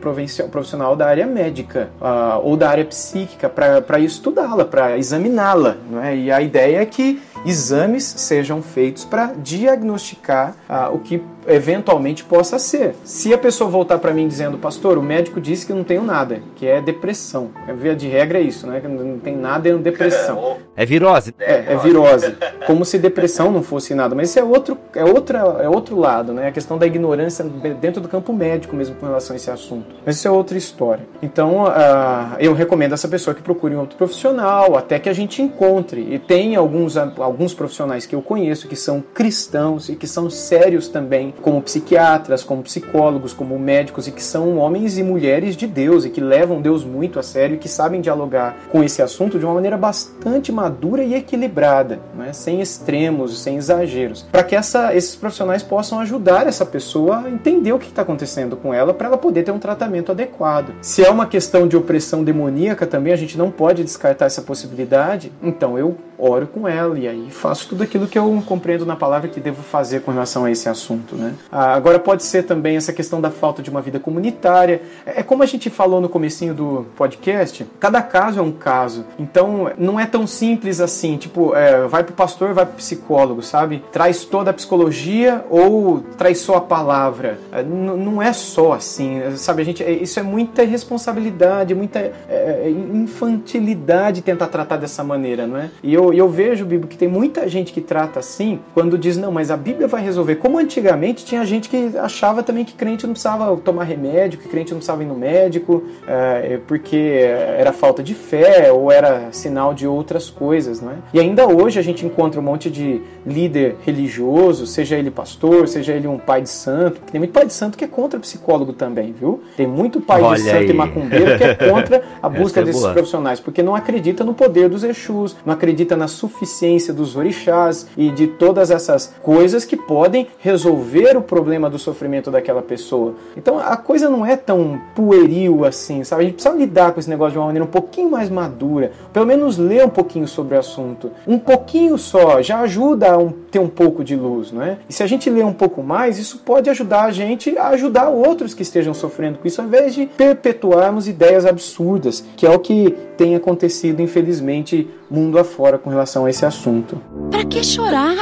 [0.48, 5.78] profissional da área médica uh, ou da área psíquica para estudá-la, para examiná-la.
[6.04, 6.14] É?
[6.14, 12.58] E a ideia é que exames sejam feitos para diagnosticar uh, o que eventualmente possa
[12.58, 12.94] ser.
[13.04, 16.42] Se a pessoa voltar para mim dizendo, pastor, o médico disse que não tenho nada,
[16.56, 17.50] que é depressão.
[17.66, 18.80] A via de regra é isso, né?
[18.80, 20.58] Que não tem nada é depressão.
[20.76, 21.34] É virose.
[21.38, 22.34] É, é virose.
[22.66, 24.14] Como se depressão não fosse nada.
[24.14, 26.48] Mas isso é outro, é outra, é outro lado, né?
[26.48, 29.94] A questão da ignorância dentro do campo médico mesmo com relação a esse assunto.
[30.04, 31.06] Mas isso é outra história.
[31.22, 35.12] Então, uh, eu recomendo a essa pessoa que procure um outro profissional, até que a
[35.12, 36.00] gente encontre.
[36.10, 40.88] E tem alguns, alguns profissionais que eu conheço que são cristãos e que são sérios
[40.88, 46.04] também como psiquiatras, como psicólogos, como médicos e que são homens e mulheres de Deus
[46.04, 49.44] e que levam Deus muito a sério e que sabem dialogar com esse assunto de
[49.44, 52.32] uma maneira bastante madura e equilibrada, né?
[52.32, 57.72] sem extremos, sem exageros, para que essa, esses profissionais possam ajudar essa pessoa a entender
[57.72, 60.72] o que está acontecendo com ela para ela poder ter um tratamento adequado.
[60.80, 65.32] Se é uma questão de opressão demoníaca também, a gente não pode descartar essa possibilidade,
[65.42, 69.28] então eu oro com ela e aí faço tudo aquilo que eu compreendo na palavra
[69.28, 71.34] que devo fazer com relação a esse assunto, né?
[71.50, 74.82] Ah, agora pode ser também essa questão da falta de uma vida comunitária.
[75.06, 79.04] É, é como a gente falou no comecinho do podcast, cada caso é um caso.
[79.18, 83.82] Então não é tão simples assim, tipo, é, vai pro pastor, vai pro psicólogo, sabe?
[83.92, 87.38] Traz toda a psicologia ou traz só a palavra.
[87.52, 89.62] É, não é só assim, sabe?
[89.62, 95.46] A gente, é, isso é muita responsabilidade, muita é, é, infantilidade tentar tratar dessa maneira,
[95.46, 95.70] não é?
[95.82, 99.32] E eu, eu vejo, Bíblia, que tem muita gente que trata assim quando diz, não,
[99.32, 100.36] mas a Bíblia vai resolver.
[100.36, 104.70] Como antigamente tinha gente que achava também que crente não precisava tomar remédio, que crente
[104.70, 109.86] não precisava ir no médico, é, porque era falta de fé ou era sinal de
[109.86, 110.96] outras coisas, não é?
[111.12, 115.92] E ainda hoje a gente encontra um monte de líder religioso, seja ele pastor, seja
[115.92, 119.12] ele um pai de santo, tem muito pai de santo que é contra psicólogo também,
[119.12, 119.42] viu?
[119.56, 120.70] Tem muito pai Olha de santo aí.
[120.70, 122.92] e macumbeiro que é contra a busca é desses boa.
[122.92, 128.10] profissionais, porque não acredita no poder dos Exus, não acredita na suficiência dos orixás e
[128.10, 133.14] de todas essas coisas que podem resolver o problema do sofrimento daquela pessoa.
[133.36, 136.22] Então a coisa não é tão pueril assim, sabe?
[136.22, 139.26] A gente precisa lidar com esse negócio de uma maneira um pouquinho mais madura, pelo
[139.26, 141.10] menos ler um pouquinho sobre o assunto.
[141.26, 144.78] Um pouquinho só já ajuda a um, ter um pouco de luz, não é?
[144.88, 148.08] E se a gente ler um pouco mais, isso pode ajudar a gente a ajudar
[148.08, 152.58] outros que estejam sofrendo com isso, ao invés de perpetuarmos ideias absurdas, que é o
[152.58, 157.00] que tem acontecido, infelizmente, mundo afora com relação a esse assunto.
[157.30, 158.16] Pra que chorar?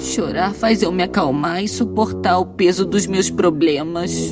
[0.00, 4.30] Chorar faz eu me acalmar e suportar o peso dos meus problemas.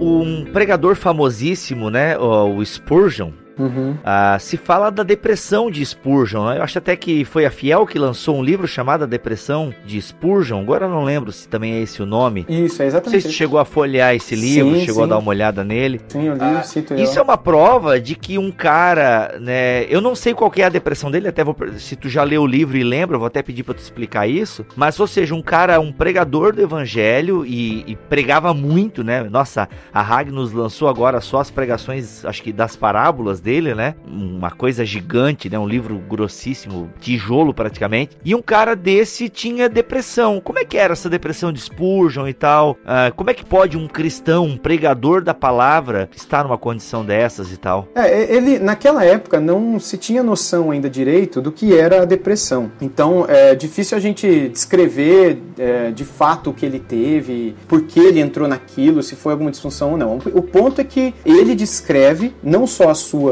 [0.00, 3.96] Um pregador famosíssimo, né, o Spurgeon, Uhum.
[4.04, 6.46] Ah, se fala da depressão de Spurgeon.
[6.46, 6.58] Né?
[6.58, 10.00] Eu acho até que foi a Fiel que lançou um livro chamado A Depressão de
[10.00, 10.60] Spurgeon.
[10.60, 12.46] Agora eu não lembro se também é esse o nome.
[12.48, 13.14] Isso, é exatamente.
[13.14, 15.04] Não sei se chegou a folhear esse livro, sim, chegou sim.
[15.04, 16.00] a dar uma olhada nele.
[16.08, 17.20] Sim, eu li, ah, cito Isso eu.
[17.20, 19.84] é uma prova de que um cara, né?
[19.88, 22.46] Eu não sei qual é a depressão dele, até vou, se tu já leu o
[22.46, 24.64] livro e lembra, eu vou até pedir para tu explicar isso.
[24.76, 29.22] Mas, ou seja, um cara, um pregador do evangelho e, e pregava muito, né?
[29.24, 33.94] Nossa, a Ragnus lançou agora só as pregações, acho que das parábolas dele, né?
[34.06, 35.58] Uma coisa gigante, né?
[35.58, 38.16] Um livro grossíssimo, tijolo praticamente.
[38.24, 40.40] E um cara desse tinha depressão.
[40.40, 42.72] Como é que era essa depressão de Spurgeon e tal?
[42.72, 47.52] Uh, como é que pode um cristão, um pregador da palavra, estar numa condição dessas
[47.52, 47.88] e tal?
[47.94, 52.70] É, ele naquela época não se tinha noção ainda direito do que era a depressão.
[52.80, 58.00] Então é difícil a gente descrever é, de fato o que ele teve, por que
[58.00, 60.18] ele entrou naquilo, se foi alguma disfunção ou não.
[60.34, 63.31] O ponto é que ele descreve não só a sua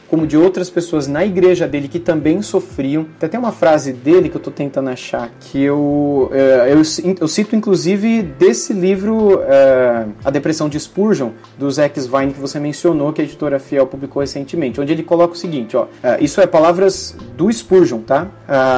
[0.11, 3.05] como de outras pessoas na igreja dele que também sofriam.
[3.17, 6.81] Tem até uma frase dele que eu estou tentando achar, que eu, é, eu,
[7.21, 12.59] eu, cito inclusive desse livro é, A Depressão de Spurgeon, do Zack Svine, que você
[12.59, 16.41] mencionou, que a editora Fiel publicou recentemente, onde ele coloca o seguinte, ó, é, isso
[16.41, 18.27] é palavras do Spurgeon, tá?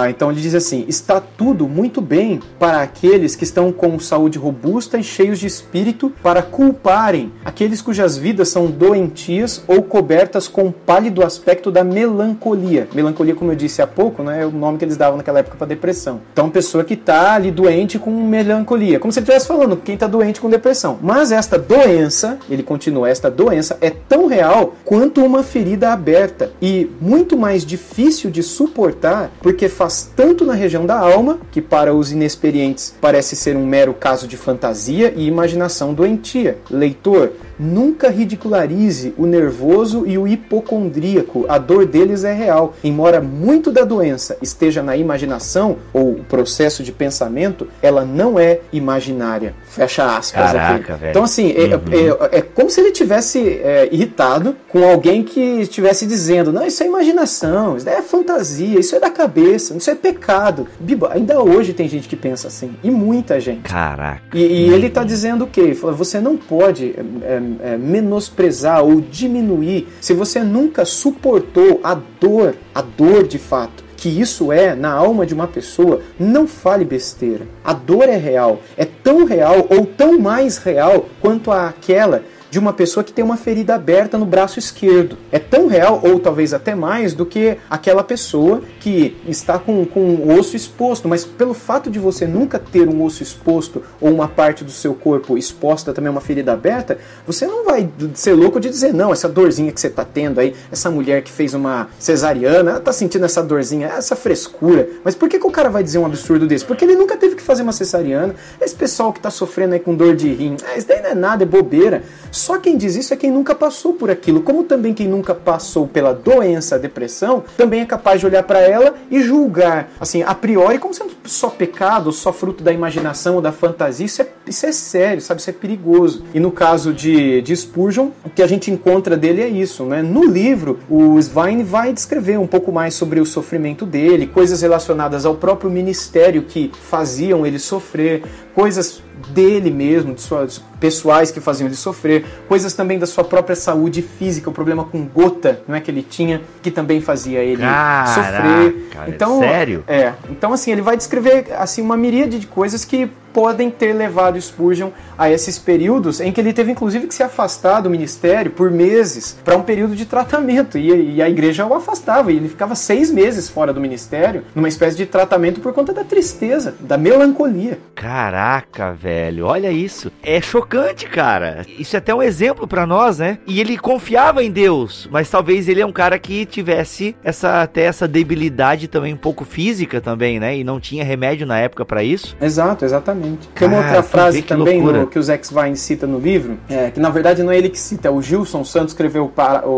[0.10, 5.00] então ele diz assim, está tudo muito bem para aqueles que estão com saúde robusta
[5.00, 11.23] e cheios de espírito para culparem aqueles cujas vidas são doentias ou cobertas com pálido
[11.26, 12.88] aspecto da melancolia.
[12.94, 15.58] Melancolia, como eu disse há pouco, né, é o nome que eles davam naquela época
[15.58, 16.22] para depressão.
[16.32, 20.08] Então, pessoa que está ali doente com melancolia, como se ele estivesse falando quem está
[20.08, 21.00] doente com depressão.
[21.02, 26.90] Mas esta doença, ele continua, esta doença é tão real quanto uma ferida aberta e
[27.00, 32.12] muito mais difícil de suportar porque faz tanto na região da alma, que para os
[32.12, 36.58] inexperientes parece ser um mero caso de fantasia e imaginação doentia.
[36.70, 41.46] Leitor, nunca ridicularize o nervoso e o hipocondríaco.
[41.48, 42.74] A dor deles é real.
[42.84, 48.60] Embora muito da doença esteja na imaginação ou o processo de pensamento, ela não é
[48.72, 49.54] imaginária.
[49.66, 51.02] Fecha aspas Caraca, aqui.
[51.02, 51.12] Velho.
[51.12, 51.82] Então, assim, é, uhum.
[51.92, 56.66] é, é, é, como se ele tivesse é, irritado com alguém que estivesse dizendo: não,
[56.66, 60.68] isso é imaginação, isso é fantasia, isso é da cabeça, isso é pecado.
[60.80, 62.76] Biba, ainda hoje tem gente que pensa assim.
[62.84, 63.62] E muita gente.
[63.64, 64.22] Caraca.
[64.34, 65.62] E, e ele está dizendo o quê?
[65.62, 71.96] Ele fala, você não pode é, é, menosprezar ou diminuir, se você nunca suportou a
[71.96, 76.84] dor, a dor de fato, que isso é na alma de uma pessoa, não fale
[76.84, 77.48] besteira.
[77.64, 82.22] A dor é real, é tão real ou tão mais real quanto aquela
[82.54, 85.18] de uma pessoa que tem uma ferida aberta no braço esquerdo.
[85.32, 90.00] É tão real, ou talvez até mais, do que aquela pessoa que está com, com
[90.00, 91.08] o osso exposto.
[91.08, 94.94] Mas pelo fato de você nunca ter um osso exposto ou uma parte do seu
[94.94, 99.12] corpo exposta também a uma ferida aberta, você não vai ser louco de dizer, não,
[99.12, 102.94] essa dorzinha que você está tendo aí, essa mulher que fez uma cesariana, ela está
[102.94, 104.88] sentindo essa dorzinha, essa frescura.
[105.04, 106.64] Mas por que, que o cara vai dizer um absurdo desse?
[106.64, 108.36] Porque ele nunca teve que fazer uma cesariana.
[108.62, 111.16] Esse pessoal que está sofrendo aí com dor de rim, ah, isso daí não é
[111.16, 112.04] nada, é bobeira
[112.44, 114.42] Só quem diz isso é quem nunca passou por aquilo.
[114.42, 118.60] Como também quem nunca passou pela doença, a depressão, também é capaz de olhar para
[118.60, 123.42] ela e julgar, assim, a priori, como sendo só pecado, só fruto da imaginação ou
[123.42, 124.06] da fantasia.
[124.06, 125.40] Isso é, isso é sério, sabe?
[125.40, 126.26] Isso é perigoso.
[126.34, 130.02] E no caso de, de Spurgeon, o que a gente encontra dele é isso, né?
[130.02, 135.26] No livro, o Svein vai descrever um pouco mais sobre o sofrimento dele, coisas relacionadas
[135.26, 138.22] ao próprio ministério que faziam ele sofrer,
[138.54, 143.56] coisas dele mesmo, de suas pessoais que faziam ele sofrer, coisas também da sua própria
[143.56, 147.62] saúde física, o problema com gota, não é que ele tinha, que também fazia ele
[147.62, 148.90] Caraca, sofrer.
[149.08, 149.84] Então, sério?
[149.88, 150.14] É.
[150.30, 154.92] Então assim, ele vai descrever assim uma miríade de coisas que podem ter levado Spurgeon
[155.18, 159.38] a esses períodos em que ele teve inclusive que se afastar do ministério por meses
[159.44, 163.12] para um período de tratamento e, e, a igreja o afastava e ele ficava seis
[163.12, 167.80] meses fora do ministério numa espécie de tratamento por conta da tristeza, da melancolia.
[167.96, 170.12] Caraca, velho, olha isso.
[170.22, 171.66] É chocante, cara.
[171.80, 173.40] Isso é até um exemplo para nós, né?
[173.48, 177.84] E ele confiava em Deus, mas talvez ele é um cara que tivesse essa até
[177.84, 180.58] essa debilidade também um pouco física também, né?
[180.58, 182.36] E não tinha remédio na época para isso.
[182.42, 183.23] Exato, exatamente.
[183.56, 186.92] Tem uma outra frase que também no, que o Zex Vine cita no livro, é,
[186.92, 189.72] que na verdade não é ele que cita, é o Gilson Santos escreveu o, o,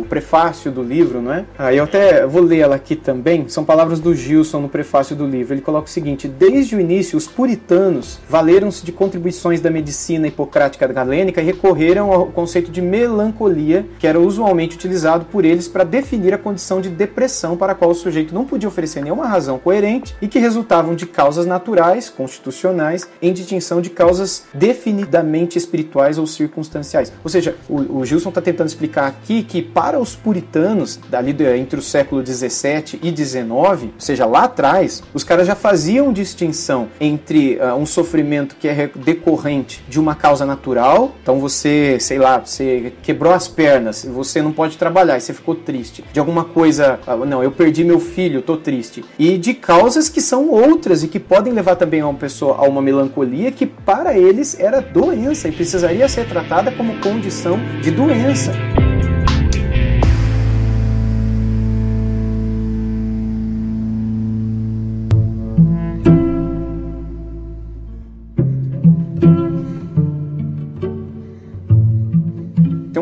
[0.00, 1.44] o, prefácio do livro, não é?
[1.58, 5.26] Ah, eu até vou ler ela aqui também, são palavras do Gilson no prefácio do
[5.26, 5.54] livro.
[5.54, 10.86] Ele coloca o seguinte: Desde o início, os puritanos valeram-se de contribuições da medicina hipocrática
[10.86, 16.34] galênica e recorreram ao conceito de melancolia, que era usualmente utilizado por eles para definir
[16.34, 20.14] a condição de depressão para a qual o sujeito não podia oferecer nenhuma razão coerente
[20.20, 27.12] e que resultavam de causas naturais, constitucionais em distinção de causas definidamente espirituais ou circunstanciais.
[27.22, 31.78] Ou seja, o, o Gilson está tentando explicar aqui que para os puritanos, dali entre
[31.78, 37.56] o século 17 e 19, ou seja, lá atrás, os caras já faziam distinção entre
[37.56, 42.92] uh, um sofrimento que é decorrente de uma causa natural, então você, sei lá, você
[43.02, 46.04] quebrou as pernas, você não pode trabalhar e você ficou triste.
[46.12, 49.04] De alguma coisa, uh, não, eu perdi meu filho, estou triste.
[49.18, 52.62] E de causas que são outras e que podem levar também a uma pessoa a
[52.62, 58.52] uma melancolia que para eles era doença e precisaria ser tratada como condição de doença.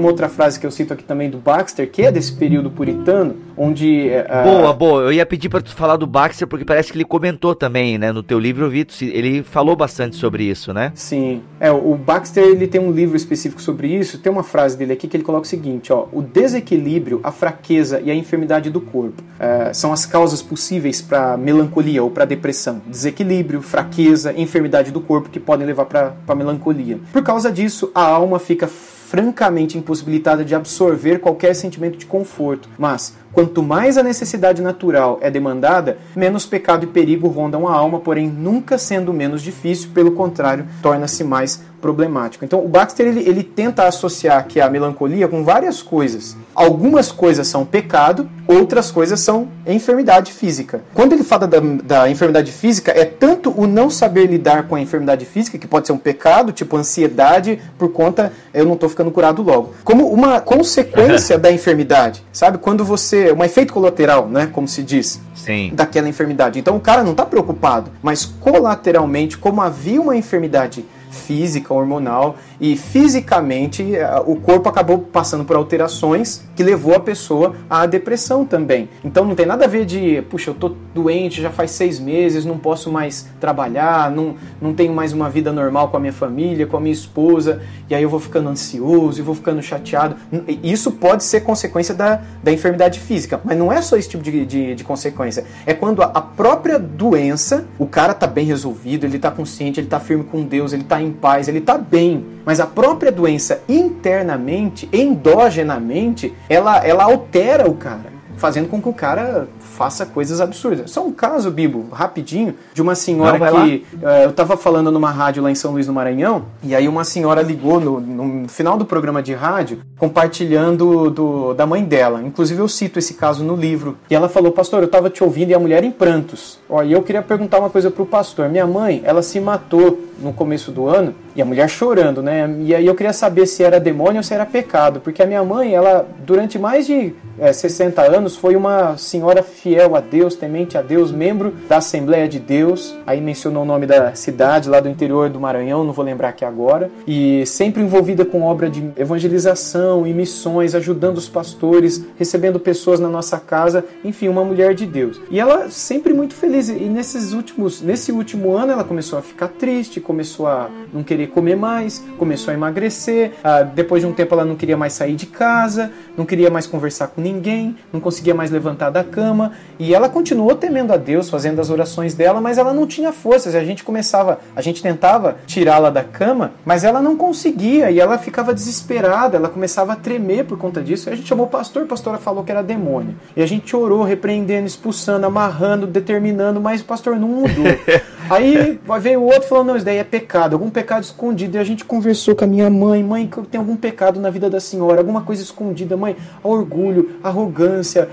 [0.00, 3.36] Uma outra frase que eu cito aqui também do Baxter, que é desse período puritano,
[3.56, 4.08] onde.
[4.08, 4.44] Uh...
[4.44, 5.02] Boa, boa.
[5.02, 8.10] Eu ia pedir para tu falar do Baxter, porque parece que ele comentou também, né?
[8.10, 10.90] No teu livro, eu vi, ele falou bastante sobre isso, né?
[10.94, 11.42] Sim.
[11.60, 14.18] É, o Baxter ele tem um livro específico sobre isso.
[14.18, 18.00] Tem uma frase dele aqui que ele coloca o seguinte: ó, o desequilíbrio, a fraqueza
[18.00, 22.80] e a enfermidade do corpo uh, são as causas possíveis para melancolia ou para depressão.
[22.86, 26.98] Desequilíbrio, fraqueza, enfermidade do corpo que podem levar para melancolia.
[27.12, 28.68] Por causa disso, a alma fica
[29.10, 32.68] francamente impossibilitada de absorver qualquer sentimento de conforto.
[32.78, 37.98] Mas, quanto mais a necessidade natural é demandada, menos pecado e perigo rondam a alma,
[37.98, 42.44] porém nunca sendo menos difícil, pelo contrário, torna-se mais problemático.
[42.44, 46.36] Então, o Baxter ele, ele tenta associar aqui a melancolia com várias coisas.
[46.54, 50.82] Algumas coisas são pecado, outras coisas são enfermidade física.
[50.92, 54.80] Quando ele fala da, da enfermidade física, é tanto o não saber lidar com a
[54.80, 59.10] enfermidade física, que pode ser um pecado, tipo ansiedade, por conta eu não estou ficando
[59.10, 62.58] curado logo, como uma consequência da enfermidade, sabe?
[62.58, 63.32] Quando você.
[63.32, 64.48] Um efeito colateral, né?
[64.52, 65.20] Como se diz.
[65.34, 65.70] Sim.
[65.72, 66.58] Daquela enfermidade.
[66.58, 72.76] Então o cara não está preocupado, mas colateralmente, como havia uma enfermidade física, hormonal, e
[72.76, 78.88] fisicamente eh, o corpo acabou passando por alterações que levou a pessoa à depressão também.
[79.02, 82.44] Então não tem nada a ver de, puxa, eu tô doente já faz seis meses,
[82.44, 86.66] não posso mais trabalhar, não, não tenho mais uma vida normal com a minha família,
[86.66, 90.16] com a minha esposa, e aí eu vou ficando ansioso e vou ficando chateado.
[90.62, 94.44] Isso pode ser consequência da, da enfermidade física, mas não é só esse tipo de,
[94.44, 95.44] de, de consequência.
[95.64, 99.86] É quando a, a própria doença, o cara tá bem resolvido, ele tá consciente, ele
[99.86, 103.62] tá firme com Deus, ele tá em paz, ele tá bem mas a própria doença
[103.68, 110.90] internamente, endogenamente, ela, ela altera o cara, fazendo com que o cara faça coisas absurdas.
[110.90, 113.86] Só um caso, Bibo, rapidinho, de uma senhora Não, que.
[113.94, 117.04] Uh, eu estava falando numa rádio lá em São Luís do Maranhão, e aí uma
[117.04, 122.20] senhora ligou no, no final do programa de rádio, compartilhando do, da mãe dela.
[122.20, 123.96] Inclusive eu cito esse caso no livro.
[124.10, 126.58] E ela falou, pastor, eu estava te ouvindo e a mulher em prantos.
[126.68, 128.48] Ó, e eu queria perguntar uma coisa pro pastor.
[128.48, 132.48] Minha mãe, ela se matou no começo do ano, e a mulher chorando, né?
[132.60, 135.42] E aí eu queria saber se era demônio ou se era pecado, porque a minha
[135.44, 140.76] mãe, ela, durante mais de é, 60 anos, foi uma senhora fiel a Deus, temente
[140.76, 142.96] a Deus, membro da Assembleia de Deus.
[143.06, 146.44] Aí mencionou o nome da cidade lá do interior do Maranhão, não vou lembrar aqui
[146.44, 146.90] agora.
[147.06, 153.08] E sempre envolvida com obra de evangelização e missões, ajudando os pastores, recebendo pessoas na
[153.08, 155.20] nossa casa, enfim, uma mulher de Deus.
[155.30, 156.68] E ela sempre muito feliz.
[156.68, 161.19] E nesses últimos, nesse último ano ela começou a ficar triste, começou a não querer
[161.26, 163.32] comer mais, começou a emagrecer.
[163.42, 166.66] Ah, depois de um tempo ela não queria mais sair de casa, não queria mais
[166.66, 169.52] conversar com ninguém, não conseguia mais levantar da cama.
[169.78, 173.54] E ela continuou temendo a Deus, fazendo as orações dela, mas ela não tinha forças.
[173.54, 178.18] A gente começava, a gente tentava tirá-la da cama, mas ela não conseguia e ela
[178.18, 181.08] ficava desesperada, ela começava a tremer por conta disso.
[181.08, 183.14] E a gente chamou o pastor, a pastora falou que era demônio.
[183.36, 187.64] E a gente orou, repreendendo, expulsando, amarrando, determinando, mas o pastor não mudou.
[188.30, 191.56] Aí veio o outro falando: não, isso daí é pecado, algum pecado escondido.
[191.56, 194.60] E a gente conversou com a minha mãe: mãe, tem algum pecado na vida da
[194.60, 198.08] senhora, alguma coisa escondida, mãe, orgulho, arrogância.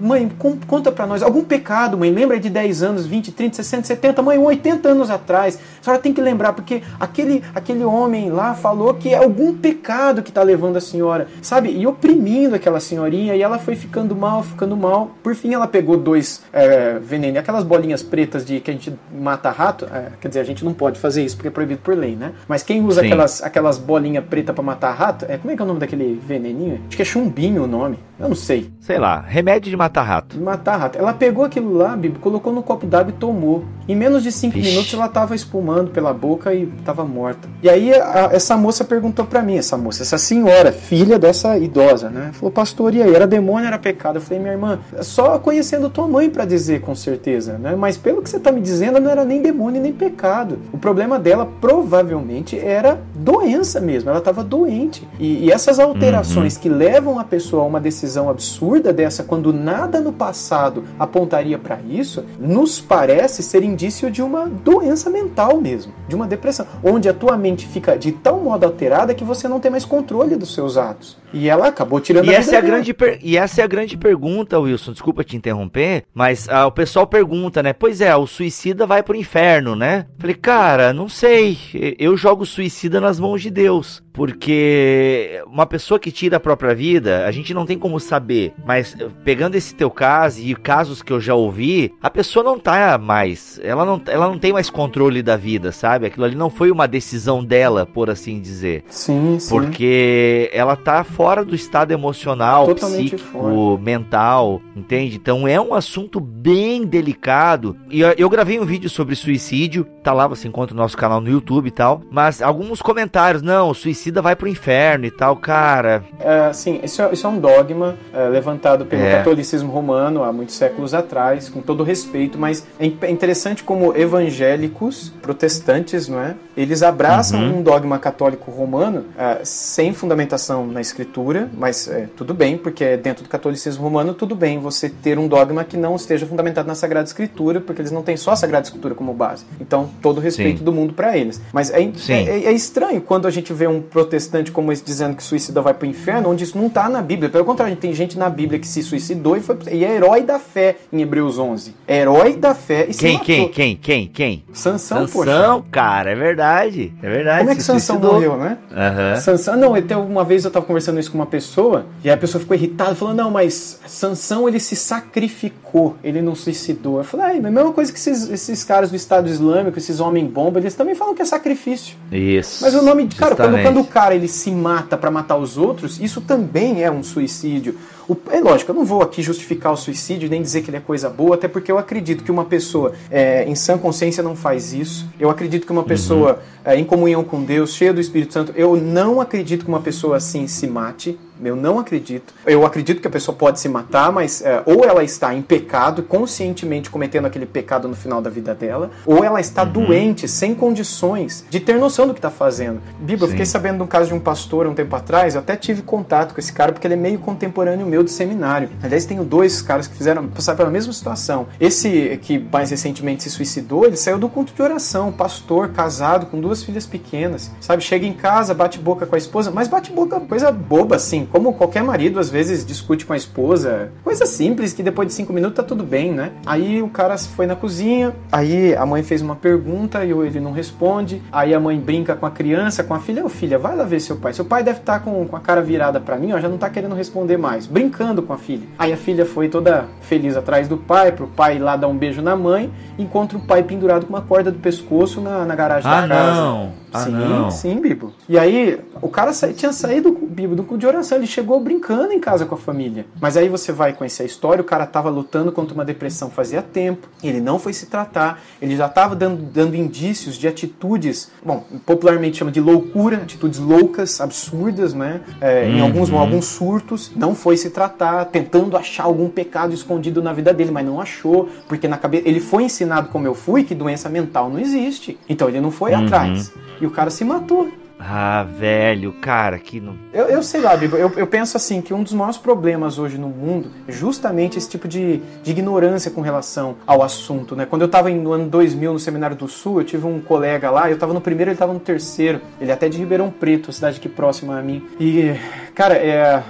[0.00, 0.30] Mãe,
[0.66, 4.38] conta pra nós, algum pecado, mãe, lembra de 10 anos, 20, 30, 60, 70, mãe,
[4.38, 5.58] 80 anos atrás.
[5.80, 10.22] A senhora tem que lembrar, porque aquele, aquele homem lá falou que é algum pecado
[10.22, 11.70] que tá levando a senhora, sabe?
[11.70, 15.10] E oprimindo aquela senhorinha, e ela foi ficando mal, ficando mal.
[15.22, 19.50] Por fim, ela pegou dois é, venenos, aquelas bolinhas pretas de que a gente mata
[19.50, 22.32] rato, é, quer dizer, a gente não pode fazer isso porque é proibido por né?
[22.46, 25.64] Mas quem usa aquelas, aquelas bolinhas pretas para matar rato, é, como é que é
[25.64, 26.80] o nome daquele veneninho?
[26.88, 27.98] Acho que é chumbinho o nome.
[28.18, 28.70] Eu não sei.
[28.80, 30.36] Sei lá, remédio de matar rato.
[30.36, 30.98] De matar rato.
[30.98, 33.64] Ela pegou aquilo lá, Bibi, colocou no copo d'água e tomou.
[33.88, 37.48] Em menos de cinco minutos ela tava espumando pela boca e tava morta.
[37.62, 42.10] E aí a, essa moça perguntou para mim, essa moça, essa senhora, filha dessa idosa,
[42.10, 42.30] né?
[42.34, 43.14] Falou, pastor, e aí?
[43.14, 44.16] Era demônio, era pecado?
[44.16, 47.76] Eu falei, minha irmã, só conhecendo tua mãe para dizer com certeza, né?
[47.76, 50.58] Mas pelo que você tá me dizendo, não era nem demônio nem pecado.
[50.72, 54.10] O problema dela provavelmente era doença mesmo.
[54.10, 55.06] Ela estava doente.
[55.18, 56.60] E, e, essas alterações uhum.
[56.60, 61.80] que levam a pessoa a uma decisão absurda dessa, quando nada no passado apontaria para
[61.82, 67.14] isso, nos parece ser indício de uma doença mental mesmo, de uma depressão, onde a
[67.14, 70.76] tua mente fica de tal modo alterada que você não tem mais controle dos seus
[70.76, 71.16] atos.
[71.32, 73.96] E ela acabou tirando e a essa é a grande E essa é a grande
[73.96, 74.92] pergunta, Wilson.
[74.92, 77.72] Desculpa te interromper, mas ah, o pessoal pergunta, né?
[77.72, 80.06] Pois é, o suicida vai pro inferno, né?
[80.18, 81.58] Falei, cara, não sei.
[81.98, 84.02] Eu jogo suicida nas mãos de Deus.
[84.18, 88.52] Porque uma pessoa que tira a própria vida, a gente não tem como saber.
[88.66, 92.98] Mas pegando esse teu caso e casos que eu já ouvi, a pessoa não tá
[92.98, 93.60] mais.
[93.62, 96.06] Ela não, ela não tem mais controle da vida, sabe?
[96.06, 98.82] Aquilo ali não foi uma decisão dela, por assim dizer.
[98.88, 99.48] Sim, sim.
[99.48, 103.82] Porque ela tá fora do estado emocional, Totalmente psíquico, fora.
[103.82, 105.16] mental, entende?
[105.16, 107.76] Então é um assunto bem delicado.
[107.90, 111.28] E eu, gravei um vídeo sobre suicídio, tá lá, você encontra o nosso canal no
[111.28, 112.02] YouTube e tal.
[112.08, 116.04] Mas alguns comentários, não, o suicida vai pro inferno e tal, cara.
[116.20, 119.16] É, sim, isso é, isso é um dogma é, levantado pelo é.
[119.16, 125.12] catolicismo romano há muitos séculos atrás, com todo respeito, mas é, é interessante como evangélicos,
[125.20, 126.36] protestantes, não é?
[126.56, 127.58] Eles abraçam uhum.
[127.58, 131.07] um dogma católico romano é, sem fundamentação na escritura,
[131.56, 135.64] mas é, tudo bem, porque dentro do catolicismo romano, tudo bem você ter um dogma
[135.64, 138.94] que não esteja fundamentado na Sagrada Escritura, porque eles não têm só a Sagrada Escritura
[138.94, 139.44] como base.
[139.60, 140.64] Então, todo o respeito Sim.
[140.64, 141.40] do mundo para eles.
[141.52, 145.22] Mas é, é, é, estranho quando a gente vê um protestante como esse dizendo que
[145.22, 147.28] suicida vai para o inferno, onde isso não está na Bíblia.
[147.28, 150.38] Pelo contrário, tem gente na Bíblia que se suicidou e, foi, e é herói da
[150.38, 151.74] fé em Hebreus 11.
[151.88, 154.44] Herói da fé e quem, quem, quem, quem, quem?
[154.52, 155.70] Sansão, Sansão, poxa.
[155.70, 157.38] cara, é verdade, é verdade.
[157.38, 158.14] Como é que Sansão suicidou.
[158.14, 158.58] morreu, né?
[158.70, 159.20] Uhum.
[159.20, 162.40] Sansão, não, até uma vez eu estava conversando isso com uma pessoa e a pessoa
[162.40, 166.98] ficou irritada, falou, não, mas Sansão ele se sacrificou, ele não suicidou.
[166.98, 170.00] Eu falei, ah, é a mesma coisa que esses, esses caras do Estado Islâmico, esses
[170.00, 171.96] homem-bomba, eles também falam que é sacrifício.
[172.10, 172.64] Isso.
[172.64, 176.00] Mas o nome, de cara, quando, quando cara ele se mata para matar os outros,
[176.00, 177.76] isso também é um suicídio.
[178.08, 180.80] O, é lógico, eu não vou aqui justificar o suicídio nem dizer que ele é
[180.80, 184.72] coisa boa, até porque eu acredito que uma pessoa é, em sã consciência não faz
[184.72, 185.06] isso.
[185.20, 186.72] Eu acredito que uma pessoa uhum.
[186.72, 190.16] é, em comunhão com Deus, cheia do Espírito Santo, eu não acredito que uma pessoa
[190.16, 191.18] assim se mate.
[191.42, 192.34] Eu não acredito.
[192.46, 196.02] Eu acredito que a pessoa pode se matar, mas é, ou ela está em pecado,
[196.02, 199.70] conscientemente cometendo aquele pecado no final da vida dela, ou ela está uhum.
[199.70, 202.80] doente, sem condições de ter noção do que está fazendo.
[202.98, 205.56] Bíblia, eu fiquei sabendo de um caso de um pastor um tempo atrás, eu até
[205.56, 208.70] tive contato com esse cara, porque ele é meio contemporâneo meu de seminário.
[208.82, 211.46] Aliás, tenho dois caras que fizeram passar pela mesma situação.
[211.60, 216.40] Esse que mais recentemente se suicidou, ele saiu do culto de oração, pastor, casado, com
[216.40, 217.50] duas filhas pequenas.
[217.60, 221.26] Sabe, chega em casa, bate boca com a esposa, mas bate boca coisa boba assim
[221.30, 225.32] como qualquer marido às vezes discute com a esposa, coisa simples que depois de cinco
[225.32, 226.32] minutos tá tudo bem, né?
[226.46, 230.52] Aí o cara foi na cozinha, aí a mãe fez uma pergunta e ele não
[230.52, 233.84] responde, aí a mãe brinca com a criança, com a filha, ô filha, vai lá
[233.84, 234.32] ver seu pai.
[234.32, 236.58] Seu pai deve estar tá com, com a cara virada para mim, ó, já não
[236.58, 238.66] tá querendo responder mais, brincando com a filha.
[238.78, 241.96] Aí a filha foi toda feliz atrás do pai, pro pai ir lá dar um
[241.96, 245.90] beijo na mãe, encontra o pai pendurado com uma corda do pescoço na, na garagem
[245.90, 246.40] ah, da casa.
[246.40, 246.72] Não.
[246.92, 247.50] Ah, sim, não.
[247.50, 248.12] sim, Bibo.
[248.28, 251.18] E aí, o cara sa tinha saído, Bibo, do cu de oração.
[251.18, 253.06] Ele chegou brincando em casa com a família.
[253.20, 254.62] Mas aí você vai conhecer a história.
[254.62, 257.08] O cara tava lutando contra uma depressão fazia tempo.
[257.22, 258.40] Ele não foi se tratar.
[258.60, 264.20] Ele já tava dando, dando indícios de atitudes, bom, popularmente chama de loucura, atitudes loucas,
[264.20, 265.20] absurdas, né?
[265.40, 265.76] É, uhum.
[265.76, 267.12] Em alguns, alguns surtos.
[267.14, 271.48] Não foi se tratar, tentando achar algum pecado escondido na vida dele, mas não achou.
[271.68, 272.28] Porque na cabeça.
[272.28, 275.18] Ele foi ensinado como eu fui que doença mental não existe.
[275.28, 276.04] Então ele não foi uhum.
[276.04, 276.52] atrás.
[276.80, 277.68] E o cara se matou.
[277.98, 279.96] Ah, velho, cara, que não.
[280.12, 283.18] Eu, eu sei lá, Bibo, eu, eu penso assim que um dos maiores problemas hoje
[283.18, 287.66] no mundo é justamente esse tipo de, de ignorância com relação ao assunto, né?
[287.66, 290.88] Quando eu estava no ano 2000 no Seminário do Sul, eu tive um colega lá,
[290.88, 292.40] eu estava no primeiro, ele estava no terceiro.
[292.60, 294.86] Ele é até de Ribeirão Preto, cidade aqui próxima a mim.
[295.00, 295.34] E,
[295.74, 296.42] cara, é,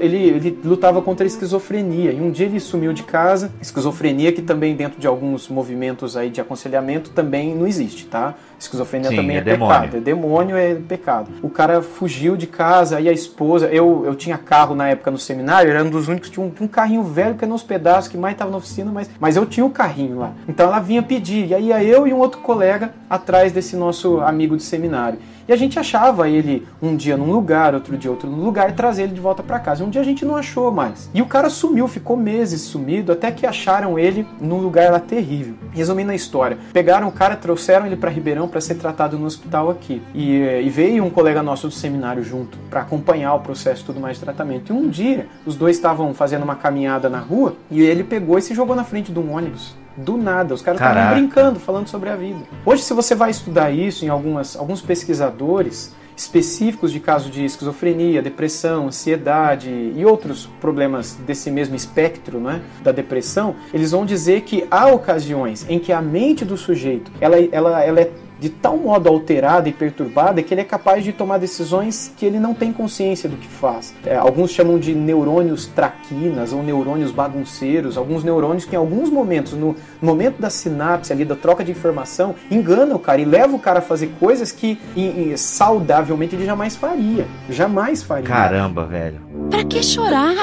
[0.00, 2.12] ele, ele lutava contra a esquizofrenia.
[2.12, 3.52] E um dia ele sumiu de casa.
[3.60, 8.34] Esquizofrenia, que também dentro de alguns movimentos aí de aconselhamento, também não existe, tá?
[8.58, 9.58] Esquizofrenia Sim, também é, é pecado.
[9.58, 9.96] demônio.
[9.96, 11.30] É demônio, é pecado.
[11.42, 13.66] O cara fugiu de casa e a esposa.
[13.66, 16.30] Eu, eu tinha carro na época no seminário, era um dos únicos.
[16.30, 19.08] Tinha um, um carrinho velho que era nos pedaços, que mais estava na oficina, mas,
[19.20, 20.32] mas eu tinha o carrinho lá.
[20.48, 21.46] Então ela vinha pedir.
[21.46, 25.18] E aí ia eu e um outro colega atrás desse nosso amigo de seminário.
[25.48, 29.04] E a gente achava ele um dia num lugar, outro dia outro lugar, e trazer
[29.04, 29.82] ele de volta para casa.
[29.82, 31.08] Um dia a gente não achou mais.
[31.14, 35.54] E o cara sumiu, ficou meses sumido, até que acharam ele num lugar lá terrível.
[35.72, 39.70] Resumindo a história, pegaram o cara, trouxeram ele para Ribeirão para ser tratado no hospital
[39.70, 40.02] aqui.
[40.14, 44.18] E, e, veio um colega nosso do seminário junto para acompanhar o processo tudo mais
[44.18, 44.70] de tratamento.
[44.70, 48.42] E um dia, os dois estavam fazendo uma caminhada na rua e ele pegou e
[48.42, 50.54] se jogou na frente de um ônibus do nada.
[50.54, 52.40] Os caras estavam brincando, falando sobre a vida.
[52.64, 58.20] Hoje, se você vai estudar isso em algumas, alguns pesquisadores específicos de casos de esquizofrenia,
[58.20, 64.66] depressão, ansiedade e outros problemas desse mesmo espectro né, da depressão, eles vão dizer que
[64.68, 69.08] há ocasiões em que a mente do sujeito ela, ela, ela é de tal modo
[69.08, 73.28] alterada e perturbada que ele é capaz de tomar decisões que ele não tem consciência
[73.28, 73.94] do que faz.
[74.04, 79.52] É, alguns chamam de neurônios traquinas ou neurônios bagunceiros, alguns neurônios que em alguns momentos,
[79.52, 83.60] no momento da sinapse ali, da troca de informação, enganam o cara e levam o
[83.60, 87.26] cara a fazer coisas que e, e, saudavelmente ele jamais faria.
[87.48, 88.26] Jamais faria.
[88.28, 89.20] Caramba, velho.
[89.50, 90.34] Pra que chorar?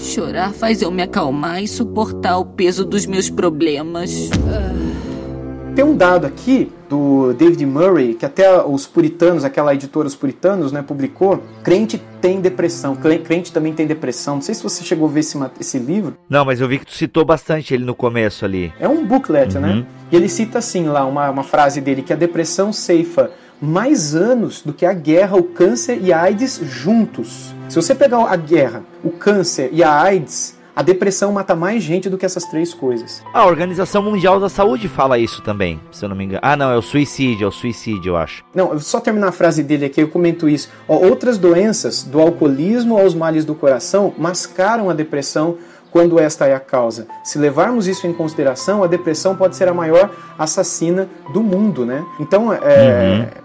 [0.00, 4.30] Chorar faz eu me acalmar e suportar o peso dos meus problemas.
[4.30, 4.87] Uh
[5.78, 10.72] tem um dado aqui do David Murray, que até os puritanos, aquela editora Os Puritanos,
[10.72, 11.40] né, publicou.
[11.62, 14.34] Crente tem depressão, crente também tem depressão.
[14.34, 16.16] Não sei se você chegou a ver esse, esse livro.
[16.28, 18.72] Não, mas eu vi que tu citou bastante ele no começo ali.
[18.80, 19.68] É um booklet, né?
[19.68, 19.76] uhum.
[19.76, 19.86] né?
[20.10, 23.30] E ele cita assim lá, uma, uma frase dele, que a depressão ceifa
[23.62, 27.54] mais anos do que a guerra, o câncer e a AIDS juntos.
[27.68, 32.08] Se você pegar a guerra, o câncer e a AIDS a depressão mata mais gente
[32.08, 33.20] do que essas três coisas.
[33.34, 36.38] A Organização Mundial da Saúde fala isso também, se eu não me engano.
[36.40, 38.44] Ah, não, é o suicídio, é o suicídio, eu acho.
[38.54, 40.68] Não, só terminar a frase dele aqui, eu comento isso.
[40.86, 45.56] Ó, outras doenças, do alcoolismo aos males do coração, mascaram a depressão
[45.90, 47.06] quando esta é a causa.
[47.24, 52.04] Se levarmos isso em consideração, a depressão pode ser a maior assassina do mundo, né?
[52.20, 52.58] Então, é,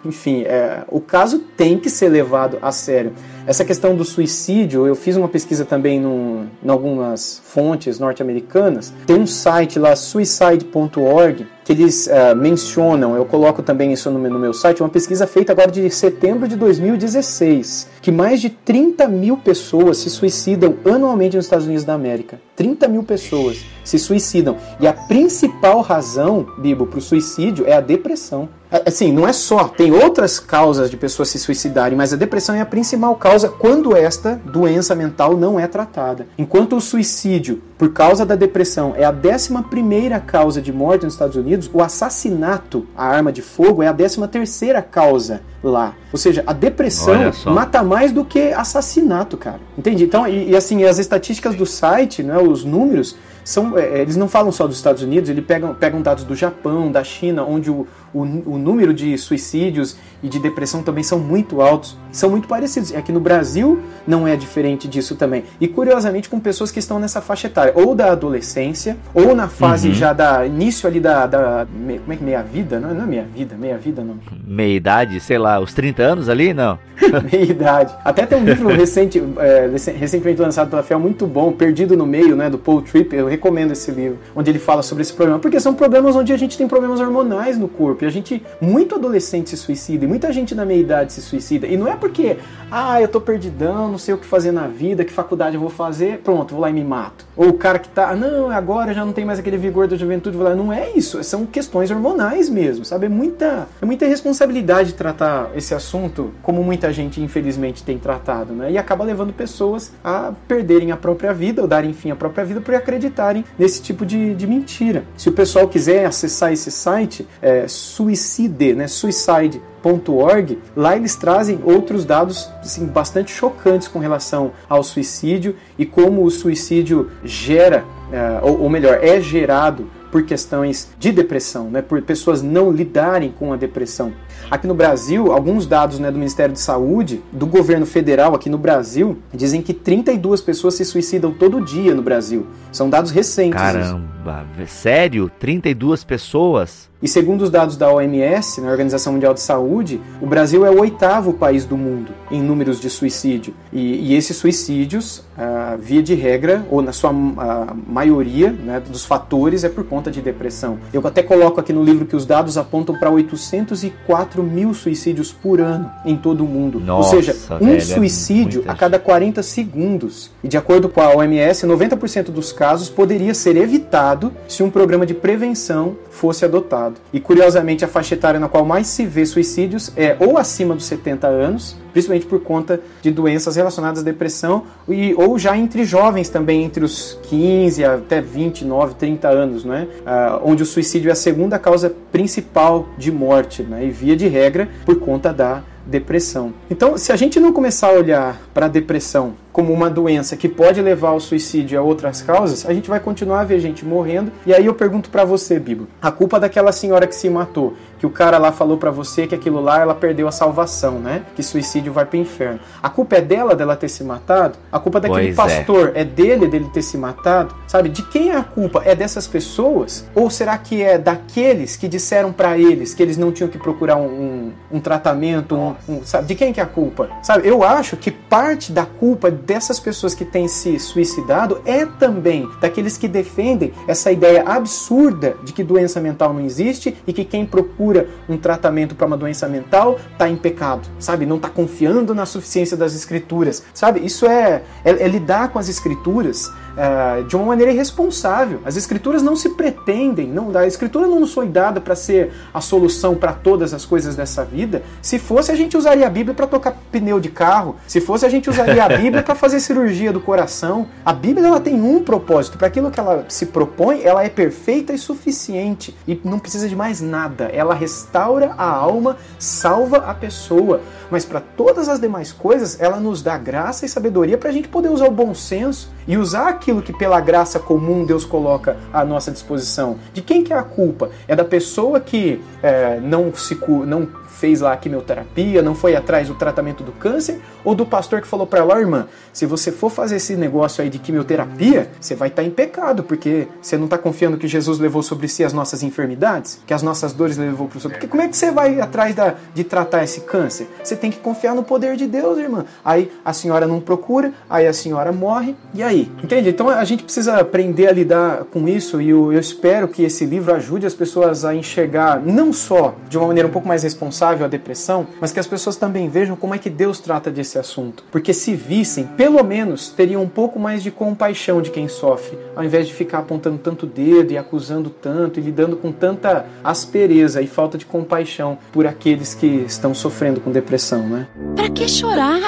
[0.03, 0.09] uhum.
[0.09, 3.13] enfim, é, o caso tem que ser levado a sério.
[3.45, 8.93] Essa questão do suicídio, eu fiz uma pesquisa também num, em algumas fontes norte-americanas.
[9.05, 14.39] Tem um site lá, suicide.org, que eles uh, mencionam, eu coloco também isso no no
[14.39, 19.38] meu site, uma pesquisa feita agora de setembro de 2016, que mais de 30 mil
[19.38, 22.39] pessoas se suicidam anualmente nos Estados Unidos da América.
[22.55, 24.57] 30 mil pessoas se suicidam.
[24.80, 28.49] E a principal razão, Bibo, para o suicídio é a depressão.
[28.86, 32.61] Assim, não é só, tem outras causas de pessoas se suicidarem, mas a depressão é
[32.61, 36.26] a principal causa quando esta doença mental não é tratada.
[36.39, 41.13] Enquanto o suicídio por causa da depressão é a 11 primeira causa de morte nos
[41.13, 45.95] Estados Unidos, o assassinato, a arma de fogo, é a 13 terceira causa lá.
[46.11, 47.15] Ou seja, a depressão
[47.45, 49.59] mata mais do que assassinato, cara.
[49.78, 50.03] Entendi?
[50.03, 54.28] Então, e, e assim, as estatísticas do site, né, os números, são, é, eles não
[54.28, 57.88] falam só dos Estados Unidos, eles pegam, pegam dados do Japão, da China, onde o,
[58.14, 62.91] o, o número de suicídios e de depressão também são muito altos, são muito parecidos.
[62.91, 65.43] E aqui no Brasil não é diferente disso também.
[65.59, 69.89] E curiosamente com pessoas que estão nessa faixa etária, ou da adolescência, ou na fase
[69.89, 69.93] uhum.
[69.93, 73.28] já da início ali da, da como é que meia vida, não, não é meia
[73.36, 74.20] vida, meia vida não.
[74.45, 76.78] Meia idade, sei lá, os 30 anos ali, não.
[77.32, 77.93] meia idade.
[78.05, 82.36] Até tem um livro recente, é, recentemente lançado pela FEL muito bom, Perdido no Meio,
[82.36, 85.59] né, do Paul Tripp, eu recomendo esse livro, onde ele fala sobre esse problema, porque
[85.59, 89.49] são problemas onde a gente tem problemas hormonais no corpo, e a gente, muito adolescente
[89.49, 91.66] se suicida, muita gente na meia idade se suicida.
[91.68, 92.36] E não é porque,
[92.70, 95.70] ah, eu tô perdidão, não sei o que fazer na vida, que faculdade eu vou
[95.70, 97.26] fazer, pronto, vou lá e me mato.
[97.34, 100.36] Ou o cara que tá, não, agora já não tem mais aquele vigor da juventude,
[100.36, 100.54] vou lá.
[100.54, 103.06] Não é isso, são questões hormonais mesmo, sabe?
[103.06, 108.70] É muita, é muita responsabilidade tratar esse assunto como muita gente, infelizmente, tem tratado, né?
[108.70, 112.60] E acaba levando pessoas a perderem a própria vida ou darem fim à própria vida
[112.60, 115.06] por acreditarem nesse tipo de, de mentira.
[115.16, 118.88] Se o pessoal quiser acessar esse site, é Suicide, né?
[118.88, 125.86] Suicide .org, lá eles trazem outros dados assim, bastante chocantes com relação ao suicídio e
[125.86, 131.81] como o suicídio gera, uh, ou, ou melhor, é gerado por questões de depressão, né,
[131.81, 134.13] por pessoas não lidarem com a depressão.
[134.49, 138.57] Aqui no Brasil, alguns dados né, do Ministério de Saúde, do governo federal aqui no
[138.57, 142.47] Brasil, dizem que 32 pessoas se suicidam todo dia no Brasil.
[142.71, 143.59] São dados recentes.
[143.59, 145.31] Caramba, sério?
[145.39, 146.93] 32 pessoas?
[147.03, 150.79] E segundo os dados da OMS, na Organização Mundial de Saúde, o Brasil é o
[150.79, 153.53] oitavo país do mundo em números de suicídio.
[153.73, 159.03] E, e esses suicídios, ah, via de regra, ou na sua ah, maioria né, dos
[159.03, 160.79] fatores, é por conta de depressão.
[160.93, 165.59] Eu até coloco aqui no livro que os dados apontam para 804 mil suicídios por
[165.59, 166.79] ano em todo o mundo.
[166.79, 170.31] Nossa, ou seja, um velho, é suicídio é a cada 40 segundos.
[170.43, 175.05] E de acordo com a OMS, 90% dos casos poderia ser evitado se um programa
[175.05, 176.95] de prevenção fosse adotado.
[177.11, 180.86] E curiosamente, a faixa etária na qual mais se vê suicídios é ou acima dos
[180.86, 186.27] 70 anos, principalmente por conta de doenças relacionadas à depressão, e, ou já entre jovens
[186.27, 189.87] também, entre os 15 até 29, 30 anos, né?
[190.05, 193.85] Ah, onde o suicídio é a segunda causa principal de morte, né?
[193.85, 196.53] e via de regra por conta da depressão.
[196.69, 200.49] Então, se a gente não começar a olhar para a depressão como uma doença que
[200.49, 203.86] pode levar ao suicídio e a outras causas, a gente vai continuar a ver gente
[203.86, 204.32] morrendo.
[204.47, 208.06] E aí eu pergunto para você, Bibo, a culpa daquela senhora que se matou, que
[208.06, 211.22] o cara lá falou para você que aquilo lá ela perdeu a salvação, né?
[211.36, 212.60] Que suicídio vai para o inferno.
[212.82, 214.58] A culpa é dela dela ter se matado?
[214.72, 215.56] A culpa daquele pois é.
[215.56, 216.01] pastor é.
[216.01, 217.56] é dele dele ter se matado?
[217.68, 217.89] Sabe?
[217.89, 218.82] De quem é a culpa?
[218.84, 220.06] É dessas pessoas?
[220.16, 223.97] Ou será que é daqueles que disseram para eles que eles não tinham que procurar
[223.97, 225.56] um, um, um tratamento?
[225.56, 226.28] Um, um, sabe?
[226.28, 227.10] De quem que é a culpa?
[227.22, 227.47] Sabe?
[227.47, 232.97] Eu acho que parte da culpa dessas pessoas que têm se suicidado é também daqueles
[232.97, 238.07] que defendem essa ideia absurda de que doença mental não existe e que quem procura
[238.27, 241.25] um tratamento para uma doença mental está em pecado, sabe?
[241.25, 243.99] Não está confiando na suficiência das escrituras, sabe?
[244.05, 248.59] Isso é, é, é lidar com as escrituras uh, de uma maneira irresponsável.
[248.65, 252.61] As escrituras não se pretendem, não, a escritura não nos foi dada para ser a
[252.61, 254.83] solução para todas as coisas dessa vida.
[255.01, 257.75] Se fosse, a gente usaria a Bíblia para tocar pneu de carro.
[257.87, 260.88] Se fosse, a gente usaria a Bíblia para fazer cirurgia do coração.
[261.03, 262.57] A Bíblia ela tem um propósito.
[262.57, 266.75] Para aquilo que ela se propõe, ela é perfeita e suficiente e não precisa de
[266.75, 267.45] mais nada.
[267.45, 270.81] Ela restaura a alma, salva a pessoa.
[271.09, 274.67] Mas para todas as demais coisas, ela nos dá graça e sabedoria para a gente
[274.67, 279.03] poder usar o bom senso e usar aquilo que pela graça comum Deus coloca à
[279.03, 279.97] nossa disposição.
[280.13, 281.09] De quem que é a culpa?
[281.27, 284.07] É da pessoa que é, não se não
[284.43, 288.27] fez lá a quimioterapia, não foi atrás do tratamento do câncer, ou do pastor que
[288.27, 292.27] falou para ela, irmã, se você for fazer esse negócio aí de quimioterapia, você vai
[292.27, 295.53] estar tá em pecado, porque você não está confiando que Jesus levou sobre si as
[295.53, 298.81] nossas enfermidades, que as nossas dores levou para o Porque como é que você vai
[298.81, 300.67] atrás da, de tratar esse câncer?
[300.83, 302.65] Você tem que confiar no poder de Deus, irmã.
[302.83, 306.11] Aí a senhora não procura, aí a senhora morre, e aí?
[306.21, 306.49] Entende?
[306.49, 310.25] Então a gente precisa aprender a lidar com isso, e eu, eu espero que esse
[310.25, 314.32] livro ajude as pessoas a enxergar, não só de uma maneira um pouco mais responsável,
[314.41, 318.03] a depressão, mas que as pessoas também vejam como é que Deus trata desse assunto.
[318.09, 322.63] Porque se vissem, pelo menos teriam um pouco mais de compaixão de quem sofre, ao
[322.63, 327.47] invés de ficar apontando tanto dedo e acusando tanto e lidando com tanta aspereza e
[327.47, 331.27] falta de compaixão por aqueles que estão sofrendo com depressão, né?
[331.55, 332.41] Pra que chorar?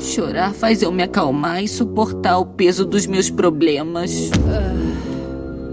[0.00, 4.30] Chorar faz eu me acalmar e suportar o peso dos meus problemas.
[4.30, 4.87] Uh...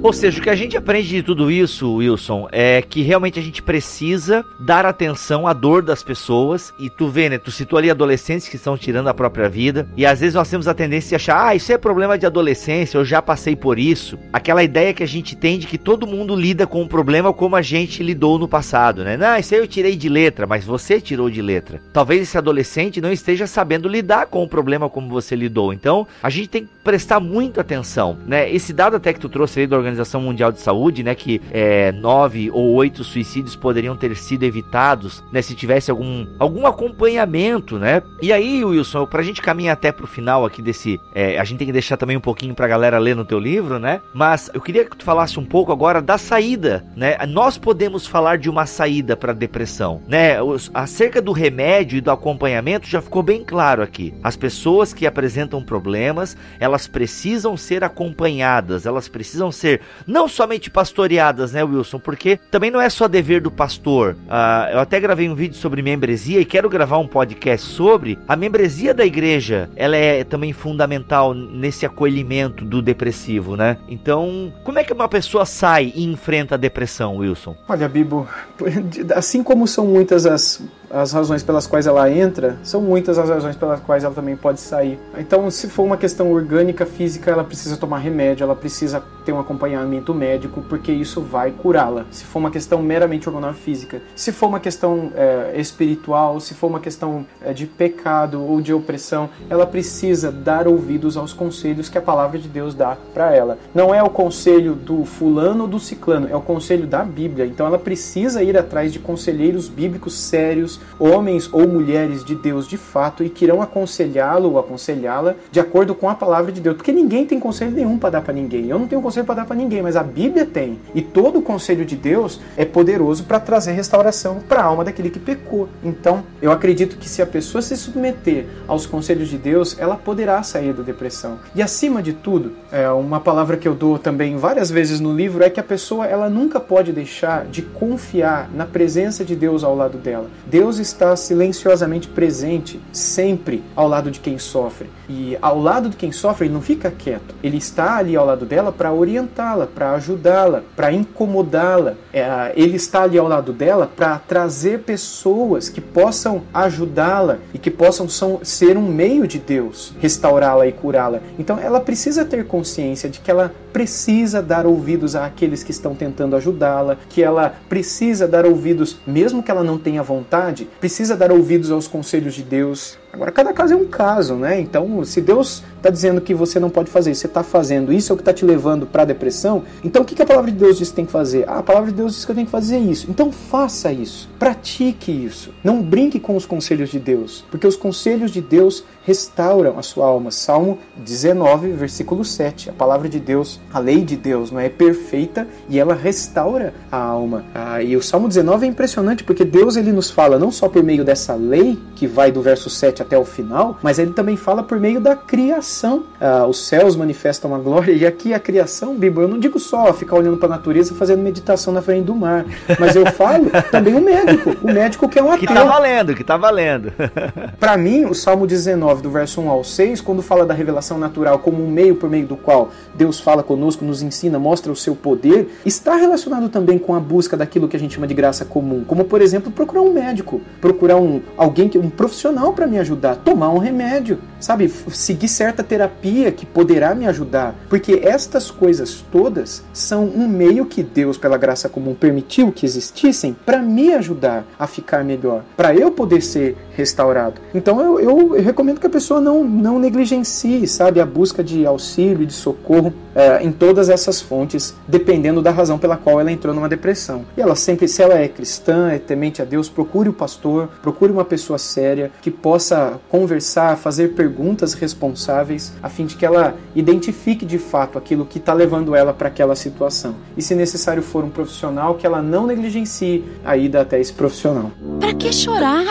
[0.06, 3.42] Ou seja, o que a gente aprende de tudo isso, Wilson, é que realmente a
[3.42, 6.72] gente precisa dar atenção à dor das pessoas.
[6.78, 7.40] E tu vê, né?
[7.40, 9.90] Tu citou ali adolescentes que estão tirando a própria vida.
[9.98, 13.00] E às vezes nós temos a tendência de achar, ah, isso é problema de adolescência,
[13.00, 14.16] eu já passei por isso.
[14.32, 17.56] Aquela ideia que a gente tem de que todo mundo lida com o problema como
[17.56, 19.18] a gente lidou no passado, né?
[19.18, 21.82] Não, isso aí eu tirei de letra, mas você tirou de letra.
[21.92, 25.74] Talvez esse adolescente não esteja sabendo lidar com o problema como você lidou.
[25.74, 28.48] Então, a gente tem que prestar muita atenção, né?
[28.54, 31.16] Esse dado até que tu trouxe aí da Organização Mundial de Saúde, né?
[31.16, 35.42] Que é, nove ou oito suicídios poderiam ter sido evitados, né?
[35.42, 38.02] Se tivesse algum, algum acompanhamento, né?
[38.22, 41.00] E aí, Wilson, pra gente caminhar até pro final aqui desse...
[41.14, 43.80] É, a gente tem que deixar também um pouquinho pra galera ler no teu livro,
[43.80, 44.02] né?
[44.14, 47.18] Mas eu queria que tu falasse um pouco agora da saída, né?
[47.28, 50.42] Nós podemos falar de uma saída para depressão, né?
[50.42, 54.14] Os, acerca do remédio e do acompanhamento já ficou bem claro aqui.
[54.24, 61.54] As pessoas que apresentam problemas, elas precisam ser acompanhadas, elas precisam ser não somente pastoreadas,
[61.54, 62.00] né, Wilson?
[62.00, 64.16] Porque também não é só dever do pastor.
[64.28, 68.36] Uh, eu até gravei um vídeo sobre membresia e quero gravar um podcast sobre a
[68.36, 69.70] membresia da igreja.
[69.76, 73.78] Ela é também fundamental nesse acolhimento do depressivo, né?
[73.88, 77.56] Então, como é que uma pessoa sai e enfrenta a depressão, Wilson?
[77.68, 78.28] Olha, Bibo,
[79.16, 80.62] assim como são muitas as
[80.96, 84.62] as razões pelas quais ela entra, são muitas as razões pelas quais ela também pode
[84.62, 84.98] sair.
[85.18, 89.40] Então, se for uma questão orgânica, física, ela precisa tomar remédio, ela precisa ter um
[89.40, 92.06] acompanhamento médico, porque isso vai curá-la.
[92.12, 96.68] Se for uma questão meramente hormonal física, se for uma questão é, espiritual, se for
[96.68, 101.98] uma questão é, de pecado ou de opressão, ela precisa dar ouvidos aos conselhos que
[101.98, 103.58] a palavra de Deus dá para ela.
[103.74, 107.46] Não é o conselho do fulano ou do ciclano, é o conselho da Bíblia.
[107.46, 112.78] Então, ela precisa ir atrás de conselheiros bíblicos sérios homens ou mulheres de Deus de
[112.78, 116.76] fato e que irão aconselhá-lo ou aconselhá-la de acordo com a palavra de Deus.
[116.76, 118.68] Porque ninguém tem conselho nenhum para dar para ninguém.
[118.68, 120.80] Eu não tenho conselho para dar para ninguém, mas a Bíblia tem.
[120.94, 125.10] E todo o conselho de Deus é poderoso para trazer restauração para a alma daquele
[125.10, 125.68] que pecou.
[125.84, 130.42] Então, eu acredito que se a pessoa se submeter aos conselhos de Deus, ela poderá
[130.44, 131.40] sair da depressão.
[131.54, 135.44] E acima de tudo, é uma palavra que eu dou também várias vezes no livro
[135.44, 139.76] é que a pessoa ela nunca pode deixar de confiar na presença de Deus ao
[139.76, 140.30] lado dela.
[140.46, 144.90] Deus Deus está silenciosamente presente, sempre ao lado de quem sofre.
[145.10, 147.36] E ao lado de quem sofre, ele não fica quieto.
[147.44, 151.94] Ele está ali ao lado dela para orientá-la, para ajudá-la, para incomodá-la.
[152.14, 157.72] É, ele está ali ao lado dela para trazer pessoas que possam ajudá-la e que
[157.72, 161.20] possam são, ser um meio de Deus, restaurá-la e curá-la.
[161.38, 166.36] Então ela precisa ter consciência de que ela precisa dar ouvidos àqueles que estão tentando
[166.36, 171.72] ajudá-la, que ela precisa dar ouvidos, mesmo que ela não tenha vontade, precisa dar ouvidos
[171.72, 172.98] aos conselhos de Deus.
[173.16, 174.60] Agora, cada caso é um caso, né?
[174.60, 178.14] Então, se Deus está dizendo que você não pode fazer, você está fazendo, isso é
[178.14, 180.58] o que está te levando para a depressão, então o que, que a palavra de
[180.58, 181.46] Deus diz que tem que fazer?
[181.48, 183.08] Ah, a palavra de Deus diz que eu tenho que fazer isso.
[183.10, 185.54] Então, faça isso, pratique isso.
[185.64, 190.08] Não brinque com os conselhos de Deus, porque os conselhos de Deus restauram a sua
[190.08, 190.32] alma.
[190.32, 192.72] Salmo 19, versículo 7.
[192.72, 196.98] A palavra de Deus, a lei de Deus, não é perfeita e ela restaura a
[196.98, 197.46] alma.
[197.54, 200.84] Ah, e o Salmo 19 é impressionante porque Deus ele nos fala não só por
[200.84, 204.64] meio dessa lei que vai do verso 7 até o final, mas ele também fala
[204.64, 206.04] por meio da criação.
[206.20, 209.94] Ah, os céus manifestam a glória e aqui a criação, Bíblia, eu não digo só
[209.94, 212.46] ficar olhando para a natureza fazendo meditação na frente do mar,
[212.80, 215.48] mas eu falo também o médico, o médico que é um ateu.
[215.48, 216.94] Que tá valendo, que tá valendo.
[217.60, 220.98] para mim, o Salmo 19 9, do verso 1 ao 6, quando fala da revelação
[220.98, 224.76] natural como um meio por meio do qual Deus fala conosco, nos ensina, mostra o
[224.76, 228.46] seu poder, está relacionado também com a busca daquilo que a gente chama de graça
[228.46, 232.78] comum, como por exemplo procurar um médico, procurar um alguém que um profissional para me
[232.80, 239.04] ajudar, tomar um remédio, sabe, seguir certa terapia que poderá me ajudar, porque estas coisas
[239.12, 244.46] todas são um meio que Deus pela graça comum permitiu que existissem para me ajudar
[244.58, 247.42] a ficar melhor, para eu poder ser restaurado.
[247.54, 251.66] Então eu, eu, eu recomendo que a pessoa não, não negligencie, sabe, a busca de
[251.66, 256.54] auxílio, de socorro é, em todas essas fontes, dependendo da razão pela qual ela entrou
[256.54, 257.26] numa depressão.
[257.38, 261.12] E ela sempre, se ela é cristã, é temente a Deus, procure o pastor, procure
[261.12, 267.46] uma pessoa séria que possa conversar, fazer perguntas responsáveis, a fim de que ela identifique
[267.46, 270.16] de fato aquilo que está levando ela para aquela situação.
[270.38, 274.72] E se necessário for um profissional, que ela não negligencie a ida até esse profissional.
[275.00, 275.86] Para que chorar?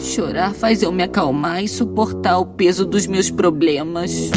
[0.00, 4.30] Chorar faz eu me acalmar e suportar o peso dos meus problemas.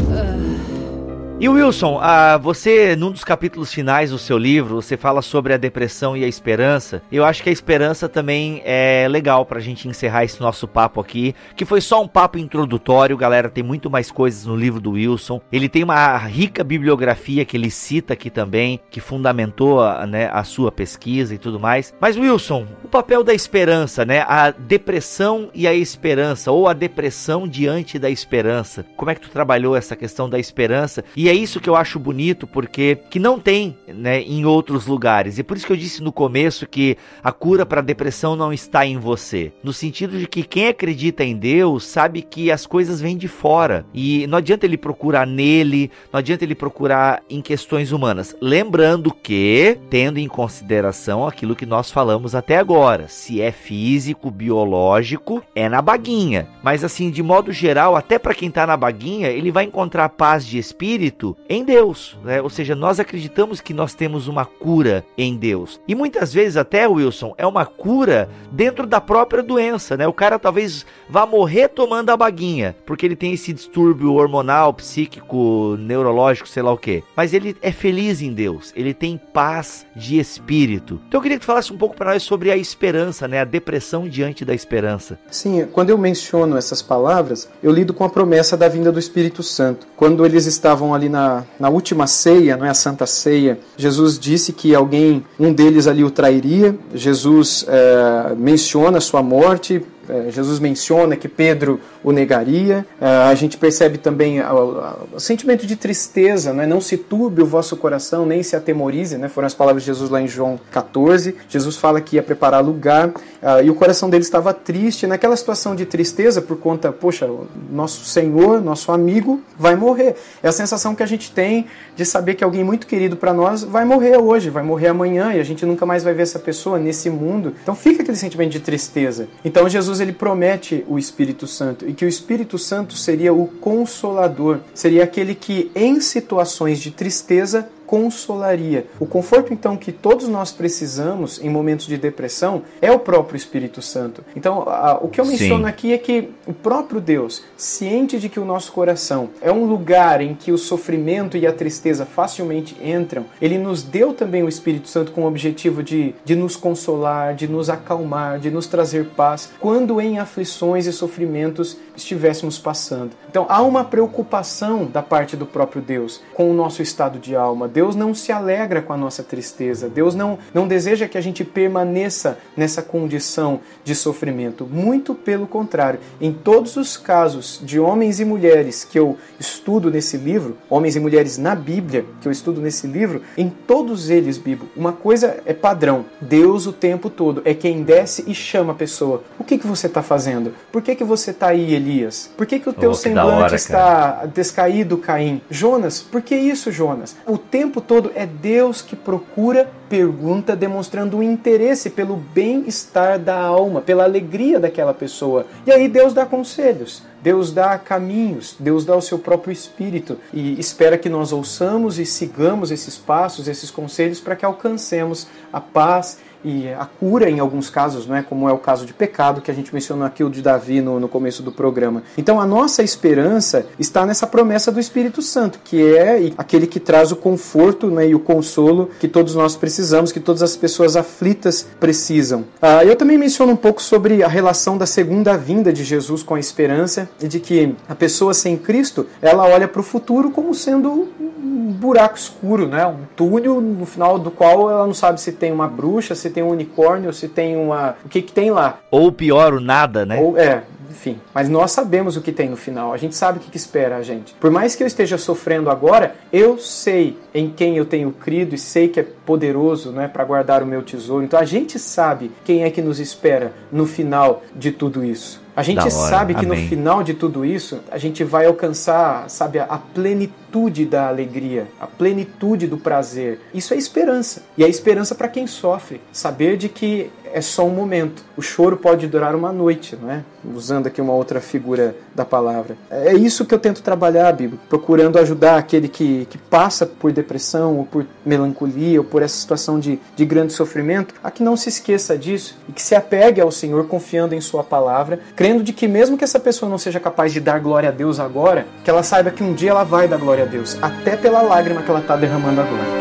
[1.42, 5.58] E Wilson, ah, você, num dos capítulos finais do seu livro, você fala sobre a
[5.58, 7.02] depressão e a esperança.
[7.10, 11.34] Eu acho que a esperança também é legal pra gente encerrar esse nosso papo aqui,
[11.56, 13.50] que foi só um papo introdutório, galera.
[13.50, 15.40] Tem muito mais coisas no livro do Wilson.
[15.50, 20.74] Ele tem uma rica bibliografia que ele cita aqui também, que fundamentou né, a sua
[20.74, 21.94] pesquisa e tudo mais.
[22.02, 24.26] Mas, Wilson, o papel da esperança, né?
[24.28, 28.86] A depressão e a esperança, ou a depressão diante da esperança.
[28.98, 31.02] Como é que tu trabalhou essa questão da esperança?
[31.16, 35.38] E é isso que eu acho bonito, porque que não tem né, em outros lugares.
[35.38, 38.52] E por isso que eu disse no começo que a cura para a depressão não
[38.52, 39.52] está em você.
[39.64, 43.86] No sentido de que quem acredita em Deus sabe que as coisas vêm de fora.
[43.94, 48.36] E não adianta ele procurar nele, não adianta ele procurar em questões humanas.
[48.42, 55.44] Lembrando que, tendo em consideração aquilo que nós falamos até agora, se é físico, biológico,
[55.56, 56.48] é na baguinha.
[56.64, 60.46] Mas assim, de modo geral, até para quem está na baguinha, ele vai encontrar paz
[60.46, 62.42] de espírito espírito em Deus, né?
[62.42, 65.80] Ou seja, nós acreditamos que nós temos uma cura em Deus.
[65.88, 70.08] E muitas vezes até Wilson é uma cura dentro da própria doença, né?
[70.08, 75.76] O cara talvez vá morrer tomando a baguinha, porque ele tem esse distúrbio hormonal, psíquico,
[75.80, 77.04] neurológico, sei lá o que.
[77.16, 81.00] Mas ele é feliz em Deus, ele tem paz de espírito.
[81.08, 83.42] Então eu queria que tu falasse um pouco para nós sobre a esperança, né?
[83.42, 85.20] A depressão diante da esperança.
[85.30, 89.44] Sim, quando eu menciono essas palavras, eu lido com a promessa da vinda do Espírito
[89.44, 89.88] Santo.
[89.96, 94.54] Quando eles estavam ali na, na última ceia, não é a Santa Ceia, Jesus disse
[94.54, 96.78] que alguém, um deles ali o trairia.
[96.94, 99.84] Jesus é, menciona sua morte,
[100.30, 102.86] Jesus menciona que Pedro o negaria.
[103.00, 106.66] É, a gente percebe também o sentimento de tristeza, né?
[106.66, 109.28] não se turbe o vosso coração, nem se atemorize, né?
[109.30, 111.36] foram as palavras de Jesus lá em João 14.
[111.48, 113.12] Jesus fala que ia preparar lugar
[113.42, 117.30] é, e o coração dele estava triste, naquela situação de tristeza por conta, poxa,
[117.72, 120.16] nosso Senhor, nosso amigo vai morrer.
[120.42, 123.64] É a sensação que a gente tem de saber que alguém muito querido para nós
[123.64, 126.80] vai morrer hoje, vai morrer amanhã e a gente nunca mais vai ver essa pessoa
[126.80, 127.54] nesse mundo.
[127.62, 129.28] Então fica aquele sentimento de tristeza.
[129.44, 134.60] Então Jesus ele promete o Espírito Santo e que o Espírito Santo seria o consolador,
[134.74, 138.86] seria aquele que em situações de tristeza consolaria.
[139.00, 143.82] O conforto, então, que todos nós precisamos em momentos de depressão é o próprio Espírito
[143.82, 144.24] Santo.
[144.36, 144.64] Então,
[145.02, 145.70] o que eu menciono Sim.
[145.70, 150.22] aqui é que o próprio Deus, ciente de que o nosso coração é um lugar
[150.22, 154.88] em que o sofrimento e a tristeza facilmente entram, ele nos deu também o Espírito
[154.88, 159.50] Santo com o objetivo de, de nos consolar, de nos acalmar, de nos trazer paz
[159.60, 163.12] quando em aflições e sofrimentos estivéssemos passando.
[163.28, 167.68] Então, há uma preocupação da parte do próprio Deus com o nosso estado de alma.
[167.80, 169.88] Deus não se alegra com a nossa tristeza.
[169.88, 174.68] Deus não, não deseja que a gente permaneça nessa condição de sofrimento.
[174.70, 176.02] Muito pelo contrário.
[176.20, 181.00] Em todos os casos de homens e mulheres que eu estudo nesse livro, homens e
[181.00, 185.54] mulheres na Bíblia que eu estudo nesse livro, em todos eles, Bíblia, uma coisa é
[185.54, 186.04] padrão.
[186.20, 189.24] Deus o tempo todo é quem desce e chama a pessoa.
[189.40, 190.54] O que, que você está fazendo?
[190.70, 192.30] Por que, que você está aí, Elias?
[192.36, 195.42] Por que, que o teu oh, semblante hora, está descaído, Caim?
[195.50, 197.16] Jonas, por que isso, Jonas?
[197.26, 203.40] O tempo tempo todo é Deus que procura, pergunta, demonstrando um interesse pelo bem-estar da
[203.40, 205.46] alma, pela alegria daquela pessoa.
[205.68, 207.04] E aí Deus dá conselhos.
[207.22, 212.06] Deus dá caminhos, Deus dá o seu próprio espírito e espera que nós ouçamos e
[212.06, 217.70] sigamos esses passos, esses conselhos para que alcancemos a paz e a cura em alguns
[217.70, 220.30] casos, não é como é o caso de pecado que a gente mencionou aqui o
[220.30, 222.04] de Davi no, no começo do programa.
[222.18, 227.12] Então a nossa esperança está nessa promessa do Espírito Santo, que é aquele que traz
[227.12, 231.66] o conforto né, e o consolo que todos nós precisamos, que todas as pessoas aflitas
[231.80, 232.46] precisam.
[232.62, 236.36] Ah, eu também menciono um pouco sobre a relação da segunda vinda de Jesus com
[236.36, 240.54] a esperança e de que a pessoa sem Cristo ela olha para o futuro como
[240.54, 241.08] sendo
[241.50, 242.86] um buraco escuro, né?
[242.86, 246.44] um túnel no final do qual ela não sabe se tem uma bruxa, se tem
[246.44, 247.96] um unicórnio, se tem uma.
[248.06, 248.80] O que, que tem lá.
[248.92, 250.20] Ou pior, o nada, né?
[250.22, 251.20] Ou, é, enfim.
[251.34, 253.98] Mas nós sabemos o que tem no final, a gente sabe o que, que espera
[253.98, 254.34] a gente.
[254.34, 258.58] Por mais que eu esteja sofrendo agora, eu sei em quem eu tenho crido e
[258.58, 261.24] sei que é poderoso né, para guardar o meu tesouro.
[261.24, 265.42] Então a gente sabe quem é que nos espera no final de tudo isso.
[265.56, 266.64] A gente sabe que Amém.
[266.64, 270.40] no final de tudo isso, a gente vai alcançar, sabe, a plenitude
[270.86, 273.40] da alegria, a plenitude do prazer.
[273.54, 274.44] Isso é esperança.
[274.58, 276.02] E é esperança para quem sofre.
[276.12, 278.24] Saber de que é só um momento.
[278.36, 280.24] O choro pode durar uma noite, não é?
[280.56, 282.78] Usando aqui uma outra figura da palavra.
[282.90, 287.78] É isso que eu tento trabalhar, Bíblia, procurando ajudar aquele que, que passa por depressão,
[287.78, 291.70] ou por melancolia, ou por essa situação de, de grande sofrimento, a que não se
[291.70, 295.88] esqueça disso e que se apegue ao Senhor confiando em Sua palavra, crendo de que
[295.88, 299.04] mesmo que essa pessoa não seja capaz de dar glória a Deus agora, que ela
[299.04, 301.90] saiba que um dia ela vai dar glória glória a Deus, até pela lágrima que
[301.90, 303.00] ela está derramando agora.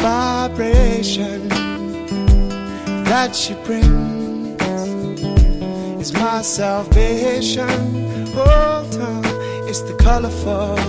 [0.00, 1.48] vibration
[3.04, 4.60] that she brings
[6.00, 7.68] is my salvation.
[8.34, 9.37] Oh,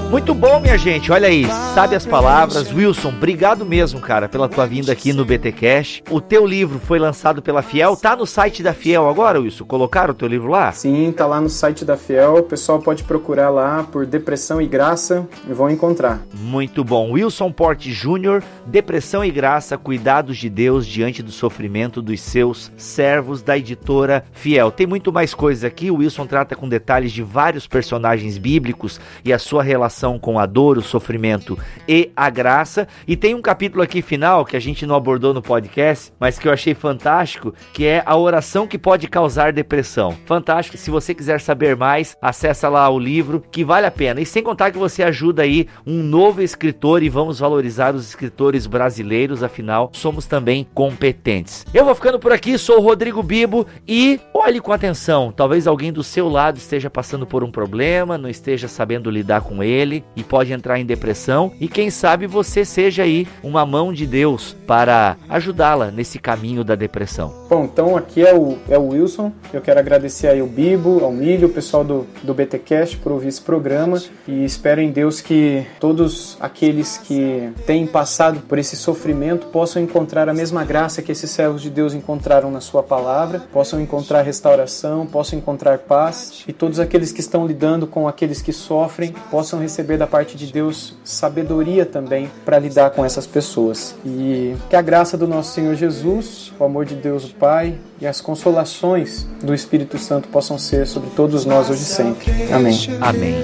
[0.10, 1.12] Muito bom, minha gente.
[1.12, 1.46] Olha aí,
[1.76, 2.72] sabe as palavras.
[2.72, 6.02] Wilson, obrigado mesmo, cara, pela tua vinda aqui no BT Cash.
[6.10, 7.98] O teu livro foi lançado pela Fiel.
[7.98, 9.66] Tá no site da Fiel agora, Wilson?
[9.66, 10.72] Colocaram o teu livro lá?
[10.72, 12.38] Sim, tá lá no site da Fiel.
[12.38, 16.22] O pessoal pode procurar lá por Depressão e Graça e vão encontrar.
[16.34, 17.12] Muito bom.
[17.12, 23.42] Wilson Porte Júnior, Depressão e Graça, Cuidados de Deus diante do sofrimento dos seus servos
[23.42, 24.72] da editora Fiel.
[24.72, 25.92] Tem muito mais coisas aqui.
[25.92, 30.40] O Wilson trata com detalhes de vários personagens bíblicos bíblicos e a sua relação com
[30.40, 32.88] a dor, o sofrimento e a graça.
[33.08, 36.48] E tem um capítulo aqui final que a gente não abordou no podcast, mas que
[36.48, 40.16] eu achei fantástico, que é a oração que pode causar depressão.
[40.26, 40.78] Fantástico.
[40.78, 44.22] Se você quiser saber mais, acessa lá o livro que vale a pena.
[44.22, 48.68] E sem contar que você ajuda aí um novo escritor e vamos valorizar os escritores
[48.68, 51.66] brasileiros, afinal somos também competentes.
[51.74, 55.92] Eu vou ficando por aqui, sou o Rodrigo Bibo e olhe com atenção, talvez alguém
[55.92, 60.04] do seu lado esteja passando por um problema, não esteja esteja sabendo lidar com ele
[60.16, 61.54] e pode entrar em depressão.
[61.60, 66.76] E quem sabe você seja aí uma mão de Deus para ajudá-la nesse caminho da
[66.76, 67.34] depressão.
[67.50, 69.32] Bom, então aqui é o, é o Wilson.
[69.54, 73.30] Eu quero agradecer aí o Bibo, ao Milho, o pessoal do, do BTcast por ouvir
[73.30, 79.48] esse programa e espero em Deus que todos aqueles que têm passado por esse sofrimento
[79.48, 83.80] possam encontrar a mesma graça que esses servos de Deus encontraram na sua palavra, possam
[83.80, 88.54] encontrar restauração, possam encontrar paz e todos aqueles que estão lidando com aqueles que que
[88.54, 93.96] sofrem possam receber da parte de Deus sabedoria também para lidar com essas pessoas.
[94.04, 98.08] E que a graça do nosso Senhor Jesus, o amor de Deus o Pai e
[98.08, 102.32] as consolações do Espírito Santo possam ser sobre todos nós hoje e sempre.
[102.52, 102.76] Amém.
[103.02, 103.36] Amém.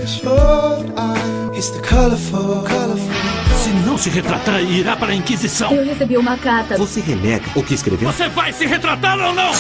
[3.64, 5.72] Se não se retratar, irá para a Inquisição.
[5.72, 6.78] Eu recebi uma carta.
[6.78, 8.12] Você renega o que escreveu?
[8.12, 9.52] Você vai se retratar ou não?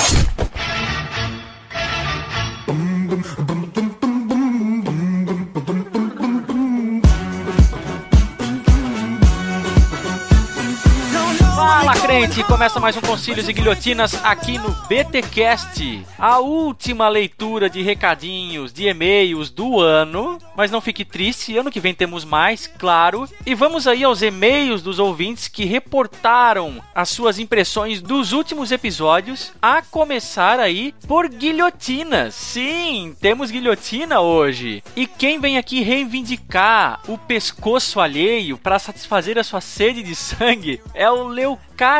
[11.85, 11.94] lá.
[12.07, 16.05] Gente, começa mais um Concílios e Guilhotinas aqui no BTcast.
[16.19, 20.37] A última leitura de recadinhos, de e-mails do ano.
[20.55, 23.27] Mas não fique triste, ano que vem temos mais, claro.
[23.45, 29.51] E vamos aí aos e-mails dos ouvintes que reportaram as suas impressões dos últimos episódios,
[29.61, 32.35] a começar aí por guilhotinas.
[32.35, 34.83] Sim, temos guilhotina hoje.
[34.95, 40.81] E quem vem aqui reivindicar o pescoço alheio para satisfazer a sua sede de sangue
[40.93, 41.94] é o Leucádio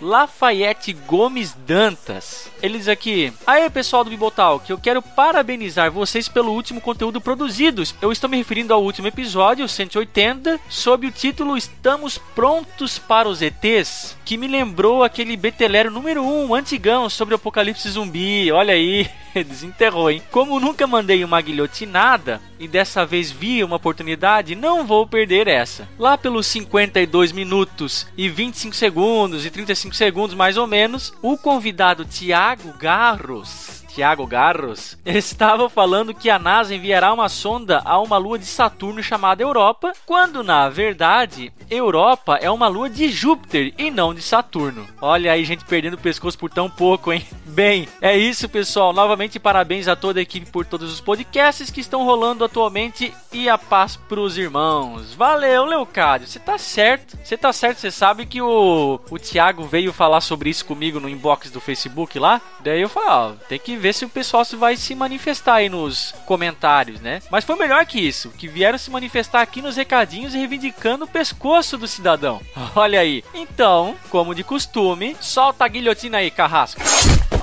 [0.00, 2.50] Lafayette Gomes Dantas.
[2.62, 3.32] Eles aqui.
[3.46, 7.82] Aí, pessoal do Bibotal, que eu quero parabenizar vocês pelo último conteúdo produzido.
[8.00, 13.40] Eu estou me referindo ao último episódio, 180, sob o título Estamos Prontos para os
[13.40, 18.52] ETs, que me lembrou aquele Betelero número 1, antigão, sobre o apocalipse zumbi.
[18.52, 19.08] Olha aí.
[19.34, 20.22] Desenterrou, hein?
[20.30, 25.88] Como nunca mandei uma guilhotinada e dessa vez vi uma oportunidade, não vou perder essa.
[25.98, 32.04] Lá pelos 52 minutos e 25 segundos e 35 segundos mais ou menos, o convidado
[32.04, 38.38] Tiago Garros Tiago Garros, estava falando que a NASA enviará uma sonda a uma lua
[38.38, 44.14] de Saturno chamada Europa, quando na verdade Europa é uma lua de Júpiter e não
[44.14, 44.86] de Saturno.
[45.00, 47.26] Olha aí, gente perdendo o pescoço por tão pouco, hein?
[47.52, 48.94] Bem, é isso, pessoal.
[48.94, 53.46] Novamente, parabéns a toda a equipe por todos os podcasts que estão rolando atualmente e
[53.46, 55.12] a paz pros irmãos.
[55.12, 56.26] Valeu, Leocádio.
[56.26, 57.18] Você tá certo.
[57.22, 57.78] Você tá certo.
[57.78, 62.40] Você sabe que o, o veio falar sobre isso comigo no inbox do Facebook lá.
[62.60, 66.14] Daí eu falei, ó, tem que ver se o pessoal vai se manifestar aí nos
[66.24, 67.20] comentários, né?
[67.30, 71.76] Mas foi melhor que isso, que vieram se manifestar aqui nos recadinhos reivindicando o pescoço
[71.76, 72.40] do cidadão.
[72.76, 73.24] Olha aí.
[73.34, 76.80] Então, como de costume, solta a guilhotina aí, carrasco.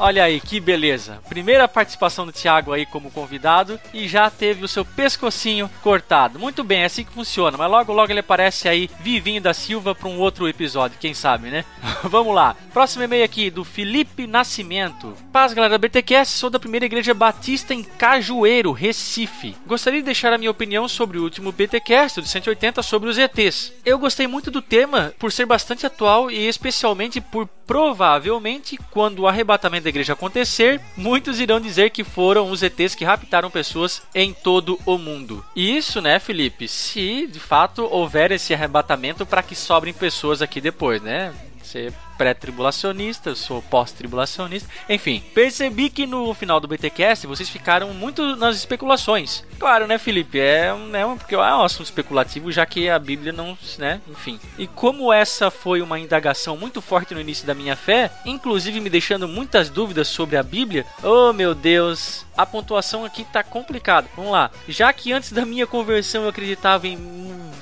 [0.02, 1.20] Olha aí, que beleza.
[1.28, 6.40] Primeira participação do Thiago aí como convidado e já teve o seu pescocinho cortado.
[6.40, 7.58] Muito bem, é assim que funciona.
[7.58, 11.50] Mas logo, logo ele aparece aí, Vivinho da Silva, para um outro episódio, quem sabe,
[11.50, 11.66] né?
[12.04, 12.56] Vamos lá.
[12.72, 15.14] Próximo e-mail aqui do Felipe Nascimento.
[15.34, 19.58] Paz, galera da BTQS, sou da primeira igreja batista em Cajueiro, Recife.
[19.68, 23.74] Gostaria de deixar a minha opinião sobre o último BTcast, de 180, sobre os ETs.
[23.86, 29.28] Eu gostei muito do tema por ser bastante atual e especialmente por provavelmente, quando o
[29.28, 34.32] arrebatamento da igreja acontecer, muitos irão dizer que foram os ETs que raptaram pessoas em
[34.32, 35.44] todo o mundo.
[35.56, 40.61] E isso, né, Felipe, se de fato houver esse arrebatamento para que sobrem pessoas aqui
[40.61, 41.34] depois, né?
[41.70, 44.68] Você pré-tribulacionista, eu sou pós-tribulacionista.
[44.90, 49.44] Enfim, percebi que no final do BTcast vocês ficaram muito nas especulações.
[49.60, 50.40] Claro, né, Felipe?
[50.40, 54.40] É, né, porque é um assunto especulativo, já que a Bíblia não, né, enfim.
[54.58, 58.90] E como essa foi uma indagação muito forte no início da minha fé, inclusive me
[58.90, 64.10] deixando muitas dúvidas sobre a Bíblia, oh meu Deus, a pontuação aqui tá complicado.
[64.16, 64.50] Vamos lá.
[64.68, 66.98] Já que antes da minha conversão eu acreditava em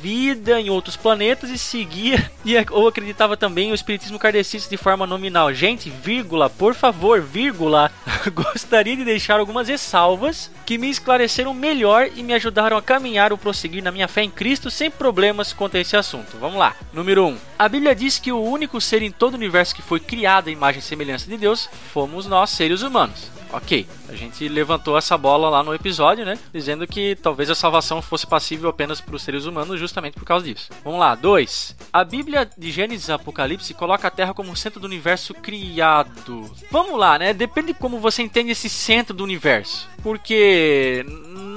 [0.02, 5.08] vida em outros planetas e seguia e, ou acreditava também no espiritismo kardecista de forma
[5.08, 5.54] nominal.
[5.54, 7.92] Gente, vírgula, por favor, vírgula,
[8.34, 13.38] gostaria de deixar algumas ressalvas que me esclareceram melhor e me ajudaram a caminhar ou
[13.38, 16.38] prosseguir na minha fé em Cristo sem problemas quanto a esse assunto.
[16.38, 16.76] Vamos lá.
[16.94, 17.28] Número 1.
[17.28, 20.48] Um, a Bíblia diz que o único ser em todo o universo que foi criado
[20.48, 23.37] à imagem e semelhança de Deus fomos nós, seres humanos.
[23.52, 26.38] Ok, a gente levantou essa bola lá no episódio, né?
[26.54, 30.46] Dizendo que talvez a salvação fosse passível apenas para os seres humanos, justamente por causa
[30.46, 30.70] disso.
[30.84, 31.76] Vamos lá, 2.
[31.92, 36.50] A Bíblia de Gênesis e Apocalipse coloca a Terra como centro do universo criado.
[36.72, 37.34] Vamos lá, né?
[37.34, 39.90] Depende de como você entende esse centro do universo.
[40.04, 41.06] Porque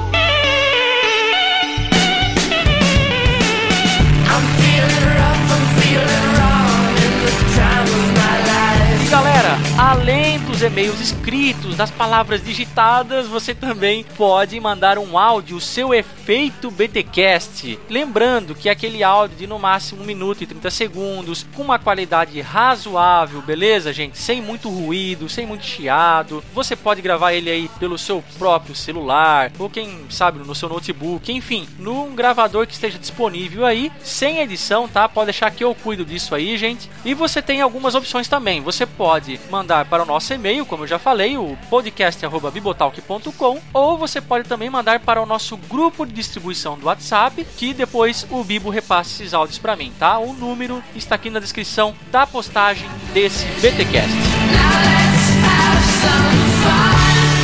[9.08, 15.94] galera, além dos e-mails escritos, das palavras digitadas, você também pode mandar um áudio, seu
[15.94, 17.78] efeito BTcast.
[17.88, 22.38] Lembrando que aquele áudio de no máximo 1 minuto e 30 segundos, com uma qualidade
[22.42, 24.18] razoável, beleza, gente?
[24.18, 26.44] Sem muito ruído, sem muito chiado.
[26.52, 31.32] Você pode gravar ele aí pelo seu próprio celular, ou quem sabe no seu notebook,
[31.32, 35.08] enfim, num gravador que esteja disponível aí, sem edição, tá?
[35.08, 36.90] Pode deixar que eu cuido disso aí, gente.
[37.06, 38.60] E você tem algumas opções também.
[38.60, 39.07] Você pode
[39.50, 44.68] mandar para o nosso e-mail, como eu já falei, o podcast@bibotalk.com, ou você pode também
[44.70, 49.34] mandar para o nosso grupo de distribuição do WhatsApp, que depois o Bibo repasse esses
[49.34, 50.18] áudios para mim, tá?
[50.18, 54.08] O número está aqui na descrição da postagem desse BTcast.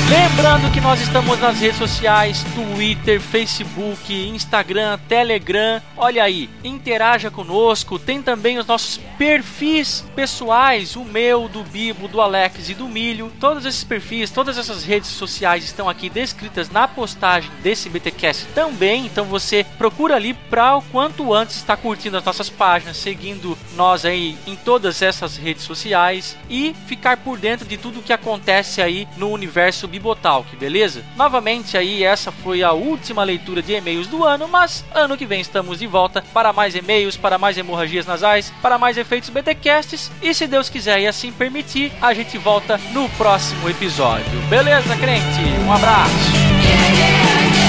[0.06, 5.80] Lembrando que nós estamos nas redes sociais, Twitter, Facebook, Instagram, Telegram.
[5.96, 7.98] Olha aí, interaja conosco.
[7.98, 13.32] Tem também os nossos perfis pessoais, o meu, do Bibo, do Alex e do Milho.
[13.40, 19.06] Todos esses perfis, todas essas redes sociais estão aqui descritas na postagem desse BTcast também.
[19.06, 24.04] Então você procura ali para o quanto antes estar curtindo as nossas páginas, seguindo nós
[24.04, 29.08] aí em todas essas redes sociais e ficar por dentro de tudo que acontece aí
[29.16, 31.04] no universo Bibotalk, beleza?
[31.16, 35.40] Novamente aí, essa foi a última leitura de e-mails do ano, mas ano que vem
[35.40, 40.34] estamos de volta para mais e-mails, para mais hemorragias nasais, para mais efeitos BTcasts e
[40.34, 44.40] se Deus quiser e assim permitir, a gente volta no próximo episódio.
[44.48, 45.40] Beleza, crente?
[45.64, 47.63] Um abraço!